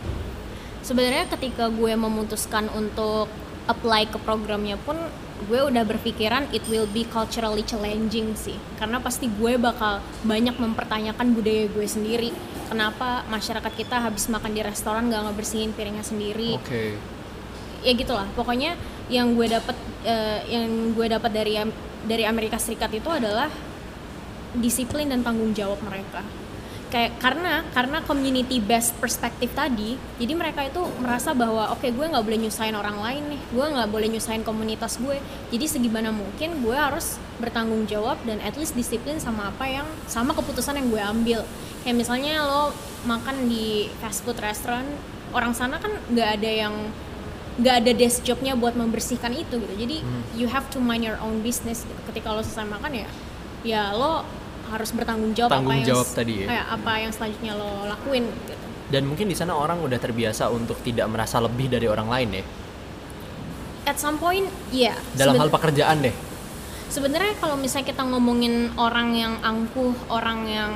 Sebenarnya 0.87 1.25
ketika 1.27 1.67
gue 1.67 1.93
memutuskan 1.99 2.71
untuk 2.71 3.27
apply 3.67 4.07
ke 4.07 4.15
programnya 4.23 4.79
pun 4.79 4.95
gue 5.51 5.59
udah 5.59 5.83
berpikiran 5.83 6.47
it 6.55 6.63
will 6.71 6.87
be 6.87 7.03
culturally 7.03 7.67
challenging 7.67 8.31
sih. 8.39 8.55
Karena 8.79 9.03
pasti 9.03 9.27
gue 9.27 9.59
bakal 9.59 9.99
banyak 10.23 10.55
mempertanyakan 10.55 11.35
budaya 11.35 11.67
gue 11.67 11.87
sendiri 11.87 12.31
kenapa 12.67 13.23
masyarakat 13.31 13.73
kita 13.73 14.03
habis 14.03 14.27
makan 14.27 14.51
di 14.53 14.61
restoran 14.61 15.09
gak 15.09 15.23
ngebersihin 15.31 15.71
piringnya 15.73 16.03
sendiri 16.03 16.59
Oke. 16.59 16.99
ya 17.81 17.91
gitulah 17.95 18.27
pokoknya 18.35 18.75
yang 19.07 19.33
gue 19.33 19.47
dapat 19.47 19.75
eh, 20.03 20.39
yang 20.51 20.91
gue 20.91 21.07
dapat 21.07 21.31
dari 21.31 21.55
dari 22.03 22.23
Amerika 22.27 22.59
Serikat 22.59 22.91
itu 22.91 23.07
adalah 23.07 23.47
disiplin 24.55 25.07
dan 25.07 25.23
tanggung 25.23 25.51
jawab 25.55 25.79
mereka 25.83 26.23
kayak 26.87 27.19
karena 27.19 27.67
karena 27.75 27.99
community 28.07 28.63
based 28.63 28.95
perspektif 29.03 29.51
tadi 29.51 29.99
jadi 30.15 30.33
mereka 30.39 30.63
itu 30.63 30.79
merasa 31.03 31.35
bahwa 31.35 31.75
oke 31.75 31.83
gue 31.83 32.05
nggak 32.07 32.23
boleh 32.23 32.39
nyusahin 32.47 32.75
orang 32.79 32.97
lain 33.03 33.23
nih 33.35 33.41
gue 33.51 33.65
nggak 33.75 33.89
boleh 33.91 34.07
nyusahin 34.07 34.43
komunitas 34.47 34.95
gue 34.97 35.19
jadi 35.51 35.65
segimana 35.67 36.15
mungkin 36.15 36.63
gue 36.63 36.77
harus 36.77 37.19
bertanggung 37.43 37.83
jawab 37.91 38.15
dan 38.23 38.39
at 38.39 38.55
least 38.55 38.73
disiplin 38.73 39.19
sama 39.19 39.51
apa 39.51 39.67
yang 39.67 39.87
sama 40.07 40.31
keputusan 40.31 40.79
yang 40.79 40.87
gue 40.87 41.01
ambil 41.03 41.39
kayak 41.83 41.95
misalnya 41.99 42.43
lo 42.47 42.71
makan 43.03 43.51
di 43.51 43.91
fast 43.99 44.23
food 44.23 44.39
restaurant 44.39 44.87
orang 45.35 45.51
sana 45.51 45.83
kan 45.83 45.91
nggak 46.07 46.39
ada 46.39 46.51
yang 46.51 46.75
nggak 47.57 47.75
ada 47.83 47.91
desk 47.97 48.21
jobnya 48.21 48.53
buat 48.53 48.77
membersihkan 48.77 49.33
itu 49.33 49.57
gitu 49.59 49.75
jadi 49.75 49.97
Hmm. 50.05 50.23
you 50.37 50.47
have 50.47 50.69
to 50.69 50.77
mind 50.77 51.01
your 51.03 51.17
own 51.19 51.41
business 51.41 51.83
gitu. 51.83 52.01
ketika 52.13 52.31
lo 52.31 52.45
selesai 52.45 52.69
makan 52.69 53.03
ya 53.03 53.09
ya 53.65 53.83
lo 53.91 54.21
harus 54.67 54.89
bertanggung 54.89 55.31
jawab 55.31 55.49
Tanggung 55.49 55.71
apa 55.71 55.79
yang 55.79 55.89
jawab 55.89 56.07
tadi 56.09 56.33
ya? 56.37 56.47
eh, 56.49 56.63
apa 56.67 56.91
yang 56.97 57.09
selanjutnya 57.09 57.53
lo 57.53 57.69
lakuin 57.85 58.25
gitu 58.43 58.65
Dan 58.87 59.03
mungkin 59.03 59.25
di 59.25 59.35
sana 59.35 59.51
orang 59.51 59.79
udah 59.79 59.97
terbiasa 59.97 60.47
untuk 60.49 60.79
tidak 60.79 61.07
merasa 61.07 61.37
lebih 61.37 61.67
dari 61.67 61.85
orang 61.85 62.07
lain 62.07 62.29
ya. 62.33 62.43
at 63.85 63.95
some 63.95 64.15
point 64.15 64.43
ya 64.69 64.95
Dalam 65.11 65.33
seben- 65.33 65.41
hal 65.41 65.49
pekerjaan 65.49 65.97
deh. 66.01 66.15
sebenarnya 66.87 67.35
kalau 67.35 67.55
misalnya 67.55 67.87
kita 67.87 68.03
ngomongin 68.03 68.53
orang 68.75 69.11
yang 69.11 69.33
angkuh 69.41 69.91
orang 70.07 70.39
yang 70.45 70.73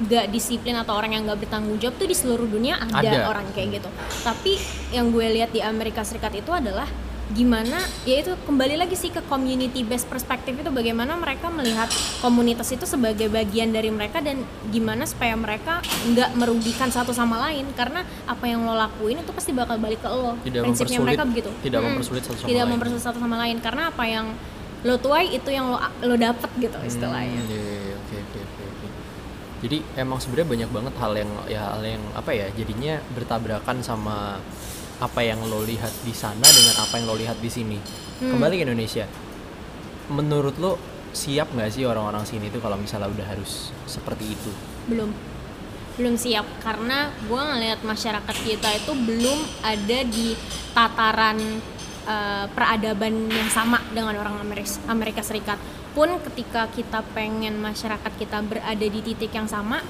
gak 0.00 0.30
disiplin 0.30 0.72
atau 0.74 0.94
orang 0.94 1.10
yang 1.10 1.26
gak 1.26 1.40
bertanggung 1.40 1.76
jawab 1.76 1.96
tuh 1.96 2.06
di 2.06 2.14
seluruh 2.14 2.46
dunia 2.46 2.78
ada, 2.78 3.02
Ada. 3.02 3.18
orang 3.26 3.44
kayak 3.50 3.76
gitu 3.76 3.90
tapi 4.22 4.54
yang 4.88 5.10
gue 5.10 5.26
lihat 5.32 5.50
di 5.50 5.58
Amerika 5.58 6.00
Serikat 6.00 6.32
itu 6.32 6.48
adalah 6.48 6.86
gimana 7.28 7.76
ya 8.08 8.24
itu 8.24 8.32
kembali 8.48 8.80
lagi 8.80 8.96
sih 8.96 9.12
ke 9.12 9.20
community 9.28 9.84
based 9.84 10.08
perspektif 10.08 10.56
itu 10.56 10.70
bagaimana 10.72 11.12
mereka 11.12 11.52
melihat 11.52 11.84
komunitas 12.18 12.72
itu 12.72 12.88
sebagai 12.88 13.28
bagian 13.28 13.68
dari 13.68 13.92
mereka 13.92 14.24
dan 14.24 14.40
gimana 14.68 15.04
supaya 15.04 15.36
mereka 15.36 15.84
nggak 16.08 16.32
merugikan 16.34 16.88
satu 16.88 17.12
sama 17.12 17.36
lain 17.44 17.68
karena 17.76 18.00
apa 18.24 18.48
yang 18.48 18.64
lo 18.64 18.72
lakuin 18.72 19.20
itu 19.20 19.28
pasti 19.30 19.52
bakal 19.52 19.76
balik 19.76 20.00
ke 20.00 20.08
lo 20.08 20.40
Tidak 20.40 20.64
prinsipnya 20.64 20.98
mereka 20.98 21.28
begitu 21.28 21.52
tidak 21.60 21.78
Mm-mm. 21.78 22.00
mempersulit 22.00 22.22
satu 22.24 22.36
sama 22.38 22.48
tidak 22.48 22.64
lain. 22.64 22.72
mempersulit 22.72 23.04
satu 23.04 23.18
sama 23.20 23.36
lain 23.36 23.56
karena 23.60 23.82
apa 23.92 24.04
yang 24.04 24.26
lo 24.78 24.96
tuai 24.96 25.26
itu 25.28 25.50
yang 25.50 25.68
lo 25.68 25.76
lo 26.00 26.16
dapet 26.16 26.48
gitu 26.56 26.78
istilahnya 26.80 27.44
Hmm, 27.44 27.52
iya, 27.52 27.92
oke 27.98 28.16
oke 28.16 28.38
oke 28.40 28.62
oke. 28.64 28.86
Jadi 29.58 29.76
emang 29.96 30.16
sebenarnya 30.16 30.48
banyak 30.48 30.70
banget 30.70 30.94
hal 30.96 31.12
yang 31.12 31.30
ya 31.44 31.60
hal 31.66 31.82
yang 31.82 32.00
apa 32.14 32.30
ya 32.30 32.46
jadinya 32.54 33.02
bertabrakan 33.10 33.82
sama 33.82 34.38
apa 34.98 35.20
yang 35.22 35.38
lo 35.46 35.62
lihat 35.62 35.90
di 36.02 36.14
sana 36.14 36.46
dengan 36.46 36.74
apa 36.82 36.98
yang 36.98 37.06
lo 37.06 37.16
lihat 37.18 37.38
di 37.38 37.50
sini. 37.50 37.78
Hmm. 38.18 38.34
Kembali 38.34 38.54
ke 38.58 38.62
Indonesia. 38.66 39.06
Menurut 40.10 40.56
lo 40.58 40.78
siap 41.12 41.50
nggak 41.54 41.70
sih 41.72 41.88
orang-orang 41.88 42.22
sini 42.26 42.52
tuh 42.52 42.60
kalau 42.60 42.76
misalnya 42.76 43.08
udah 43.08 43.26
harus 43.26 43.72
seperti 43.88 44.36
itu? 44.36 44.52
belum 44.88 45.10
belum 45.98 46.14
siap 46.16 46.46
karena 46.62 47.10
gue 47.26 47.42
ngelihat 47.42 47.80
masyarakat 47.84 48.36
kita 48.46 48.68
itu 48.70 48.92
belum 48.94 49.38
ada 49.66 49.98
di 50.06 50.38
tataran 50.72 51.38
eh, 52.06 52.46
peradaban 52.54 53.28
yang 53.28 53.50
sama 53.50 53.82
dengan 53.90 54.14
orang 54.16 54.40
Amerika, 54.40 54.78
Amerika 54.86 55.22
Serikat 55.26 55.58
pun 55.92 56.08
ketika 56.30 56.70
kita 56.70 57.02
pengen 57.12 57.58
masyarakat 57.58 58.12
kita 58.14 58.38
berada 58.46 58.86
di 58.86 59.00
titik 59.02 59.34
yang 59.34 59.50
sama 59.50 59.82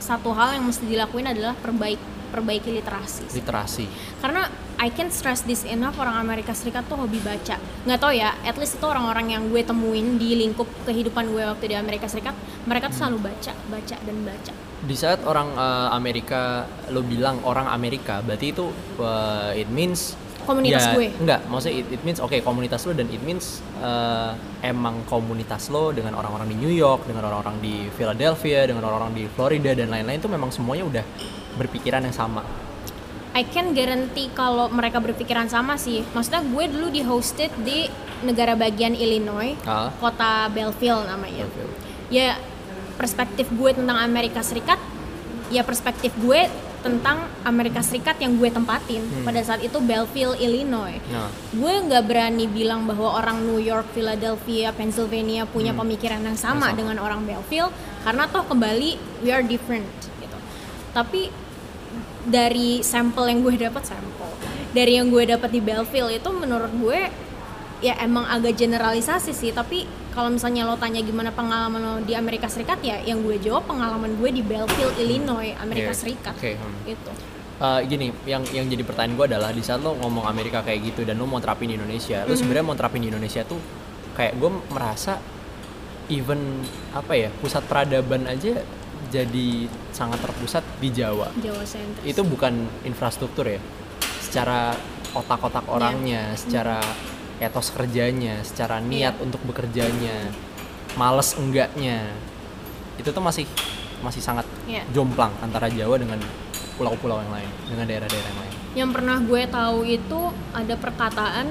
satu 0.00 0.32
hal 0.32 0.56
yang 0.56 0.64
mesti 0.64 0.88
dilakuin 0.88 1.28
adalah 1.28 1.52
perbaik 1.60 2.00
perbaiki 2.34 2.74
literasi. 2.74 3.30
Literasi. 3.30 3.86
karena 4.18 4.50
I 4.74 4.90
can 4.90 5.08
stress 5.14 5.46
this 5.46 5.62
enough 5.62 5.94
orang 6.02 6.18
Amerika 6.18 6.50
Serikat 6.50 6.90
tuh 6.90 6.98
hobi 6.98 7.22
baca 7.22 7.54
nggak 7.86 7.98
tau 8.02 8.10
ya 8.10 8.34
at 8.42 8.58
least 8.58 8.74
itu 8.76 8.86
orang-orang 8.90 9.38
yang 9.38 9.42
gue 9.46 9.62
temuin 9.62 10.18
di 10.18 10.34
lingkup 10.34 10.66
kehidupan 10.82 11.30
gue 11.30 11.46
waktu 11.46 11.70
di 11.70 11.76
Amerika 11.78 12.10
Serikat 12.10 12.34
mereka 12.66 12.90
tuh 12.90 13.06
selalu 13.06 13.30
baca 13.30 13.52
baca 13.70 13.96
dan 14.02 14.16
baca 14.26 14.52
Di 14.84 14.92
saat 14.92 15.24
orang 15.24 15.56
eh, 15.56 15.88
Amerika 15.96 16.68
lo 16.92 17.00
bilang 17.00 17.40
orang 17.48 17.72
Amerika, 17.72 18.20
berarti 18.20 18.52
itu 18.52 18.68
eh, 19.00 19.64
it 19.64 19.70
means 19.72 20.12
Komunitas 20.44 20.84
ya, 20.84 20.92
gue. 20.92 21.08
Enggak, 21.24 21.40
maksudnya 21.48 21.74
it, 21.80 21.86
it 21.88 22.02
means 22.04 22.20
oke 22.20 22.36
komunitas 22.44 22.84
lo 22.84 22.92
dan 22.92 23.08
it 23.08 23.22
means 23.24 23.64
eh, 23.80 24.32
emang 24.60 25.00
komunitas 25.08 25.72
lo 25.72 25.88
dengan 25.96 26.20
orang-orang 26.20 26.52
di 26.52 26.56
New 26.60 26.68
York, 26.72 27.08
dengan 27.08 27.32
orang-orang 27.32 27.64
di 27.64 27.88
Philadelphia, 27.96 28.68
dengan 28.68 28.84
orang-orang 28.84 29.16
di 29.16 29.24
Florida 29.32 29.72
dan 29.72 29.88
lain-lain 29.88 30.20
itu 30.20 30.28
memang 30.28 30.52
semuanya 30.52 30.84
udah 30.84 31.04
berpikiran 31.54 32.02
yang 32.02 32.12
sama. 32.12 32.42
I 33.34 33.42
can 33.44 33.74
guarantee 33.74 34.30
kalau 34.30 34.70
mereka 34.70 34.98
berpikiran 34.98 35.46
sama 35.46 35.74
sih 35.74 36.06
maksudnya 36.10 36.38
gue 36.40 36.64
dulu 36.70 36.86
di 36.88 37.02
hosted 37.02 37.50
di 37.60 37.90
negara 38.22 38.54
bagian 38.54 38.94
Illinois 38.94 39.58
Ah. 39.64 39.90
kota 39.92 40.46
Belleville 40.48 41.02
namanya 41.02 41.42
ya 42.06 42.38
perspektif 42.94 43.50
gue 43.50 43.74
tentang 43.74 43.98
Amerika 43.98 44.38
Serikat 44.38 44.78
ya 45.50 45.66
perspektif 45.66 46.14
gue 46.16 46.46
tentang 46.78 47.26
Amerika 47.42 47.80
Serikat 47.80 48.20
yang 48.20 48.36
gue 48.36 48.46
tempatin 48.46 49.02
Hmm. 49.02 49.24
pada 49.24 49.40
saat 49.40 49.64
itu 49.64 49.80
Belleville, 49.80 50.36
Illinois. 50.36 51.00
Nah, 51.08 51.32
Gue 51.50 51.80
nggak 51.80 52.04
berani 52.04 52.44
bilang 52.44 52.84
bahwa 52.84 53.16
orang 53.16 53.40
New 53.40 53.56
York, 53.56 53.88
Philadelphia, 53.90 54.68
Pennsylvania 54.70 55.42
punya 55.44 55.72
Hmm. 55.72 55.80
pemikiran 55.80 56.20
yang 56.20 56.36
sama. 56.36 56.70
dengan 56.70 57.00
orang 57.00 57.24
Belleville 57.24 57.72
karena 58.04 58.28
toh 58.28 58.44
kembali 58.44 58.90
we 59.24 59.32
are 59.32 59.40
different 59.40 59.88
gitu. 60.14 60.36
Tapi 60.92 61.32
dari 62.24 62.80
sampel 62.80 63.28
yang 63.28 63.40
gue 63.40 63.54
dapat 63.60 63.84
sampel 63.84 64.30
dari 64.72 64.96
yang 64.96 65.08
gue 65.08 65.22
dapat 65.24 65.50
di 65.52 65.60
Belleville 65.60 66.10
itu 66.10 66.30
menurut 66.32 66.72
gue 66.72 67.00
ya 67.80 68.00
emang 68.00 68.24
agak 68.24 68.56
generalisasi 68.56 69.30
sih 69.30 69.52
tapi 69.52 69.84
kalau 70.10 70.30
misalnya 70.30 70.64
lo 70.64 70.78
tanya 70.78 71.02
gimana 71.02 71.28
pengalaman 71.28 71.80
lo 71.82 71.94
di 72.00 72.14
Amerika 72.14 72.46
Serikat 72.48 72.80
ya 72.80 73.02
yang 73.02 73.20
gue 73.20 73.36
jawab 73.36 73.66
pengalaman 73.66 74.14
gue 74.16 74.30
di 74.30 74.40
Belleville, 74.40 74.94
Illinois, 74.96 75.52
Amerika 75.58 75.90
Iya. 75.90 75.98
Serikat 75.98 76.34
Oke, 76.38 76.54
hmm. 76.54 76.86
gitu. 76.86 77.10
Eh, 77.54 77.80
gini, 77.86 78.10
yang 78.24 78.42
yang 78.50 78.66
jadi 78.66 78.82
pertanyaan 78.82 79.14
gue 79.14 79.26
adalah 79.30 79.50
di 79.50 79.62
saat 79.62 79.82
lo 79.82 79.94
ngomong 79.94 80.26
Amerika 80.26 80.62
kayak 80.62 80.90
gitu 80.90 81.02
dan 81.02 81.18
lo 81.18 81.26
mau 81.26 81.42
terapin 81.42 81.70
di 81.70 81.74
Indonesia, 81.74 82.22
lo 82.26 82.34
Mhm. 82.34 82.38
sebenarnya 82.40 82.66
mau 82.66 82.78
terapin 82.78 83.02
di 83.02 83.08
Indonesia 83.10 83.42
tuh 83.42 83.58
kayak 84.14 84.38
gue 84.38 84.50
merasa 84.70 85.18
even 86.06 86.62
apa 86.94 87.12
ya 87.14 87.28
pusat 87.42 87.66
peradaban 87.66 88.26
aja 88.26 88.62
jadi 89.14 89.70
sangat 89.94 90.18
terpusat 90.18 90.66
di 90.82 90.90
Jawa. 90.90 91.30
Jawa 91.38 91.62
sentris. 91.62 92.02
Itu 92.02 92.26
bukan 92.26 92.66
infrastruktur 92.82 93.46
ya, 93.46 93.62
secara 94.18 94.74
otak-otak 95.14 95.62
Iya. 95.62 95.70
orangnya, 95.70 96.22
secara 96.34 96.82
etos 97.38 97.70
kerjanya, 97.70 98.42
secara 98.42 98.82
niat 98.82 99.14
Iya. 99.14 99.22
untuk 99.22 99.38
bekerjanya, 99.46 100.34
males 100.98 101.38
enggaknya, 101.38 102.10
itu 102.98 103.06
tuh 103.14 103.22
masih 103.22 103.46
masih 104.02 104.20
sangat 104.20 104.44
Iya. 104.66 104.82
jomplang 104.90 105.30
antara 105.38 105.70
Jawa 105.70 105.94
dengan 105.96 106.18
pulau-pulau 106.74 107.22
yang 107.22 107.30
lain, 107.30 107.50
dengan 107.70 107.86
daerah-daerah 107.86 108.28
yang 108.34 108.40
lain. 108.42 108.54
Yang 108.74 108.90
pernah 108.98 109.16
gue 109.22 109.42
tahu 109.46 109.78
itu 109.86 110.20
ada 110.50 110.74
perkataan 110.74 111.46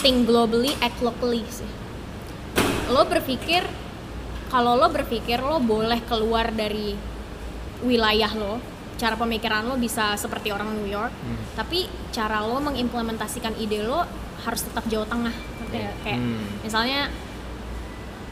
think 0.00 0.24
globally, 0.24 0.72
act 0.80 1.04
locally 1.04 1.44
sih. 1.52 1.68
Lo 2.88 3.04
berpikir 3.04 3.62
kalau 4.50 4.74
lo 4.74 4.90
berpikir 4.90 5.38
lo 5.40 5.62
boleh 5.62 6.02
keluar 6.04 6.50
dari 6.50 6.98
wilayah 7.80 8.34
lo, 8.34 8.58
cara 9.00 9.16
pemikiran 9.16 9.64
lo 9.64 9.80
bisa 9.80 10.12
seperti 10.18 10.52
orang 10.52 10.76
New 10.76 10.90
York, 10.90 11.14
Hmm. 11.14 11.38
tapi 11.56 11.88
cara 12.10 12.44
lo 12.44 12.60
mengimplementasikan 12.60 13.56
ide 13.56 13.80
lo 13.86 14.04
harus 14.44 14.60
tetap 14.66 14.84
Jawa 14.90 15.06
Tengah. 15.08 15.32
Ngerti 15.32 15.76
nggak? 15.78 15.96
Kayak 16.04 16.20
Hmm. 16.20 16.44
misalnya 16.60 17.00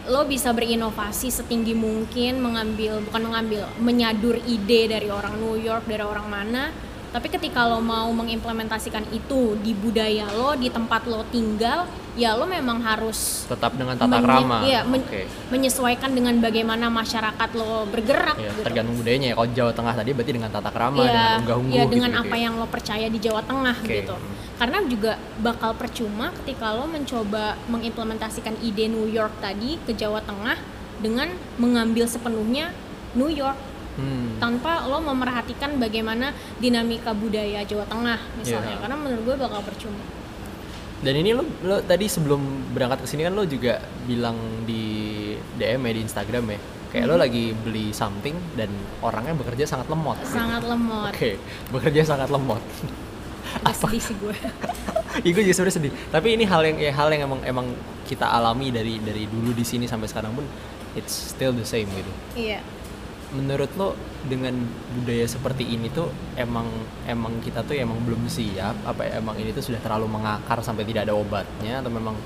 lo 0.08 0.24
bisa 0.24 0.56
berinovasi 0.56 1.28
setinggi 1.28 1.76
mungkin 1.76 2.40
mengambil 2.40 3.04
bukan 3.04 3.28
mengambil 3.28 3.68
menyadur 3.76 4.40
ide 4.48 4.88
dari 4.88 5.12
orang 5.12 5.36
New 5.36 5.60
York 5.60 5.84
dari 5.84 6.00
orang 6.00 6.24
mana 6.32 6.72
tapi 7.12 7.28
ketika 7.28 7.68
lo 7.68 7.84
mau 7.84 8.08
mengimplementasikan 8.16 9.04
itu 9.12 9.56
di 9.60 9.76
budaya 9.76 10.24
lo 10.32 10.56
di 10.56 10.72
tempat 10.72 11.04
lo 11.04 11.28
tinggal 11.28 11.84
ya 12.18 12.34
lo 12.34 12.44
memang 12.44 12.82
harus 12.82 13.46
Tetap 13.46 13.78
dengan 13.78 13.94
tata 13.94 14.10
menye- 14.10 14.26
krama. 14.26 14.56
iya, 14.66 14.80
men- 14.82 15.06
Oke. 15.06 15.22
menyesuaikan 15.48 16.10
dengan 16.10 16.34
bagaimana 16.36 16.90
masyarakat 16.90 17.48
lo 17.54 17.86
bergerak 17.86 18.34
Ya, 18.36 18.50
gitu. 18.50 18.66
tergantung 18.66 18.98
budayanya 18.98 19.28
ya. 19.30 19.34
Kalau 19.38 19.48
Jawa 19.54 19.72
Tengah 19.72 19.94
tadi 19.94 20.10
berarti 20.10 20.32
dengan 20.34 20.50
tata 20.50 20.68
krama, 20.68 20.98
Iya, 20.98 21.06
dengan 21.06 21.38
unggah-ungguh 21.40 21.72
iya, 21.72 21.84
gitu, 21.84 21.94
dengan 21.94 22.10
gitu 22.10 22.20
apa 22.20 22.34
ya. 22.34 22.42
yang 22.42 22.54
lo 22.58 22.66
percaya 22.66 23.06
di 23.06 23.18
Jawa 23.18 23.40
Tengah 23.40 23.76
Oke. 23.78 23.94
gitu. 24.02 24.14
Karena 24.58 24.78
juga 24.84 25.12
bakal 25.38 25.70
percuma 25.72 26.26
ketika 26.34 26.74
lo 26.74 26.84
mencoba 26.84 27.44
mengimplementasikan 27.68 28.58
ide 28.60 28.90
New 28.90 29.06
York 29.06 29.38
tadi 29.38 29.78
ke 29.78 29.94
Jawa 29.94 30.18
Tengah 30.20 30.58
dengan 30.98 31.30
mengambil 31.56 32.04
sepenuhnya 32.04 32.74
New 33.14 33.30
York 33.30 33.54
Hmm. 33.94 34.38
tanpa 34.38 34.82
lo 34.84 34.98
memerhatikan 35.00 35.74
bagaimana 35.76 36.30
dinamika 36.56 37.10
budaya 37.10 37.62
Jawa 37.62 37.82
Tengah 37.84 38.18
misalnya. 38.34 38.74
Iya. 38.74 38.80
Karena 38.80 38.94
menurut 38.96 39.22
gue 39.24 39.36
bakal 39.36 39.62
percuma. 39.62 40.02
Dan 40.98 41.14
ini 41.14 41.30
lo, 41.30 41.46
lo 41.62 41.78
tadi 41.80 42.06
sebelum 42.06 42.40
berangkat 42.70 43.02
ke 43.02 43.08
sini 43.08 43.22
kan 43.22 43.32
lo 43.32 43.44
juga 43.44 43.78
bilang 44.02 44.34
di 44.64 44.82
DM 45.54 45.78
ya 45.80 45.92
di 45.94 46.02
Instagram 46.02 46.44
ya, 46.48 46.58
kayak 46.90 47.04
Mhm. 47.04 47.10
lo 47.10 47.16
lagi 47.16 47.44
beli 47.54 47.86
something 47.92 48.34
dan 48.54 48.66
orangnya 48.98 49.32
bekerja 49.32 49.64
sangat 49.64 49.86
lemot. 49.86 50.18
gitu. 50.18 50.34
Sangat 50.34 50.62
lemot. 50.62 51.10
Oke, 51.10 51.38
bekerja 51.70 52.02
sangat 52.04 52.28
lemot. 52.28 52.62
Agak 53.58 53.76
sedih 53.78 54.02
sih 54.02 54.16
gue. 54.16 54.34
Iya 55.18 55.32
gue 55.32 55.42
juga 55.42 55.54
sebenarnya 55.56 55.76
sedih. 55.80 55.92
Tapi 56.08 56.28
ini 56.30 56.44
hal 56.44 56.62
yang 56.62 56.76
ya, 56.78 56.92
hal 56.92 57.08
yang 57.08 57.22
emang 57.24 57.40
emang 57.42 57.66
kita 58.04 58.28
alami 58.28 58.68
dari 58.68 59.00
dari 59.00 59.24
dulu 59.24 59.50
di 59.50 59.64
sini 59.64 59.82
sampai 59.84 60.06
sekarang 60.06 60.30
pun 60.30 60.44
it's 60.94 61.32
still 61.32 61.50
the 61.50 61.64
same 61.64 61.88
gitu. 61.88 62.12
iya. 62.36 62.60
Menurut 63.28 63.68
lo 63.76 63.92
dengan 64.24 64.56
budaya 64.96 65.28
seperti 65.28 65.68
ini 65.68 65.92
tuh 65.92 66.08
emang 66.32 66.64
emang 67.04 67.36
kita 67.44 67.60
tuh 67.60 67.76
emang 67.76 68.00
belum 68.00 68.24
siap 68.24 68.72
apa 68.88 69.04
emang 69.12 69.36
ini 69.36 69.52
tuh 69.52 69.68
sudah 69.68 69.80
terlalu 69.84 70.08
mengakar 70.08 70.64
sampai 70.64 70.88
tidak 70.88 71.04
ada 71.04 71.12
obatnya 71.12 71.84
atau 71.84 71.92
memang 71.92 72.16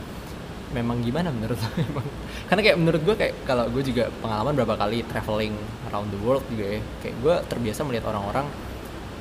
memang 0.70 1.02
gimana 1.02 1.28
menurut 1.28 1.58
lo 1.58 1.68
emang 1.90 2.06
karena 2.46 2.60
kayak 2.62 2.78
menurut 2.78 3.02
gue 3.02 3.16
kayak 3.18 3.34
kalau 3.42 3.66
gue 3.68 3.82
juga 3.82 4.08
pengalaman 4.22 4.54
berapa 4.54 4.74
kali 4.78 5.02
traveling 5.04 5.52
around 5.90 6.08
the 6.08 6.20
world 6.22 6.46
juga 6.48 6.78
ya 6.78 6.80
kayak 7.02 7.14
gue 7.18 7.34
terbiasa 7.50 7.80
melihat 7.82 8.06
orang-orang 8.08 8.46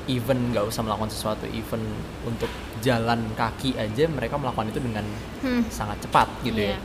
even 0.06 0.50
nggak 0.50 0.64
usah 0.64 0.82
melakukan 0.82 1.10
sesuatu 1.10 1.44
even 1.50 1.82
untuk 2.24 2.48
jalan 2.80 3.26
kaki 3.34 3.74
aja 3.74 4.06
mereka 4.06 4.38
melakukan 4.38 4.70
itu 4.70 4.80
dengan 4.80 5.04
Hmm. 5.42 5.66
sangat 5.68 5.98
cepat 5.98 6.30
gitu 6.46 6.62
Iya. 6.62 6.74
ya 6.74 6.78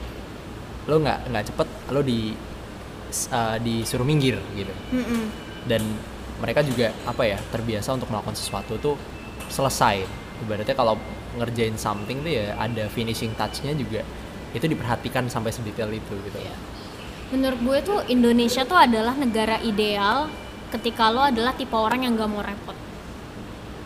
lo 0.89 0.95
nggak 0.97 1.19
nggak 1.29 1.45
cepet 1.47 1.67
lo 1.93 2.01
di 2.01 2.33
uh, 3.31 3.57
disuruh 3.61 4.05
minggir 4.07 4.39
gitu 4.55 4.73
Mm-mm. 4.93 5.23
dan 5.65 5.81
mereka 6.37 6.61
juga 6.61 6.93
apa 7.09 7.25
ya 7.25 7.39
terbiasa 7.49 7.97
untuk 7.97 8.09
melakukan 8.13 8.37
sesuatu 8.37 8.77
tuh 8.77 8.95
selesai 9.49 10.05
ibaratnya 10.45 10.75
kalau 10.77 10.99
ngerjain 11.37 11.77
something 11.77 12.21
tuh 12.21 12.33
ya 12.33 12.53
ada 12.57 12.85
finishing 12.93 13.33
touchnya 13.33 13.73
juga 13.73 14.05
itu 14.53 14.65
diperhatikan 14.65 15.27
sampai 15.27 15.51
sedetail 15.51 15.91
itu 15.91 16.13
gitu 16.23 16.37
Iya. 16.37 16.55
Menurut 17.27 17.59
gue 17.59 17.77
tuh 17.83 17.99
Indonesia 18.07 18.63
tuh 18.63 18.79
adalah 18.79 19.11
negara 19.11 19.59
ideal 19.59 20.31
ketika 20.71 21.11
lo 21.11 21.27
adalah 21.27 21.51
tipe 21.51 21.75
orang 21.75 22.07
yang 22.07 22.15
gak 22.15 22.31
mau 22.31 22.39
repot. 22.39 22.75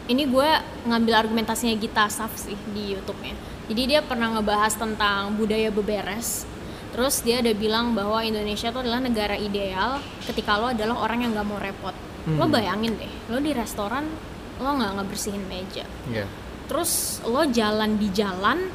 Ini 0.05 0.29
gue 0.29 0.49
ngambil 0.85 1.13
argumentasinya 1.25 1.73
Gita 1.73 2.05
Saf 2.05 2.37
sih 2.37 2.57
di 2.69 2.93
YouTube-nya. 2.93 3.33
Jadi 3.65 3.81
dia 3.87 4.01
pernah 4.05 4.29
ngebahas 4.37 4.77
tentang 4.77 5.33
budaya 5.33 5.73
beberes. 5.73 6.45
Terus 6.91 7.15
dia 7.21 7.39
ada 7.39 7.51
bilang 7.51 7.91
bahwa 7.91 8.19
Indonesia 8.19 8.67
tuh 8.67 8.83
adalah 8.83 8.99
negara 8.99 9.33
ideal 9.33 9.97
ketika 10.21 10.55
lo 10.55 10.69
adalah 10.69 10.99
orang 10.99 11.23
yang 11.23 11.31
gak 11.31 11.47
mau 11.47 11.57
repot. 11.57 11.95
Lo 12.29 12.45
Hmm. 12.45 12.51
bayangin 12.51 12.93
deh, 12.95 13.11
lo 13.27 13.39
di 13.39 13.51
restoran 13.51 14.05
lo 14.57 14.69
nggak 14.71 14.93
ngebersihin 14.93 15.41
meja. 15.43 15.87
Iya. 16.05 16.29
Terus 16.67 16.91
lo 17.23 17.41
jalan 17.43 17.97
di 17.97 18.11
jalan 18.11 18.69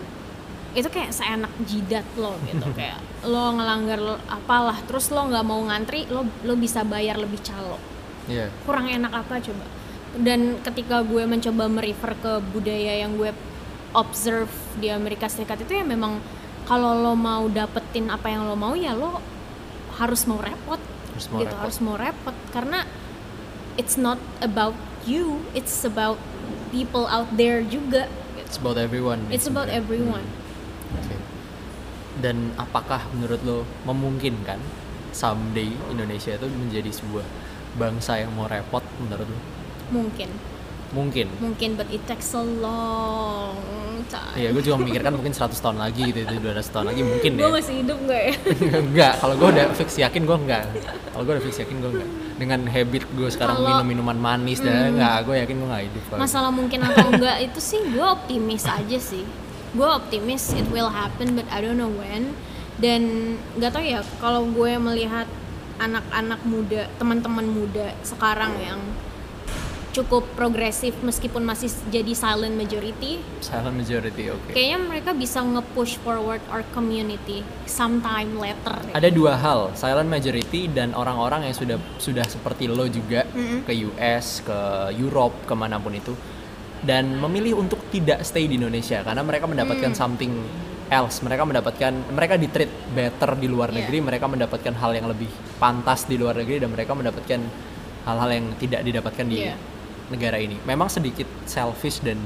itu 0.72 0.84
kayak 0.86 1.08
seenak 1.08 1.48
jidat 1.62 2.04
lo 2.14 2.36
gitu 2.44 2.68
kayak 2.76 2.98
lo 3.22 3.54
ngelanggar 3.54 3.96
lo- 3.96 4.20
apalah 4.26 4.76
terus 4.82 5.08
lo 5.08 5.24
nggak 5.24 5.40
mau 5.40 5.62
ngantri 5.62 6.04
lo 6.06 6.20
lo 6.42 6.52
bisa 6.54 6.84
bayar 6.84 7.16
lebih 7.16 7.40
calo 7.40 7.80
Iya. 8.26 8.52
kurang 8.68 8.84
enak 8.86 9.08
apa 9.14 9.40
coba 9.40 9.64
dan 10.18 10.60
ketika 10.60 11.00
gue 11.00 11.24
mencoba 11.24 11.64
merefer 11.66 12.12
ke 12.14 12.32
budaya 12.46 12.92
yang 12.98 13.16
gue 13.16 13.32
observe 13.92 14.50
di 14.76 14.90
Amerika 14.90 15.28
Serikat 15.28 15.62
itu 15.62 15.72
ya 15.72 15.84
memang 15.86 16.20
kalau 16.66 16.98
lo 16.98 17.14
mau 17.14 17.46
dapetin 17.46 18.10
apa 18.10 18.26
yang 18.28 18.44
lo 18.44 18.58
mau 18.58 18.74
ya 18.74 18.92
lo 18.92 19.22
harus 19.96 20.26
mau 20.26 20.36
repot 20.36 20.82
Harus 21.14 21.26
mau 21.32 21.38
gitu 21.40 21.54
repot. 21.54 21.62
harus 21.62 21.78
mau 21.80 21.96
repot 21.96 22.36
karena 22.52 22.84
it's 23.78 23.96
not 23.96 24.18
about 24.42 24.74
you 25.06 25.40
it's 25.54 25.86
about 25.86 26.18
people 26.68 27.06
out 27.08 27.30
there 27.38 27.62
juga 27.64 28.10
gitu. 28.36 28.44
It's 28.46 28.58
about 28.60 28.76
everyone. 28.76 29.20
It's 29.32 29.48
about 29.48 29.72
everyone. 29.72 30.26
Hmm. 30.26 30.98
Oke. 31.02 31.16
Dan 32.20 32.36
apakah 32.56 33.02
menurut 33.16 33.40
lo 33.42 33.58
memungkinkan 33.88 34.60
someday 35.10 35.72
Indonesia 35.88 36.36
itu 36.36 36.46
menjadi 36.46 36.90
sebuah 36.92 37.24
bangsa 37.76 38.20
yang 38.20 38.32
mau 38.36 38.46
repot 38.46 38.84
menurut 39.00 39.26
lo? 39.26 39.38
Mungkin, 39.90 40.28
Mungkin. 40.96 41.28
mungkin, 41.38 41.76
but 41.76 41.84
it 41.88 42.00
takes 42.04 42.32
a 42.32 42.40
long 42.40 43.52
time. 44.06 44.32
Iya, 44.32 44.48
gue 44.50 44.62
juga 44.62 44.76
memikirkan 44.78 45.12
mungkin 45.12 45.30
100 45.30 45.52
tahun 45.54 45.76
lagi 45.76 46.08
gitu, 46.08 46.18
itu 46.18 46.34
200 46.40 46.64
tahun 46.66 46.86
lagi 46.88 47.02
mungkin 47.02 47.30
Gue 47.34 47.42
ya. 47.42 47.52
masih 47.52 47.74
hidup 47.76 47.98
nggak 48.00 48.22
ya? 48.22 48.32
enggak, 48.86 49.12
kalau 49.18 49.34
gue 49.34 49.48
udah 49.50 49.66
fix 49.74 49.90
yakin 49.96 50.22
gue 50.24 50.36
enggak. 50.38 50.64
Kalau 51.10 51.22
gue 51.22 51.32
udah 51.36 51.44
fix 51.44 51.54
yakin 51.58 51.76
gue 51.76 51.90
enggak. 51.92 52.08
Dengan 52.36 52.60
habit 52.64 53.02
gue 53.08 53.28
sekarang 53.28 53.56
Kalau- 53.56 53.68
minum 53.76 53.86
minuman 53.86 54.16
manis 54.16 54.58
dan 54.58 54.92
enggak, 54.92 55.16
gue 55.22 55.34
yakin 55.36 55.54
gue 55.54 55.68
enggak 55.68 55.84
hidup. 55.86 56.02
kalau- 56.08 56.22
Masalah 56.22 56.50
mungkin 56.50 56.80
atau 56.82 57.06
enggak 57.10 57.36
itu 57.42 57.60
sih 57.60 57.80
gue 57.84 58.06
optimis 58.06 58.64
aja 58.64 58.98
sih. 58.98 59.24
Gue 59.72 59.84
optimis 59.84 60.52
it 60.52 60.64
will 60.70 60.88
happen, 60.88 61.36
but 61.36 61.44
I 61.50 61.60
don't 61.60 61.76
know 61.76 61.92
when. 61.92 62.32
Dan 62.76 63.02
nggak 63.54 63.70
tau 63.70 63.80
ya 63.80 64.00
kalau 64.16 64.44
gue 64.46 64.72
melihat 64.76 65.28
anak-anak 65.76 66.40
muda, 66.44 66.88
teman-teman 66.96 67.44
muda 67.44 67.92
sekarang 68.00 68.52
yang 68.58 68.80
cukup 69.96 70.28
progresif 70.36 70.92
meskipun 71.00 71.40
masih 71.40 71.72
jadi 71.88 72.12
silent 72.12 72.52
majority 72.52 73.16
silent 73.40 73.72
majority 73.72 74.28
oke 74.28 74.52
kayaknya 74.52 74.78
mereka 74.78 75.10
bisa 75.16 75.40
nge-push 75.40 75.96
forward 76.04 76.44
our 76.52 76.60
community 76.76 77.40
sometime 77.64 78.36
later 78.36 78.76
ada 78.92 79.08
dua 79.08 79.40
hal 79.40 79.72
silent 79.72 80.12
majority 80.12 80.68
dan 80.68 80.92
orang-orang 80.92 81.48
yang 81.48 81.56
sudah 81.56 81.80
sudah 81.96 82.28
seperti 82.28 82.68
lo 82.68 82.84
juga 82.86 83.24
Mm-mm. 83.32 83.64
ke 83.64 83.72
US 83.88 84.44
ke 84.44 84.58
Europe 84.94 85.48
ke 85.48 85.54
mana 85.56 85.80
pun 85.80 85.96
itu 85.96 86.12
dan 86.84 87.16
memilih 87.16 87.56
untuk 87.56 87.80
tidak 87.88 88.20
stay 88.20 88.44
di 88.44 88.60
Indonesia 88.60 89.00
karena 89.00 89.24
mereka 89.24 89.48
mendapatkan 89.48 89.90
Mm. 89.90 89.98
something 89.98 90.32
else 90.86 91.24
mereka 91.24 91.42
mendapatkan 91.42 91.92
mereka 92.12 92.36
di 92.36 92.46
treat 92.46 92.70
better 92.92 93.34
di 93.34 93.48
luar 93.48 93.72
Yeah. 93.72 93.80
negeri 93.80 93.98
mereka 94.04 94.28
mendapatkan 94.28 94.76
hal 94.76 94.92
yang 94.92 95.08
lebih 95.08 95.26
pantas 95.56 96.04
di 96.04 96.14
luar 96.14 96.36
negeri 96.36 96.62
dan 96.62 96.70
mereka 96.70 96.92
mendapatkan 96.92 97.40
hal-hal 98.06 98.30
yang 98.30 98.46
tidak 98.60 98.84
didapatkan 98.84 99.26
di 99.26 99.38
Yeah. 99.40 99.56
Negara 100.08 100.36
ini 100.36 100.56
memang 100.62 100.86
sedikit 100.86 101.26
selfish 101.44 101.98
dan 101.98 102.18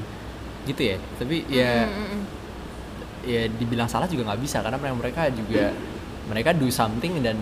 gitu 0.63 0.81
ya 0.85 0.97
tapi 1.17 1.41
ya 1.47 1.85
Mm-mm. 1.85 2.21
ya 3.23 3.41
dibilang 3.49 3.85
salah 3.85 4.05
juga 4.05 4.29
nggak 4.29 4.41
bisa 4.41 4.59
karena 4.59 4.77
mereka 4.77 4.95
mereka 4.95 5.21
juga 5.31 5.63
mereka 6.25 6.49
do 6.53 6.69
something 6.69 7.17
dan 7.19 7.37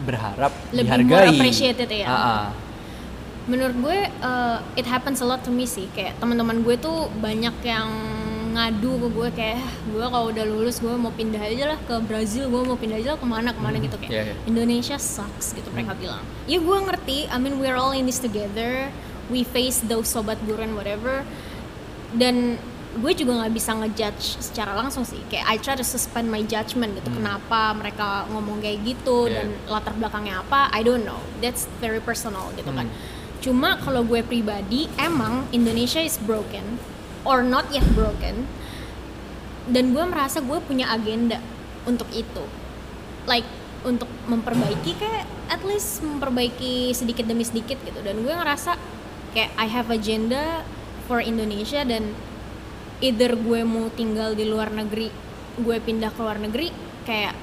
berharap 0.00 0.54
Lebih 0.70 0.86
dihargai. 1.04 1.10
more 1.10 1.28
appreciated 1.28 1.88
ya. 1.88 2.06
Ah. 2.06 2.48
menurut 3.42 3.74
gue 3.74 3.98
uh, 4.20 4.58
it 4.74 4.84
happens 4.84 5.18
a 5.18 5.26
lot 5.26 5.40
to 5.40 5.50
me 5.50 5.66
sih 5.66 5.90
kayak 5.90 6.14
teman-teman 6.16 6.62
gue 6.62 6.76
tuh 6.76 7.10
banyak 7.18 7.52
yang 7.62 7.88
ngadu 8.50 8.98
ke 8.98 9.08
gue 9.10 9.28
kayak 9.32 9.58
"Ah, 9.58 9.70
gue 9.86 10.04
kalau 10.04 10.26
udah 10.28 10.44
lulus 10.44 10.78
gue 10.78 10.90
mau 10.92 11.10
pindah 11.10 11.38
aja 11.40 11.64
lah 11.68 11.78
ke 11.80 11.94
Brazil 12.00 12.46
gue 12.46 12.60
mau 12.60 12.74
pindah 12.74 12.98
aja 12.98 13.14
lah 13.14 13.18
ke 13.18 13.26
mana 13.26 13.50
ke 13.50 13.58
mana 13.58 13.76
Hmm, 13.76 13.86
gitu 13.86 13.96
kayak 13.96 14.10
iya, 14.10 14.22
iya. 14.24 14.34
Indonesia 14.44 14.96
sucks 14.96 15.50
gitu 15.52 15.66
mereka 15.70 15.94
bilang 15.94 16.22
ya 16.46 16.58
gue 16.58 16.78
ngerti 16.80 17.18
I 17.26 17.36
mean 17.36 17.58
we're 17.58 17.74
all 17.74 17.90
in 17.90 18.06
this 18.06 18.18
together 18.18 18.90
we 19.30 19.42
face 19.42 19.80
those 19.82 20.06
sobat 20.06 20.36
buruan 20.42 20.74
whatever 20.74 21.22
dan 22.12 22.58
gue 22.90 23.12
juga 23.14 23.38
nggak 23.38 23.54
bisa 23.54 23.70
ngejudge 23.72 24.42
secara 24.42 24.74
langsung 24.74 25.06
sih 25.06 25.22
kayak 25.26 25.46
I 25.46 25.56
try 25.56 25.78
to 25.78 25.86
suspend 25.86 26.26
my 26.26 26.42
judgment 26.42 26.98
gitu 26.98 27.06
Hmm. 27.08 27.22
kenapa 27.22 27.70
mereka 27.72 28.26
ngomong 28.28 28.58
kayak 28.58 28.82
gitu 28.82 29.24
Yeah. 29.24 29.46
dan 29.46 29.48
latar 29.70 29.94
belakangnya 29.94 30.42
apa 30.42 30.66
I 30.68 30.82
don't 30.82 31.06
know 31.06 31.22
that's 31.38 31.70
very 31.78 32.02
personal 32.02 32.50
gitu 32.52 32.66
kan 32.68 32.90
Hmm. 32.90 32.98
cuma 33.38 33.78
kalau 33.78 34.02
gue 34.02 34.20
pribadi 34.20 34.90
emang 34.98 35.46
Indonesia 35.50 36.02
is 36.02 36.18
broken 36.18 36.82
or 37.22 37.40
not 37.40 37.70
yet 37.70 37.86
broken 37.94 38.50
dan 39.70 39.94
gue 39.94 40.04
merasa 40.04 40.42
gue 40.42 40.58
punya 40.58 40.90
agenda 40.90 41.38
untuk 41.86 42.10
itu 42.10 42.42
like 43.24 43.46
untuk 43.80 44.10
memperbaiki 44.26 44.98
kayak 44.98 45.24
at 45.46 45.62
least 45.62 46.02
memperbaiki 46.02 46.90
sedikit 46.90 47.24
demi 47.24 47.46
sedikit 47.46 47.78
gitu 47.80 48.02
dan 48.02 48.18
gue 48.18 48.28
ngerasa 48.28 48.74
kayak 49.30 49.50
I 49.54 49.66
have 49.66 49.88
agenda 49.88 50.62
for 51.04 51.18
Indonesia 51.20 51.82
dan 51.82 52.14
either 53.00 53.32
gue 53.32 53.60
mau 53.62 53.88
tinggal 53.88 54.32
di 54.32 54.44
luar 54.44 54.68
negeri 54.68 55.08
gue 55.56 55.76
pindah 55.78 56.10
ke 56.10 56.20
luar 56.20 56.36
negeri 56.36 56.68
kayak 57.02 57.34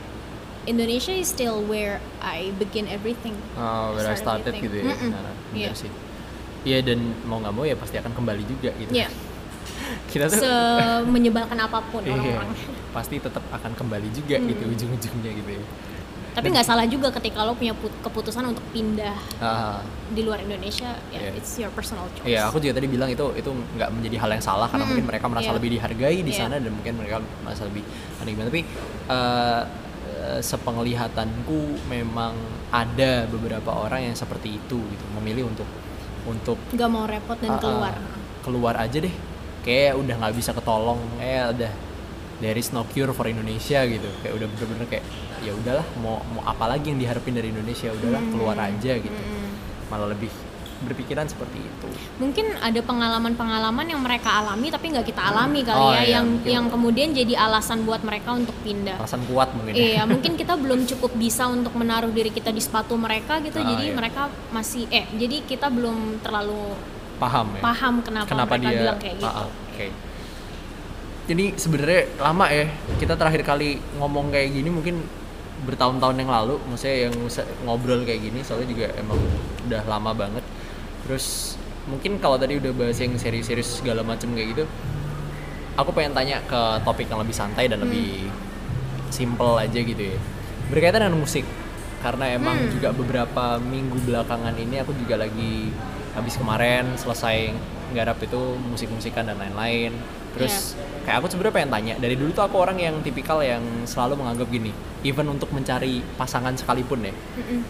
Indonesia 0.63 1.11
is 1.11 1.27
still 1.27 1.61
where 1.61 1.97
I 2.19 2.51
begin 2.53 2.85
everything 2.85 3.33
Oh, 3.55 3.95
where 3.95 4.03
I 4.05 4.13
Start 4.13 4.43
started 4.43 4.53
everything. 4.53 4.63
gitu 4.67 4.75
ya. 4.77 4.93
Mm-mm. 4.93 5.09
Nah, 5.09 5.23
bener 5.49 5.55
Iya. 5.55 5.71
sih. 5.73 5.91
Iya 6.63 6.79
dan 6.83 6.99
mau 7.23 7.39
nggak 7.39 7.53
mau 7.53 7.63
ya 7.63 7.73
pasti 7.73 7.95
akan 7.95 8.11
kembali 8.11 8.43
juga 8.43 8.75
gitu. 8.75 8.91
ya 8.91 9.07
Kita 10.11 10.27
tuh 10.27 10.39
semenyebalkan 10.39 11.55
apa 11.57 11.79
pun 11.85 12.03
iya, 12.03 12.11
orang-orang 12.13 12.51
pasti 12.91 13.15
tetap 13.17 13.43
akan 13.49 13.71
kembali 13.73 14.09
juga 14.11 14.35
Hmm. 14.35 14.47
gitu 14.49 14.63
ujung-ujungnya 14.67 15.31
gitu 15.33 15.51
ya. 15.55 15.63
Tapi 16.37 16.53
nggak 16.53 16.63
salah 16.63 16.85
juga 16.85 17.09
ketika 17.09 17.41
lo 17.41 17.51
punya 17.51 17.73
put- 17.73 17.97
keputusan 17.99 18.45
untuk 18.45 18.61
pindah 18.69 19.17
Ah, 19.37 19.81
di 20.07 20.21
luar 20.21 20.37
Indonesia 20.39 20.93
ya 21.09 21.17
Iya. 21.19 21.31
it's 21.33 21.57
your 21.57 21.73
personal 21.73 22.05
choice 22.13 22.29
Iya, 22.29 22.45
aku 22.45 22.61
juga 22.61 22.77
tadi 22.77 22.85
bilang 22.85 23.09
itu 23.09 23.25
itu 23.33 23.49
nggak 23.49 23.89
menjadi 23.89 24.15
hal 24.17 24.29
yang 24.31 24.43
salah 24.45 24.69
karena 24.69 24.85
Mm-mm. 24.85 24.93
mungkin 24.93 25.07
mereka 25.09 25.25
merasa 25.25 25.49
Iya. 25.49 25.57
lebih 25.57 25.69
dihargai 25.73 26.19
di 26.21 26.29
Iya. 26.29 26.39
sana 26.39 26.55
dan 26.55 26.69
mungkin 26.69 26.93
mereka 26.93 27.15
merasa 27.41 27.65
lebih 27.65 27.81
aneh 28.21 28.31
gimana. 28.31 28.47
Tapi 28.47 28.61
eh, 29.09 29.61
eh, 30.13 30.39
sepenglihatanku 30.39 31.59
memang 31.85 32.37
ada 32.69 33.25
beberapa 33.25 33.73
orang 33.73 34.05
yang 34.05 34.15
seperti 34.15 34.55
itu 34.55 34.77
gitu, 34.77 35.05
memilih 35.17 35.49
untuk 35.49 35.65
untuk 36.23 36.57
nggak 36.69 36.89
mau 36.91 37.09
repot 37.09 37.39
dan 37.39 37.51
ah, 37.51 37.57
keluar 37.57 37.93
keluar 38.43 38.75
aja 38.77 39.01
deh. 39.01 39.15
Kayak 39.65 39.97
udah 39.97 40.15
nggak 40.15 40.35
bisa 40.37 40.53
ketolong, 40.53 41.01
kayak 41.17 41.57
udah 41.57 41.71
there 42.37 42.53
is 42.53 42.69
no 42.69 42.85
cure 42.85 43.11
for 43.11 43.25
Indonesia 43.25 43.81
gitu. 43.83 44.09
Kayak 44.19 44.33
udah 44.35 44.47
bener-bener 44.49 44.85
kayak 44.87 45.05
ya 45.39 45.51
udahlah 45.53 45.85
mau 45.97 46.21
mau 46.29 46.43
apa 46.43 46.65
lagi 46.67 46.89
yang 46.89 46.97
diharapin 46.97 47.33
dari 47.33 47.49
Indonesia 47.49 47.89
udahlah 47.89 48.19
Hmm. 48.19 48.31
keluar 48.31 48.57
aja 48.59 48.93
gitu. 48.95 49.13
Mm-mm. 49.13 49.49
Malah 49.87 50.09
lebih 50.09 50.29
berpikiran 50.77 51.25
seperti 51.25 51.57
itu. 51.57 51.89
mungkin 52.21 52.53
ada 52.55 52.77
pengalaman-pengalaman 52.79 53.81
yang 53.87 53.97
mereka 53.97 54.29
alami 54.37 54.69
tapi 54.69 54.93
nggak 54.93 55.05
kita 55.05 55.21
alami 55.25 55.65
kali 55.65 55.73
Oh, 55.75 55.89
ya 55.89 55.97
iya, 55.97 56.13
yang 56.13 56.25
mungkin. 56.29 56.49
yang 56.53 56.65
kemudian 56.69 57.09
jadi 57.11 57.33
alasan 57.35 57.81
buat 57.81 58.05
mereka 58.05 58.29
untuk 58.31 58.53
pindah 58.61 58.93
Alasan 58.95 59.25
kuat 59.25 59.57
mungkin 59.57 59.73
ya. 59.73 59.97
Iya, 59.97 60.01
mungkin 60.05 60.37
kita 60.39 60.53
belum 60.53 60.85
cukup 60.85 61.17
bisa 61.17 61.47
untuk 61.47 61.73
menaruh 61.73 62.13
diri 62.13 62.29
kita 62.29 62.53
di 62.53 62.61
sepatu 62.61 62.93
mereka 62.93 63.41
gitu. 63.41 63.57
Ah, 63.57 63.65
jadi 63.67 63.89
iya. 63.89 63.95
mereka 63.95 64.21
masih 64.49 64.85
eh 64.89 65.09
jadi 65.11 65.41
kita 65.43 65.65
belum 65.67 66.21
terlalu 66.21 66.77
paham 67.17 67.47
ya 67.51 67.61
paham 67.63 67.93
kenapa, 67.99 68.29
kenapa 68.29 68.53
mereka 68.53 68.61
dia 68.63 68.77
bilang 68.77 68.97
kayak 69.01 69.15
gitu. 69.17 69.25
Ah, 69.25 69.37
ah, 69.39 69.47
oke 69.49 69.85
jadi 71.27 71.45
sebenarnya 71.59 72.01
lama 72.23 72.47
ya 72.47 72.71
kita 72.97 73.19
terakhir 73.19 73.43
kali 73.43 73.83
ngomong 73.99 74.31
kayak 74.31 74.55
gini 74.55 74.71
mungkin 74.71 75.03
bertahun-tahun 75.67 76.15
yang 76.23 76.31
lalu 76.31 76.55
maksudnya 76.69 77.09
yang 77.09 77.13
ngobrol 77.67 78.01
kayak 78.07 78.23
gini 78.23 78.39
soalnya 78.45 78.71
juga 78.71 78.87
emang 78.95 79.19
udah 79.67 79.83
lama 79.89 80.11
banget. 80.15 80.45
Terus 81.03 81.57
mungkin 81.87 82.19
kalau 82.23 82.39
tadi 82.39 82.55
udah 82.59 82.71
bahas 82.71 82.99
yang 82.99 83.15
serius-serius 83.19 83.79
segala 83.83 84.03
macam 84.03 84.31
kayak 84.35 84.55
gitu 84.55 84.63
aku 85.77 85.93
pengen 85.93 86.11
tanya 86.11 86.41
ke 86.43 86.61
topik 86.83 87.07
yang 87.07 87.21
lebih 87.21 87.35
santai 87.35 87.69
dan 87.69 87.79
lebih 87.83 88.27
simple 89.11 89.55
aja 89.59 89.79
gitu 89.79 89.99
ya. 89.99 90.17
Berkaitan 90.71 91.05
dengan 91.07 91.19
musik 91.21 91.43
karena 92.01 92.29
emang 92.33 92.55
Hmm. 92.55 92.71
juga 92.71 92.89
beberapa 92.93 93.57
minggu 93.57 93.97
belakangan 94.05 94.53
ini 94.55 94.79
aku 94.79 94.93
juga 94.95 95.17
lagi 95.21 95.73
habis 96.13 96.37
kemarin 96.37 96.93
selesai 96.95 97.51
nggarap 97.93 98.21
itu 98.21 98.57
musik-musikan 98.67 99.25
dan 99.25 99.37
lain-lain 99.41 99.91
terus 100.37 100.77
kayak 101.03 101.17
aku 101.23 101.27
sebenarnya 101.33 101.55
pengen 101.57 101.71
tanya 101.73 101.93
dari 101.97 102.15
dulu 102.15 102.31
tuh 102.31 102.45
aku 102.45 102.55
orang 102.61 102.77
yang 102.77 102.95
tipikal 103.01 103.41
yang 103.41 103.63
selalu 103.89 104.21
menganggap 104.21 104.47
gini 104.47 104.71
even 105.01 105.27
untuk 105.27 105.49
mencari 105.49 106.05
pasangan 106.15 106.53
sekalipun 106.53 107.09
ya 107.09 107.13
Mm-mm. 107.13 107.61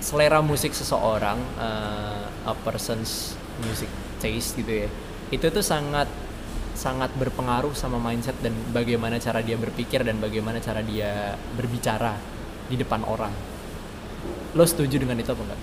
selera 0.00 0.40
musik 0.40 0.72
seseorang 0.72 1.36
uh, 1.60 2.48
a 2.48 2.54
person's 2.64 3.36
music 3.62 3.88
taste 4.18 4.56
gitu 4.56 4.86
ya 4.86 4.88
itu 5.32 5.46
tuh 5.52 5.64
sangat 5.64 6.08
sangat 6.74 7.14
berpengaruh 7.14 7.72
sama 7.72 8.02
mindset 8.02 8.34
dan 8.42 8.52
bagaimana 8.74 9.22
cara 9.22 9.40
dia 9.40 9.54
berpikir 9.54 10.02
dan 10.02 10.18
bagaimana 10.18 10.58
cara 10.58 10.82
dia 10.82 11.38
berbicara 11.54 12.18
di 12.66 12.74
depan 12.74 13.06
orang. 13.06 13.30
Lo 14.58 14.66
setuju 14.66 14.98
dengan 14.98 15.14
itu 15.22 15.30
apa 15.30 15.42
enggak? 15.46 15.60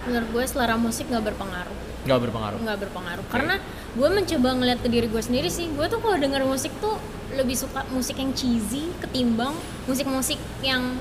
Menurut 0.00 0.28
gue 0.32 0.44
selera 0.44 0.76
musik 0.76 1.08
nggak 1.08 1.32
berpengaruh, 1.32 1.76
nggak 2.04 2.20
berpengaruh? 2.28 2.58
Nggak 2.60 2.78
berpengaruh. 2.88 3.24
Karena 3.32 3.56
gue 3.90 4.08
mencoba 4.08 4.48
ngeliat 4.54 4.78
ke 4.78 4.88
diri 4.88 5.06
gue 5.06 5.18
sendiri 5.18 5.48
sih. 5.48 5.66
Gue 5.68 5.86
tuh 5.86 5.98
kalau 5.98 6.14
denger 6.14 6.42
musik 6.44 6.70
tuh 6.78 6.94
lebih 7.30 7.54
suka 7.54 7.86
musik 7.88 8.14
yang 8.14 8.34
cheesy 8.34 8.90
ketimbang 8.98 9.54
musik-musik 9.84 10.34
yang 10.60 10.98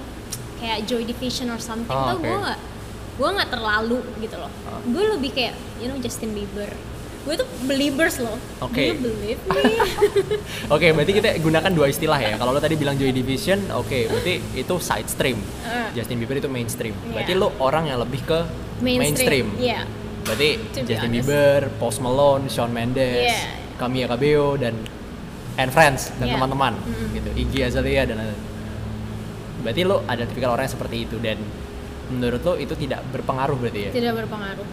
kayak 0.58 0.86
Joy 0.86 1.02
Division 1.04 1.50
or 1.50 1.58
something 1.58 1.90
Oh, 1.90 2.14
tuh 2.14 2.22
gue 2.22 2.38
nggak 2.38 2.60
gue 3.16 3.30
nggak 3.30 3.50
terlalu 3.50 4.00
gitu 4.20 4.36
loh. 4.36 4.52
Oh. 4.66 4.82
Gue 4.86 5.04
lebih 5.10 5.32
kayak 5.32 5.54
you 5.78 5.86
know 5.86 5.98
Justin 5.98 6.34
Bieber. 6.34 6.70
Gue 7.20 7.36
tuh 7.36 7.46
believers 7.64 8.18
loh. 8.18 8.38
Oke. 8.60 8.80
Do 8.80 8.90
you 8.90 8.98
believe 8.98 9.42
me? 9.44 9.64
oke 10.74 10.86
berarti 10.90 11.12
kita 11.14 11.30
gunakan 11.40 11.70
dua 11.70 11.88
istilah 11.88 12.18
ya 12.18 12.38
kalau 12.38 12.52
lo 12.52 12.60
tadi 12.60 12.74
bilang 12.74 12.96
Joy 12.96 13.12
Division 13.12 13.70
oke 13.70 14.08
berarti 14.08 14.40
itu 14.56 14.74
side 14.80 15.10
stream 15.10 15.38
Eh. 15.66 15.90
Justin 15.94 16.18
Bieber 16.18 16.38
itu 16.38 16.48
mainstream 16.48 16.94
berarti 17.10 17.34
Iya. 17.34 17.42
lo 17.42 17.54
orang 17.60 17.86
yang 17.86 18.00
lebih 18.00 18.22
ke 18.24 18.40
mainstream, 18.80 19.52
Iya. 19.60 19.84
Berarti 20.30 20.50
Justin 20.86 21.10
honest. 21.10 21.26
Bieber, 21.26 21.62
Post 21.82 22.00
Malone, 22.00 22.46
Shawn 22.46 22.70
Mendes, 22.70 23.26
Yeah. 23.26 23.82
Camila 23.82 24.14
Cabello 24.14 24.54
dan 24.56 24.78
and 25.58 25.70
Friends 25.74 26.14
dan 26.16 26.30
Yeah. 26.30 26.38
teman-teman 26.38 26.78
Mm-mm. 26.78 27.18
gitu. 27.18 27.30
Iggy 27.34 27.60
Azalea 27.66 28.06
dan. 28.06 28.22
Berarti 29.60 29.82
lo 29.84 30.06
ada 30.06 30.24
tipikal 30.24 30.54
orang 30.54 30.70
yang 30.70 30.76
seperti 30.78 30.98
itu 31.04 31.18
dan 31.18 31.36
menurut 32.08 32.42
lo 32.42 32.54
itu 32.56 32.78
tidak 32.78 33.02
berpengaruh 33.10 33.58
berarti 33.58 33.90
ya? 33.90 33.92
Tidak 33.92 34.14
berpengaruh. 34.16 34.68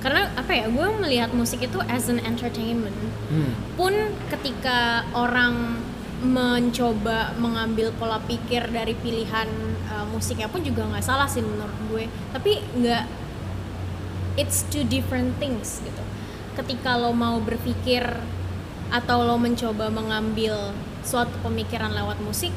Karena 0.00 0.32
apa 0.34 0.52
ya? 0.52 0.66
Gue 0.68 0.88
melihat 0.98 1.30
musik 1.32 1.60
itu 1.60 1.78
as 1.86 2.08
an 2.08 2.18
entertainment. 2.20 2.96
Hmm. 3.24 3.52
pun 3.74 3.92
ketika 4.28 5.00
orang 5.16 5.80
mencoba 6.24 7.32
mengambil 7.36 7.92
pola 7.96 8.20
pikir 8.20 8.68
dari 8.68 8.92
pilihan 8.94 9.48
uh, 9.88 10.04
musiknya 10.08 10.48
pun 10.48 10.60
juga 10.60 10.84
nggak 10.88 11.04
salah 11.04 11.28
sih 11.28 11.40
menurut 11.40 11.76
gue 11.88 12.04
tapi 12.32 12.60
nggak 12.80 13.04
it's 14.34 14.66
two 14.70 14.82
different 14.86 15.38
things 15.38 15.82
gitu. 15.82 16.02
Ketika 16.54 16.98
lo 16.98 17.10
mau 17.10 17.42
berpikir 17.42 18.02
atau 18.90 19.26
lo 19.26 19.34
mencoba 19.38 19.90
mengambil 19.90 20.74
suatu 21.02 21.34
pemikiran 21.42 21.90
lewat 21.90 22.18
musik 22.22 22.54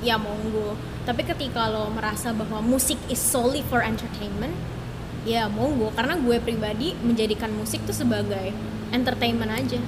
ya 0.00 0.20
monggo. 0.20 0.76
Tapi 1.04 1.24
ketika 1.24 1.68
lo 1.68 1.92
merasa 1.92 2.32
bahwa 2.32 2.64
musik 2.64 2.96
is 3.12 3.20
solely 3.20 3.60
for 3.64 3.84
entertainment 3.84 4.56
ya 5.28 5.48
monggo. 5.48 5.92
Karena 5.92 6.16
gue 6.16 6.40
pribadi 6.40 6.96
menjadikan 7.04 7.52
musik 7.52 7.84
tuh 7.84 7.96
sebagai 7.96 8.52
entertainment 8.92 9.52
aja. 9.52 9.80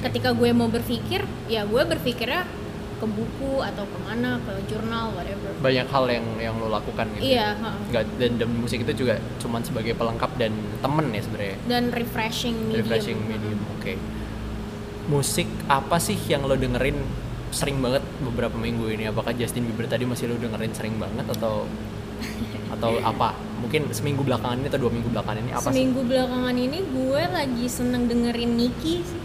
Ketika 0.00 0.32
gue 0.34 0.50
mau 0.54 0.70
berpikir 0.70 1.26
ya 1.50 1.66
gue 1.66 1.82
berpikirnya 1.82 2.46
ke 3.00 3.06
buku 3.08 3.64
atau 3.64 3.84
ke 3.88 3.98
mana 4.04 4.36
ke 4.44 4.52
jurnal 4.68 5.16
whatever. 5.16 5.48
Banyak 5.64 5.86
hal 5.88 6.04
yang 6.12 6.26
yang 6.36 6.54
lo 6.60 6.68
lakukan 6.68 7.08
gitu. 7.16 7.32
Iya 7.32 7.56
ya? 7.56 7.72
Nggak, 7.88 8.04
dan, 8.20 8.30
dan 8.36 8.48
musik 8.52 8.84
itu 8.84 8.92
juga 8.92 9.16
cuman 9.40 9.64
sebagai 9.64 9.96
pelengkap 9.96 10.30
dan 10.36 10.52
temen 10.84 11.06
ya 11.16 11.22
sebenarnya. 11.24 11.56
Dan 11.64 11.84
refreshing 11.96 12.56
medium. 12.68 12.84
Refreshing 12.84 13.18
medium 13.24 13.60
oke. 13.80 13.92
Musik 15.08 15.48
apa 15.66 15.96
sih 15.96 16.20
yang 16.28 16.44
lo 16.44 16.54
dengerin 16.54 17.00
sering 17.50 17.80
banget 17.80 18.04
beberapa 18.20 18.54
minggu 18.54 18.84
ini? 18.92 19.08
Apakah 19.08 19.32
Justin 19.32 19.64
Bieber 19.66 19.88
tadi 19.88 20.04
masih 20.04 20.28
lo 20.28 20.36
dengerin 20.36 20.76
sering 20.76 21.00
banget 21.00 21.24
atau 21.24 21.64
atau 22.76 23.00
apa? 23.00 23.32
Mungkin 23.64 23.96
seminggu 23.96 24.20
belakangan 24.28 24.60
ini 24.60 24.68
atau 24.68 24.80
dua 24.84 24.92
minggu 24.92 25.08
belakangan 25.08 25.40
ini 25.40 25.52
apa 25.56 25.68
sih? 25.72 25.80
Seminggu 25.80 26.00
belakangan 26.04 26.56
ini 26.56 26.78
gue 26.84 27.22
lagi 27.32 27.66
seneng 27.66 28.04
dengerin 28.06 28.52
Nicki 28.60 29.00
sih 29.00 29.19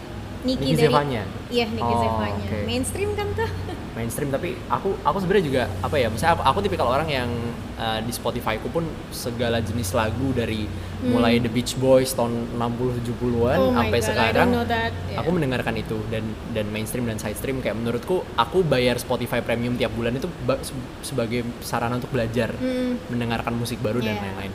Nicki 0.46 0.70
dari 0.70 0.86
Zevanya? 0.86 1.22
iya 1.48 1.66
Nicki 1.66 1.82
Oh, 1.88 2.00
Zevanya 2.00 2.44
oke. 2.44 2.58
mainstream 2.64 3.10
kan 3.12 3.28
tuh 3.32 3.50
mainstream 3.96 4.28
tapi 4.28 4.54
aku 4.66 4.92
aku 5.00 5.16
sebenarnya 5.18 5.44
juga 5.44 5.62
apa 5.80 5.96
ya 5.96 6.06
misalnya 6.06 6.32
aku, 6.34 6.42
aku 6.44 6.58
tipikal 6.60 6.86
orang 6.86 7.08
yang 7.08 7.30
uh, 7.74 7.98
di 7.98 8.10
Spotify 8.10 8.56
ku 8.56 8.68
pun 8.68 8.84
segala 9.08 9.58
jenis 9.58 9.90
lagu 9.90 10.30
dari 10.30 10.68
mulai 11.02 11.36
The 11.36 11.48
Beach 11.48 11.74
Boys 11.74 12.12
tahun 12.12 12.32
60 12.52 12.60
70-an 13.02 13.56
Hmm. 13.56 13.66
oh 13.66 13.72
sampai 13.74 13.98
god 13.98 14.06
sekarang 14.06 14.48
Yeah. 14.52 15.16
aku 15.16 15.30
mendengarkan 15.30 15.74
itu 15.74 15.96
dan 16.06 16.24
dan 16.50 16.68
mainstream 16.68 17.04
dan 17.04 17.16
side 17.16 17.34
stream 17.34 17.58
kayak 17.58 17.74
menurutku 17.74 18.20
aku 18.34 18.60
bayar 18.62 18.96
Spotify 18.96 19.40
premium 19.40 19.74
tiap 19.74 19.90
bulan 19.90 20.12
itu 20.12 20.28
ba- 20.42 20.60
se- 20.60 20.76
sebagai 21.02 21.42
sarana 21.60 21.96
untuk 21.96 22.10
belajar 22.10 22.52
Hmm. 22.52 23.00
mendengarkan 23.08 23.52
musik 23.52 23.78
baru 23.78 23.98
dan 23.98 24.12
Yeah. 24.12 24.24
lain-lain. 24.26 24.52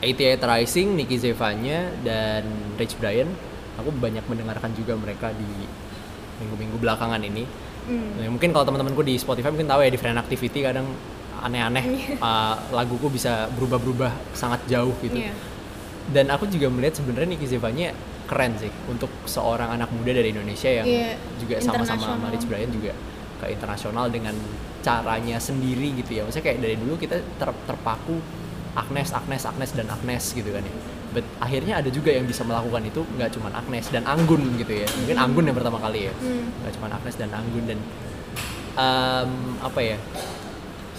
88 0.00 0.16
Rising, 0.40 0.88
Nicky 0.94 1.16
Zevanya 1.18 1.92
dan 2.00 2.48
Rich 2.74 2.96
Brian, 2.96 3.28
aku 3.80 3.90
banyak 3.96 4.24
mendengarkan 4.28 4.70
juga 4.76 4.94
mereka 4.96 5.32
di 5.34 5.48
minggu-minggu 6.40 6.76
belakangan 6.80 7.20
ini. 7.20 7.44
Hmm. 7.88 8.20
Ya, 8.20 8.28
mungkin 8.28 8.52
kalau 8.52 8.64
teman-temanku 8.68 9.02
di 9.04 9.16
Spotify 9.16 9.52
mungkin 9.52 9.68
tahu 9.68 9.80
ya 9.84 9.90
di 9.90 9.98
Friend 10.00 10.16
Activity 10.16 10.60
kadang 10.64 10.86
aneh-aneh 11.40 11.84
uh, 12.24 12.54
laguku 12.72 13.08
bisa 13.08 13.48
berubah-berubah 13.56 14.36
sangat 14.36 14.60
jauh 14.68 14.92
gitu. 15.00 15.20
Iya. 15.20 15.32
Dan 16.10 16.28
aku 16.32 16.48
juga 16.50 16.68
melihat 16.68 17.00
sebenarnya 17.00 17.36
Nicky 17.36 17.46
Zevanya 17.46 17.94
keren 18.30 18.54
sih 18.62 18.70
untuk 18.86 19.10
seorang 19.26 19.74
anak 19.74 19.90
muda 19.90 20.14
dari 20.14 20.30
Indonesia 20.30 20.70
yang 20.70 20.86
Iya, 20.86 21.18
juga 21.42 21.54
sama-sama 21.58 21.82
sama 21.82 21.84
internasional. 21.98 22.30
Rich 22.30 22.46
Brian 22.46 22.70
juga 22.70 22.92
ke 23.40 23.46
internasional 23.50 24.06
dengan 24.12 24.34
caranya 24.80 25.36
sendiri 25.42 25.98
gitu 25.98 26.20
ya. 26.20 26.22
Maksudnya 26.22 26.46
kayak 26.46 26.58
dari 26.62 26.76
dulu 26.78 26.94
kita 26.94 27.18
ter- 27.18 27.60
terpaku 27.66 28.22
Agnes, 28.78 29.10
Agnes, 29.10 29.42
Agnes 29.42 29.70
dan 29.74 29.86
Agnes 29.90 30.24
gitu 30.30 30.46
kan 30.46 30.62
ya. 30.62 30.74
But 31.10 31.26
akhirnya 31.42 31.82
ada 31.82 31.90
juga 31.90 32.14
yang 32.14 32.24
bisa 32.24 32.46
melakukan 32.46 32.86
itu 32.86 33.02
nggak 33.18 33.30
cuma 33.34 33.50
Agnes 33.50 33.90
dan 33.90 34.06
Anggun 34.06 34.54
gitu 34.62 34.70
ya. 34.70 34.88
Mungkin 35.02 35.16
Anggun 35.18 35.44
yang 35.50 35.56
pertama 35.58 35.78
kali 35.82 36.06
ya. 36.06 36.14
Hmm. 36.14 36.46
Nggak 36.62 36.72
cuma 36.78 36.86
Agnes 36.94 37.16
dan 37.18 37.30
Anggun 37.34 37.64
dan 37.66 37.78
em, 38.78 39.30
apa 39.58 39.80
ya? 39.82 39.98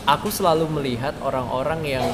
Aku 0.03 0.27
selalu 0.27 0.67
melihat 0.67 1.15
orang-orang 1.23 1.81
yang 1.87 2.07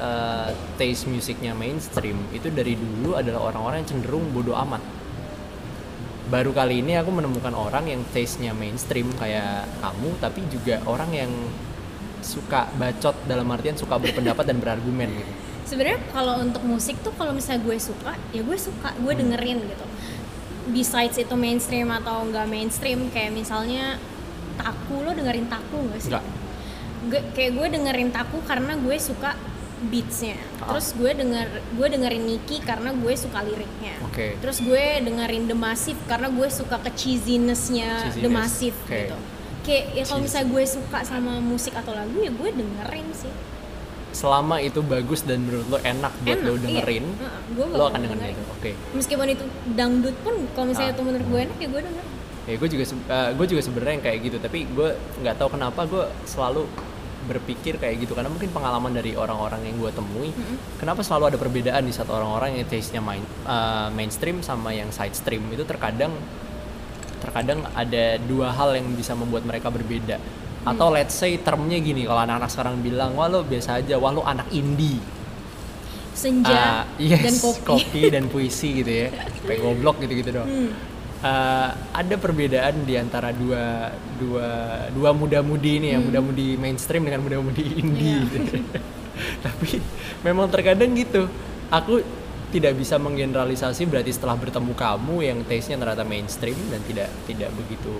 eh, 0.00 0.50
taste 0.74 1.06
musiknya 1.06 1.54
mainstream 1.54 2.18
itu 2.34 2.50
dari 2.50 2.74
dulu 2.74 3.14
adalah 3.14 3.52
orang-orang 3.52 3.86
yang 3.86 3.90
cenderung 3.94 4.26
bodoh 4.34 4.58
amat. 4.66 4.82
Baru 6.26 6.50
kali 6.50 6.82
ini 6.82 6.98
aku 6.98 7.14
menemukan 7.14 7.54
orang 7.54 7.86
yang 7.86 8.02
taste-nya 8.10 8.50
mainstream 8.50 9.14
kayak 9.14 9.62
kamu, 9.78 10.10
tapi 10.18 10.42
juga 10.50 10.82
orang 10.82 11.14
yang 11.14 11.30
suka 12.18 12.66
bacot 12.74 13.14
dalam 13.30 13.46
artian 13.54 13.78
suka 13.78 13.94
berpendapat 13.94 14.42
dan 14.42 14.58
berargumen 14.58 15.06
gitu. 15.14 15.45
Sebenarnya 15.66 15.98
kalau 16.08 16.38
untuk 16.38 16.62
musik 16.62 16.96
tuh 17.00 17.10
kalau 17.12 17.30
misalnya 17.30 17.60
gue 17.60 17.76
suka 17.76 18.14
ya 18.30 18.40
gue 18.40 18.56
suka 18.56 18.94
gue 18.96 19.12
Hmm. 19.12 19.20
dengerin 19.20 19.58
gitu 19.62 19.86
besides 20.68 21.16
itu 21.16 21.34
mainstream 21.34 21.90
atau 21.92 22.22
enggak 22.22 22.46
mainstream 22.46 23.06
kayak 23.08 23.30
misalnya 23.30 23.98
taku 24.56 25.02
lo 25.02 25.10
dengerin 25.10 25.46
taku 25.46 25.84
nggak 25.84 26.00
sih 26.00 26.10
Enggak. 26.10 26.24
gue 27.06 27.20
kayak 27.32 27.52
gue 27.52 27.66
dengerin 27.68 28.10
taku 28.10 28.38
karena 28.42 28.74
gue 28.74 28.96
suka 28.96 29.34
beatsnya 29.84 30.34
Ah. 30.56 30.72
terus 30.72 30.90
gue 30.92 31.12
denger 31.12 31.46
gue 31.70 31.86
dengerin 31.86 32.24
Nicki 32.24 32.58
karena 32.60 32.90
gue 32.90 33.12
suka 33.14 33.44
liriknya 33.44 33.94
Oke. 34.02 34.40
terus 34.40 34.58
gue 34.58 34.84
dengerin 35.02 35.44
The 35.44 35.54
Massive 35.54 36.00
karena 36.06 36.26
gue 36.28 36.48
suka 36.48 36.80
ke 36.80 36.90
cheesiness-nya 36.90 38.08
The 38.08 38.10
Cheesiness, 38.16 38.32
Massive 38.32 38.76
oke. 38.80 38.90
gitu 38.96 39.16
kayak 39.62 39.84
ya 39.92 40.02
kalau 40.04 40.20
misalnya 40.22 40.48
gue 40.48 40.64
suka 40.64 40.98
sama 41.02 41.32
musik 41.38 41.74
atau 41.74 41.92
lagu 41.92 42.16
ya 42.16 42.30
gue 42.30 42.48
dengerin 42.52 43.08
sih 43.12 43.30
Selama 44.16 44.56
itu 44.58 44.80
bagus 44.80 45.20
dan 45.20 45.44
menurut 45.44 45.66
lo 45.68 45.78
enak 45.78 46.12
buat 46.18 46.32
Enak, 46.32 46.40
lo 46.42 46.54
iya. 46.54 46.62
dengerin, 46.62 47.04
Heeh, 47.12 47.40
gue 47.52 47.64
lo 47.70 47.84
akan 47.84 48.00
dengerin 48.00 48.16
dengerin. 48.18 48.34
itu. 48.34 48.44
Oke. 48.50 48.70
meskipun 48.94 49.26
itu 49.28 49.44
dangdut 49.70 50.16
pun 50.24 50.34
kalau 50.50 50.66
misalnya 50.66 50.90
Ah. 50.90 50.96
itu 50.96 51.02
menurut 51.02 51.26
gue 51.26 51.40
enak 51.42 51.58
ya 51.58 51.68
gue 51.68 51.82
denger 51.82 52.04
ya 52.46 52.54
gue 52.56 52.68
juga 52.70 52.84
se- 52.84 53.06
eh, 53.06 53.30
gue 53.32 53.46
juga 53.46 53.60
sebenarnya 53.60 53.92
yang 53.92 54.04
kayak 54.04 54.18
gitu 54.22 54.36
tapi 54.38 54.58
gue 54.66 54.88
nggak 55.20 55.34
tahu 55.36 55.48
kenapa 55.50 55.80
gue 55.84 56.04
selalu 56.24 56.62
berpikir 57.26 57.74
kayak 57.74 57.96
gitu 58.00 58.14
karena 58.14 58.30
mungkin 58.30 58.48
pengalaman 58.48 58.92
dari 58.92 59.12
orang-orang 59.14 59.60
yang 59.62 59.76
gue 59.76 59.90
temui 59.90 60.30
kenapa 60.76 61.02
selalu 61.02 61.24
ada 61.26 61.38
perbedaan 61.38 61.82
di 61.82 61.90
saat 61.90 62.06
orang-orang 62.08 62.54
yang 62.54 62.64
taste-nya 62.64 63.00
main, 63.00 63.20
eh, 63.44 63.88
mainstream 63.90 64.40
sama 64.40 64.70
yang 64.70 64.88
side 64.88 65.12
stream 65.12 65.42
itu 65.50 65.62
terkadang 65.62 66.14
terkadang 67.18 67.66
ada 67.74 68.16
dua 68.22 68.48
hal 68.50 68.72
yang 68.72 68.86
bisa 68.92 69.12
membuat 69.12 69.42
mereka 69.42 69.68
berbeda 69.68 70.16
atau 70.66 70.90
let's 70.90 71.14
say 71.14 71.38
termnya 71.38 71.78
gini 71.78 72.02
kalau 72.02 72.20
anak-anak 72.20 72.50
sekarang 72.50 72.82
bilang 72.82 73.14
wah 73.14 73.30
lo 73.30 73.40
biasa 73.40 73.78
aja 73.78 73.94
wah 73.96 74.10
lo 74.10 74.26
anak 74.26 74.50
indie 74.50 74.98
senja 76.16 76.82
Ah, 76.82 76.82
yes, 76.96 77.22
dan 77.22 77.34
kopi, 77.62 78.02
dan 78.08 78.24
puisi 78.26 78.80
gitu 78.80 78.88
ya 78.88 79.08
kayak 79.46 79.60
goblok 79.62 79.96
gitu-gitu 80.02 80.30
dong 80.34 80.48
Hmm. 80.48 80.70
Eh, 81.16 81.70
ada 81.96 82.14
perbedaan 82.20 82.84
di 82.84 82.92
antara 82.92 83.32
dua 83.32 83.88
dua 84.20 84.48
dua 84.92 85.10
muda-mudi 85.16 85.80
ini 85.80 85.96
ya 85.96 85.98
muda-mudi 85.98 86.60
mainstream 86.60 87.08
dengan 87.08 87.24
muda-mudi 87.24 87.64
indie 87.80 88.20
Iya. 88.20 88.36
gitu. 88.36 88.40
tapi 89.44 89.80
memang 90.20 90.52
terkadang 90.52 90.92
gitu 90.92 91.24
aku 91.72 92.04
tidak 92.52 92.76
bisa 92.76 93.00
menggeneralisasi 93.00 93.88
berarti 93.88 94.12
setelah 94.12 94.36
bertemu 94.36 94.76
kamu 94.76 95.16
yang 95.24 95.38
taste-nya 95.48 95.80
ternyata 95.80 96.04
mainstream 96.04 96.54
dan 96.68 96.84
tidak 96.84 97.08
tidak 97.24 97.50
begitu 97.56 97.96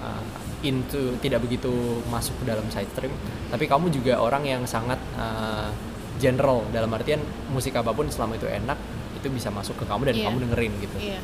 uh, 0.00 0.24
into 0.62 1.16
tidak 1.18 1.40
begitu 1.40 1.70
masuk 2.06 2.36
ke 2.38 2.44
dalam 2.46 2.66
side 2.68 2.90
stream. 2.90 3.12
Tapi 3.48 3.64
kamu 3.64 3.88
juga 3.88 4.16
orang 4.16 4.44
yang 4.44 4.62
sangat 4.64 5.00
uh, 5.14 5.72
general. 6.16 6.64
Dalam 6.68 6.90
artian 6.90 7.20
musik 7.48 7.72
apa 7.72 7.90
pun 7.90 8.06
selama 8.06 8.34
itu 8.34 8.44
enak 8.44 8.76
itu 9.16 9.28
bisa 9.28 9.48
masuk 9.48 9.76
ke 9.76 9.84
kamu 9.84 10.02
dan 10.06 10.14
Iya. 10.14 10.24
kamu 10.26 10.36
dengerin 10.44 10.72
gitu. 10.80 10.96
Iya. 10.98 11.20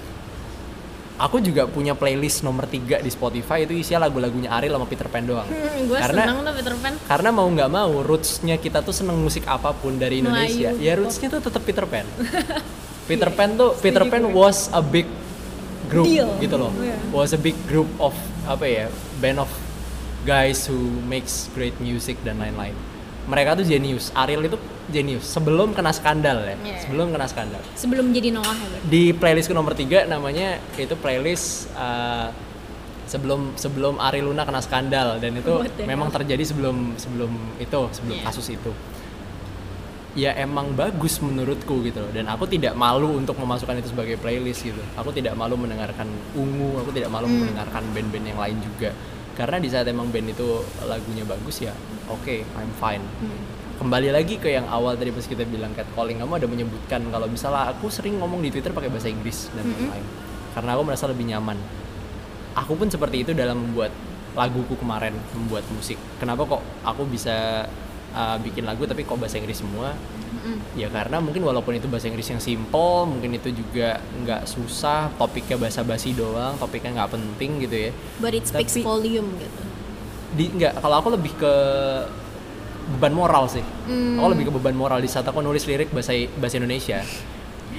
Aku 1.17 1.41
juga 1.41 1.65
punya 1.65 1.97
playlist 1.97 2.45
nomor 2.45 2.69
3 2.69 3.01
di 3.01 3.09
Spotify 3.09 3.65
itu 3.65 3.73
isinya 3.73 4.05
lagu-lagunya 4.05 4.53
Ariel 4.53 4.77
sama 4.77 4.85
Peter 4.85 5.09
Pan 5.09 5.25
doang. 5.25 5.49
Hmm, 5.49 5.89
gue 5.89 5.97
Karena- 5.97 6.29
seneng 6.29 6.39
tuh 6.45 6.55
Peter 6.61 6.75
Pan. 6.77 6.93
karena 7.09 7.29
mau 7.33 7.49
nggak 7.49 7.71
mau 7.73 7.93
rootsnya 8.05 8.57
kita 8.57 8.85
tuh 8.85 8.93
seneng 8.93 9.17
musik 9.17 9.49
apa 9.49 9.73
pun 9.73 9.97
dari 9.97 10.21
Indonesia. 10.21 10.69
Melayu, 10.71 10.85
ya 10.85 10.93
pop. 10.93 11.01
rootsnya 11.01 11.29
tuh 11.33 11.41
tetap 11.41 11.63
Peter 11.65 11.89
Pan. 11.89 12.05
Peter 13.09 13.31
Pan 13.31 13.49
tuh 13.57 13.73
Peter 13.79 14.05
Pan 14.05 14.29
was 14.29 14.69
a 14.71 14.85
big 14.85 15.09
group 15.87 16.05
Deal. 16.05 16.29
gitu 16.39 16.57
loh 16.57 16.73
Iya. 16.75 16.97
was 17.11 17.31
a 17.31 17.39
big 17.39 17.55
group 17.65 17.89
of 17.99 18.13
apa 18.45 18.63
ya 18.63 18.87
band 19.17 19.39
of 19.39 19.51
guys 20.23 20.65
who 20.65 20.77
makes 21.05 21.47
great 21.51 21.75
music 21.79 22.19
dan 22.21 22.37
lain-lain 22.37 22.75
mereka 23.25 23.55
tuh 23.55 23.65
jenius 23.65 24.11
Ariel 24.13 24.43
itu 24.45 24.59
jenius 24.87 25.23
sebelum 25.25 25.71
kena 25.71 25.91
skandal 25.91 26.41
ya 26.41 26.55
Iya. 26.57 26.79
sebelum 26.81 27.11
kena 27.11 27.27
skandal 27.27 27.63
sebelum 27.75 28.11
jadi 28.11 28.31
Noah 28.31 28.55
ya 28.55 28.79
di 28.83 29.11
playlistku 29.11 29.51
nomor 29.51 29.73
tiga 29.73 30.05
namanya 30.05 30.59
itu 30.75 30.95
playlist 30.95 31.71
uh, 31.75 32.31
sebelum 33.05 33.55
sebelum 33.55 33.99
Ari 33.99 34.19
Luna 34.19 34.43
kena 34.43 34.59
skandal 34.59 35.19
dan 35.19 35.31
itu 35.33 35.47
What 35.49 35.71
the 35.73 35.87
memang 35.87 36.09
hell? 36.09 36.17
terjadi 36.17 36.43
sebelum 36.45 36.95
sebelum 36.97 37.31
itu 37.57 37.81
sebelum 37.93 38.15
Yeah. 38.15 38.27
kasus 38.27 38.47
itu 38.49 38.71
ya 40.17 40.33
emang 40.35 40.73
bagus 40.73 41.21
menurutku 41.21 41.85
gitu 41.85 42.01
loh. 42.01 42.11
Dan 42.11 42.27
aku 42.27 42.49
tidak 42.49 42.73
malu 42.73 43.21
untuk 43.21 43.37
memasukkan 43.37 43.85
itu 43.85 43.93
sebagai 43.93 44.17
playlist 44.17 44.65
gitu. 44.65 44.81
Aku 44.97 45.13
tidak 45.13 45.37
malu 45.37 45.61
mendengarkan 45.61 46.09
ungu 46.33 46.81
aku 46.81 46.91
tidak 46.91 47.13
malu 47.13 47.29
Hmm. 47.29 47.45
mendengarkan 47.45 47.85
band-band 47.93 48.27
yang 48.27 48.41
lain 48.41 48.57
juga. 48.65 48.91
Karena 49.37 49.61
di 49.61 49.69
saat 49.69 49.85
emang 49.85 50.09
band 50.09 50.33
itu 50.33 50.65
lagunya 50.89 51.21
bagus 51.29 51.61
ya 51.61 51.77
oke 52.09 52.35
I'm 52.57 52.73
fine. 52.81 53.05
Hmm. 53.21 53.41
kembali 53.77 54.09
lagi 54.09 54.41
ke 54.41 54.49
yang 54.49 54.65
awal 54.73 54.97
tadi 54.97 55.13
pas 55.13 55.29
kita 55.29 55.45
bilang 55.45 55.77
catcalling 55.77 56.17
kamu 56.17 56.33
ada 56.41 56.49
menyebutkan 56.49 57.13
kalau 57.13 57.29
misalnya 57.29 57.77
aku 57.77 57.93
sering 57.93 58.17
ngomong 58.17 58.41
di 58.41 58.49
Twitter 58.49 58.73
pakai 58.73 58.89
bahasa 58.89 59.13
Inggris 59.13 59.53
dan 59.53 59.69
lain-lain. 59.69 60.01
Karena 60.57 60.73
aku 60.73 60.83
merasa 60.89 61.05
lebih 61.13 61.29
nyaman. 61.29 61.61
Aku 62.57 62.73
pun 62.73 62.89
seperti 62.89 63.21
itu 63.21 63.37
dalam 63.37 63.61
membuat 63.61 63.93
laguku 64.33 64.81
kemarin 64.81 65.13
membuat 65.37 65.69
musik. 65.77 66.01
Kenapa 66.17 66.49
kok 66.49 66.65
aku 66.89 67.05
bisa 67.05 67.69
uh, 68.17 68.41
bikin 68.41 68.65
lagu 68.65 68.89
tapi 68.89 69.05
kok 69.05 69.21
bahasa 69.21 69.37
Inggris 69.37 69.61
semua? 69.61 69.93
Mm-mm. 70.27 70.59
ya 70.75 70.89
karena 70.91 71.23
mungkin 71.23 71.45
walaupun 71.45 71.77
itu 71.77 71.87
bahasa 71.87 72.09
Inggris 72.09 72.29
yang 72.29 72.43
simple 72.43 73.07
mungkin 73.07 73.37
itu 73.37 73.53
juga 73.53 74.01
nggak 74.25 74.49
susah 74.49 75.13
topiknya 75.15 75.57
basa-basi 75.57 76.13
doang 76.13 76.57
topiknya 76.57 76.97
nggak 76.97 77.11
penting 77.15 77.63
gitu 77.63 77.77
ya. 77.89 77.91
But 78.19 78.33
it 78.33 78.49
speaks 78.49 78.75
Tapi- 78.75 78.85
volume 78.85 79.29
gitu. 79.39 79.61
di 80.37 80.45
nggak 80.51 80.81
kalau 80.81 80.97
aku 80.99 81.09
lebih 81.15 81.33
ke 81.37 81.55
beban 82.97 83.15
moral 83.15 83.51
sih. 83.51 83.65
Hmm. 83.91 84.19
aku 84.23 84.29
lebih 84.35 84.45
ke 84.49 84.53
beban 84.55 84.77
moral 84.77 84.99
di 84.99 85.11
saat 85.11 85.27
aku 85.27 85.43
nulis 85.43 85.67
lirik 85.67 85.91
bahasa 85.91 86.15
bahasa 86.39 86.57
Indonesia. 86.59 87.03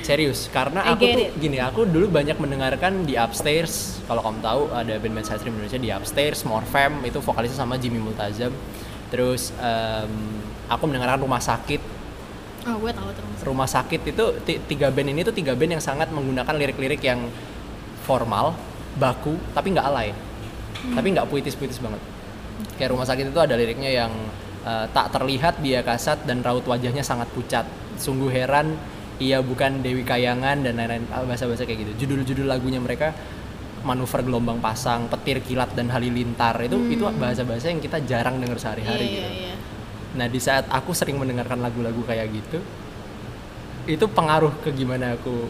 Serius 0.03 0.47
karena 0.53 0.83
aku 0.93 1.03
tuh 1.03 1.25
it. 1.25 1.39
gini 1.39 1.57
aku 1.57 1.87
dulu 1.87 2.11
banyak 2.11 2.37
mendengarkan 2.37 3.07
di 3.07 3.17
upstairs. 3.17 3.97
Kalau 4.05 4.21
kamu 4.21 4.39
tahu 4.43 4.61
ada 4.71 4.93
band-band 4.99 5.25
sastra 5.25 5.47
Indonesia 5.47 5.79
di 5.79 5.89
upstairs 5.89 6.43
Morfem 6.43 7.01
itu 7.03 7.17
vokalisnya 7.19 7.59
sama 7.59 7.75
Jimmy 7.75 7.97
Multazam 7.99 8.51
terus 9.07 9.55
em, 9.59 10.11
aku 10.67 10.83
mendengarkan 10.87 11.23
rumah 11.23 11.39
sakit. 11.39 11.79
Oh 12.67 12.75
gue 12.83 12.91
tahu 12.91 13.09
terus 13.15 13.39
rumah 13.47 13.69
sakit. 13.69 14.01
Itu 14.11 14.25
ti- 14.43 14.59
tiga 14.67 14.91
band 14.91 15.15
ini 15.15 15.23
tuh 15.23 15.35
tiga 15.35 15.55
band 15.55 15.79
yang 15.79 15.83
sangat 15.83 16.11
menggunakan 16.11 16.55
lirik-lirik 16.55 16.99
yang 17.03 17.27
formal 18.03 18.55
baku 18.99 19.39
tapi 19.55 19.71
nggak 19.71 19.87
alay. 19.87 20.11
Tapi 20.93 21.07
nggak 21.15 21.27
puitis-puitis 21.31 21.79
banget. 21.79 21.99
Kayak 22.75 22.93
rumah 22.93 23.07
sakit 23.07 23.31
itu 23.31 23.39
ada 23.39 23.55
liriknya 23.55 23.91
yang 24.05 24.11
eh, 24.67 24.85
tak 24.91 25.15
terlihat 25.15 25.63
dia 25.63 25.81
kasat 25.81 26.27
dan 26.27 26.43
raut 26.43 26.67
wajahnya 26.67 27.01
sangat 27.01 27.31
pucat. 27.31 27.65
Sungguh 27.97 28.29
heran 28.29 28.77
ia 29.17 29.41
bukan 29.41 29.81
Dewi 29.81 30.05
Kayangan 30.05 30.61
dan 30.61 30.77
lain-lain 30.77 31.09
ah, 31.09 31.25
bahasa-bahasa 31.25 31.65
kayak 31.65 31.87
gitu. 31.87 32.05
Judul-judul 32.05 32.45
lagunya 32.45 32.77
mereka 32.77 33.17
manuver 33.87 34.19
gelombang 34.21 34.59
pasang 34.59 35.07
petir 35.07 35.39
kilat 35.39 35.71
dan 35.71 35.87
halilintar 35.87 36.59
itu 36.59 36.75
itu 36.91 37.07
bahasa-bahasa 37.07 37.71
yang 37.71 37.79
kita 37.79 38.03
jarang 38.03 38.37
dengar 38.37 38.59
sehari-hari 38.59 39.05
Iya, 39.05 39.15
gitu 39.15 39.29
iya, 39.29 39.47
iya. 39.47 39.55
Nah 40.13 40.27
di 40.27 40.39
saat 40.39 40.67
aku 40.67 40.91
sering 40.91 41.15
mendengarkan 41.15 41.59
lagu-lagu 41.59 42.01
kayak 42.01 42.27
gitu, 42.31 42.57
itu 43.87 44.05
pengaruh 44.09 44.51
ke 44.59 44.73
gimana 44.73 45.13
aku 45.13 45.47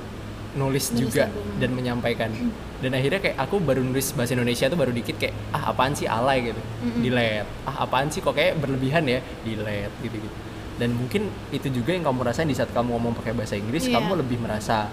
nulis, 0.54 0.90
Nulis 0.90 1.00
juga 1.00 1.26
lagu. 1.28 1.42
dan 1.58 1.70
menyampaikan. 1.72 2.30
Dan 2.78 2.94
akhirnya 2.94 3.18
kayak 3.20 3.38
aku 3.40 3.58
baru 3.58 3.82
nulis 3.82 4.14
bahasa 4.14 4.34
Indonesia 4.34 4.68
tuh 4.68 4.76
baru 4.76 4.92
dikit 4.92 5.18
kayak 5.18 5.34
ah 5.50 5.72
apaan 5.72 5.94
sih 5.94 6.06
alay 6.06 6.52
gitu, 6.52 6.62
delete. 7.00 7.48
Ah 7.64 7.86
apaan 7.86 8.10
sih 8.10 8.20
kok 8.20 8.34
kayak 8.34 8.58
berlebihan 8.58 9.02
ya, 9.08 9.18
delete 9.42 9.94
gitu-gitu. 10.04 10.38
Dan 10.78 10.94
mungkin 10.94 11.26
itu 11.50 11.72
juga 11.72 11.90
yang 11.90 12.06
kamu 12.06 12.22
rasain 12.24 12.46
di 12.46 12.54
saat 12.54 12.70
kamu 12.70 12.94
ngomong 12.94 13.18
pakai 13.18 13.34
bahasa 13.34 13.58
Inggris, 13.58 13.88
Iya. 13.88 13.98
kamu 13.98 14.22
lebih 14.22 14.38
merasa 14.38 14.86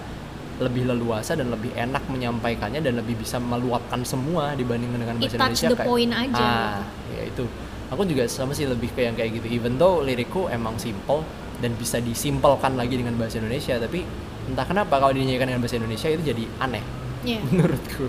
lebih 0.55 0.86
leluasa 0.86 1.34
dan 1.34 1.50
lebih 1.50 1.74
enak 1.74 2.07
menyampaikannya 2.07 2.78
dan 2.78 2.94
lebih 2.94 3.18
bisa 3.18 3.36
meluapkan 3.36 4.07
semua 4.07 4.55
dibanding 4.55 4.94
dengan 4.94 5.18
It 5.18 5.34
bahasa 5.34 5.36
touch 5.36 5.59
Indonesia 5.59 5.68
the 5.68 5.78
point 5.82 6.12
aja. 6.14 6.38
ah 6.38 6.78
ya 7.11 7.22
itu 7.26 7.44
aku 7.88 8.02
juga 8.07 8.24
sama 8.26 8.55
sih 8.55 8.64
lebih 8.64 8.90
ke 8.90 9.02
yang 9.02 9.14
kayak 9.14 9.34
gitu 9.34 9.50
even 9.50 9.74
though 9.74 9.98
lirikku 9.98 10.46
emang 10.48 10.78
simple 10.78 11.26
dan 11.59 11.74
bisa 11.74 11.98
disimpelkan 11.98 12.74
lagi 12.74 12.94
dengan 12.94 13.14
bahasa 13.14 13.38
Indonesia 13.38 13.78
tapi 13.78 14.07
entah 14.44 14.62
kenapa 14.62 14.98
kalau 14.98 15.11
dinyanyikan 15.11 15.48
dengan 15.48 15.62
bahasa 15.62 15.76
Indonesia 15.76 16.09
itu 16.09 16.22
jadi 16.22 16.44
aneh 16.61 16.84
Iya. 17.24 17.40
menurutku 17.48 18.07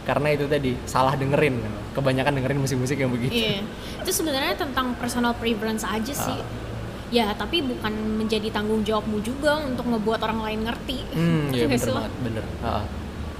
karena 0.00 0.32
itu 0.32 0.48
tadi 0.48 0.74
salah 0.84 1.12
dengerin 1.14 1.60
kebanyakan 1.92 2.32
dengerin 2.34 2.58
musik-musik 2.58 2.96
yang 2.96 3.12
begitu 3.12 3.30
Iya. 3.36 3.62
Itu 4.00 4.10
sebenarnya 4.10 4.56
tentang 4.56 4.96
personal 4.96 5.36
preference 5.36 5.84
aja 5.84 6.10
sih. 6.10 6.34
Ah. 6.34 6.69
Ya, 7.10 7.34
tapi 7.34 7.62
bukan 7.66 7.90
menjadi 8.22 8.48
tanggung 8.54 8.86
jawabmu 8.86 9.18
juga 9.22 9.58
untuk 9.58 9.86
ngebuat 9.90 10.22
orang 10.22 10.40
lain 10.46 10.60
ngerti. 10.62 10.98
Hmm, 11.10 11.50
ya 11.50 11.66
Nggak 11.66 11.82
bener 11.82 11.90
banget, 11.94 12.12
bener. 12.22 12.44
Ha-ha. 12.62 12.82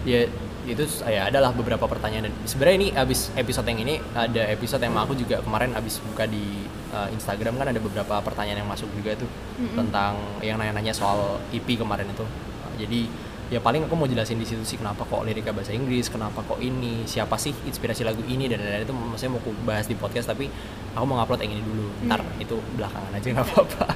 Ya 0.03 0.21
itu 0.68 0.85
ya 1.09 1.33
adalah 1.33 1.57
beberapa 1.57 1.89
pertanyaan 1.89 2.29
dan 2.29 2.35
sebenarnya 2.45 2.77
ini 2.77 2.89
abis 2.93 3.33
episode 3.33 3.64
yang 3.64 3.81
ini 3.81 3.97
ada 4.12 4.45
episode 4.53 4.85
yang 4.85 4.93
aku 4.93 5.16
juga 5.16 5.41
kemarin 5.41 5.73
abis 5.73 6.05
buka 6.05 6.29
di 6.29 6.68
uh, 6.93 7.09
Instagram 7.16 7.57
kan 7.57 7.73
ada 7.73 7.81
beberapa 7.81 8.21
pertanyaan 8.21 8.61
yang 8.61 8.71
masuk 8.71 8.87
juga 8.93 9.16
tuh 9.16 9.31
tentang 9.73 10.21
yang 10.45 10.61
nanya-nanya 10.61 10.93
soal 10.93 11.41
EP 11.51 11.64
kemarin 11.64 12.07
itu. 12.12 12.23
Uh, 12.23 12.75
jadi 12.77 13.09
ya 13.51 13.59
paling 13.59 13.82
aku 13.90 13.94
mau 13.98 14.07
jelasin 14.07 14.38
di 14.38 14.46
situ 14.46 14.62
sih 14.62 14.78
kenapa 14.78 15.03
kok 15.03 15.26
liriknya 15.26 15.51
bahasa 15.51 15.74
Inggris, 15.74 16.07
kenapa 16.07 16.38
kok 16.46 16.62
ini, 16.62 17.03
siapa 17.03 17.34
sih 17.34 17.51
inspirasi 17.66 18.07
lagu 18.07 18.22
ini 18.30 18.46
dan 18.46 18.62
lain-lain 18.62 18.86
itu 18.86 18.94
maksudnya 18.94 19.34
mau 19.34 19.42
aku 19.42 19.51
bahas 19.66 19.90
di 19.90 19.98
podcast 19.98 20.30
tapi 20.30 20.46
aku 20.94 21.05
mau 21.05 21.18
ngupload 21.18 21.42
yang 21.42 21.59
ini 21.59 21.62
dulu. 21.66 21.86
Ntar 22.07 22.22
itu 22.38 22.57
belakangan 22.78 23.11
aja 23.11 23.26
nggak 23.26 23.46
apa-apa. 23.51 23.86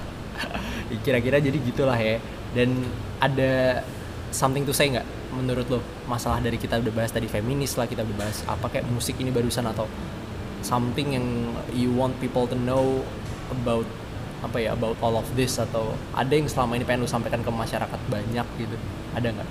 Kira-kira 1.07 1.39
jadi 1.39 1.55
gitulah 1.55 1.95
ya. 1.95 2.19
Dan 2.51 2.83
ada 3.23 3.87
something 4.35 4.67
to 4.67 4.75
say 4.75 4.91
nggak 4.91 5.07
menurut 5.39 5.67
lo 5.71 5.79
masalah 6.11 6.43
dari 6.43 6.59
kita 6.59 6.83
udah 6.83 6.91
bahas 6.91 7.15
tadi 7.15 7.31
feminis 7.31 7.79
lah 7.79 7.87
kita 7.87 8.03
udah 8.03 8.17
bahas 8.19 8.43
apa 8.51 8.67
kayak 8.67 8.87
musik 8.91 9.15
ini 9.23 9.31
barusan 9.31 9.67
atau 9.71 9.87
something 10.67 11.15
yang 11.15 11.27
you 11.71 11.95
want 11.95 12.15
people 12.19 12.47
to 12.47 12.59
know 12.59 13.03
about 13.55 13.87
apa 14.43 14.59
ya 14.59 14.75
about 14.75 14.99
all 14.99 15.15
of 15.15 15.27
this 15.39 15.59
atau 15.59 15.95
ada 16.15 16.35
yang 16.35 16.51
selama 16.51 16.75
ini 16.75 16.85
pengen 16.87 17.07
lo 17.07 17.09
sampaikan 17.09 17.41
ke 17.41 17.51
masyarakat 17.51 18.01
banyak 18.11 18.47
gitu 18.59 18.77
ada 19.15 19.29
nggak 19.31 19.51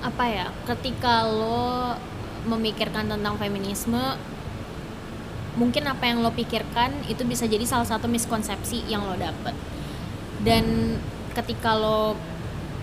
Apa 0.00 0.24
ya? 0.32 0.46
Ketika 0.64 1.28
lo 1.28 1.92
memikirkan 2.48 3.04
tentang 3.04 3.36
feminisme, 3.36 4.00
mungkin 5.60 5.84
apa 5.84 6.08
yang 6.08 6.24
lo 6.24 6.32
pikirkan 6.32 7.04
itu 7.04 7.20
bisa 7.28 7.44
jadi 7.44 7.60
salah 7.68 7.84
satu 7.84 8.08
miskonsepsi 8.08 8.88
yang 8.88 9.04
lo 9.04 9.12
dapet. 9.20 9.52
Dan 10.40 10.96
ketika 11.36 11.76
lo 11.76 12.16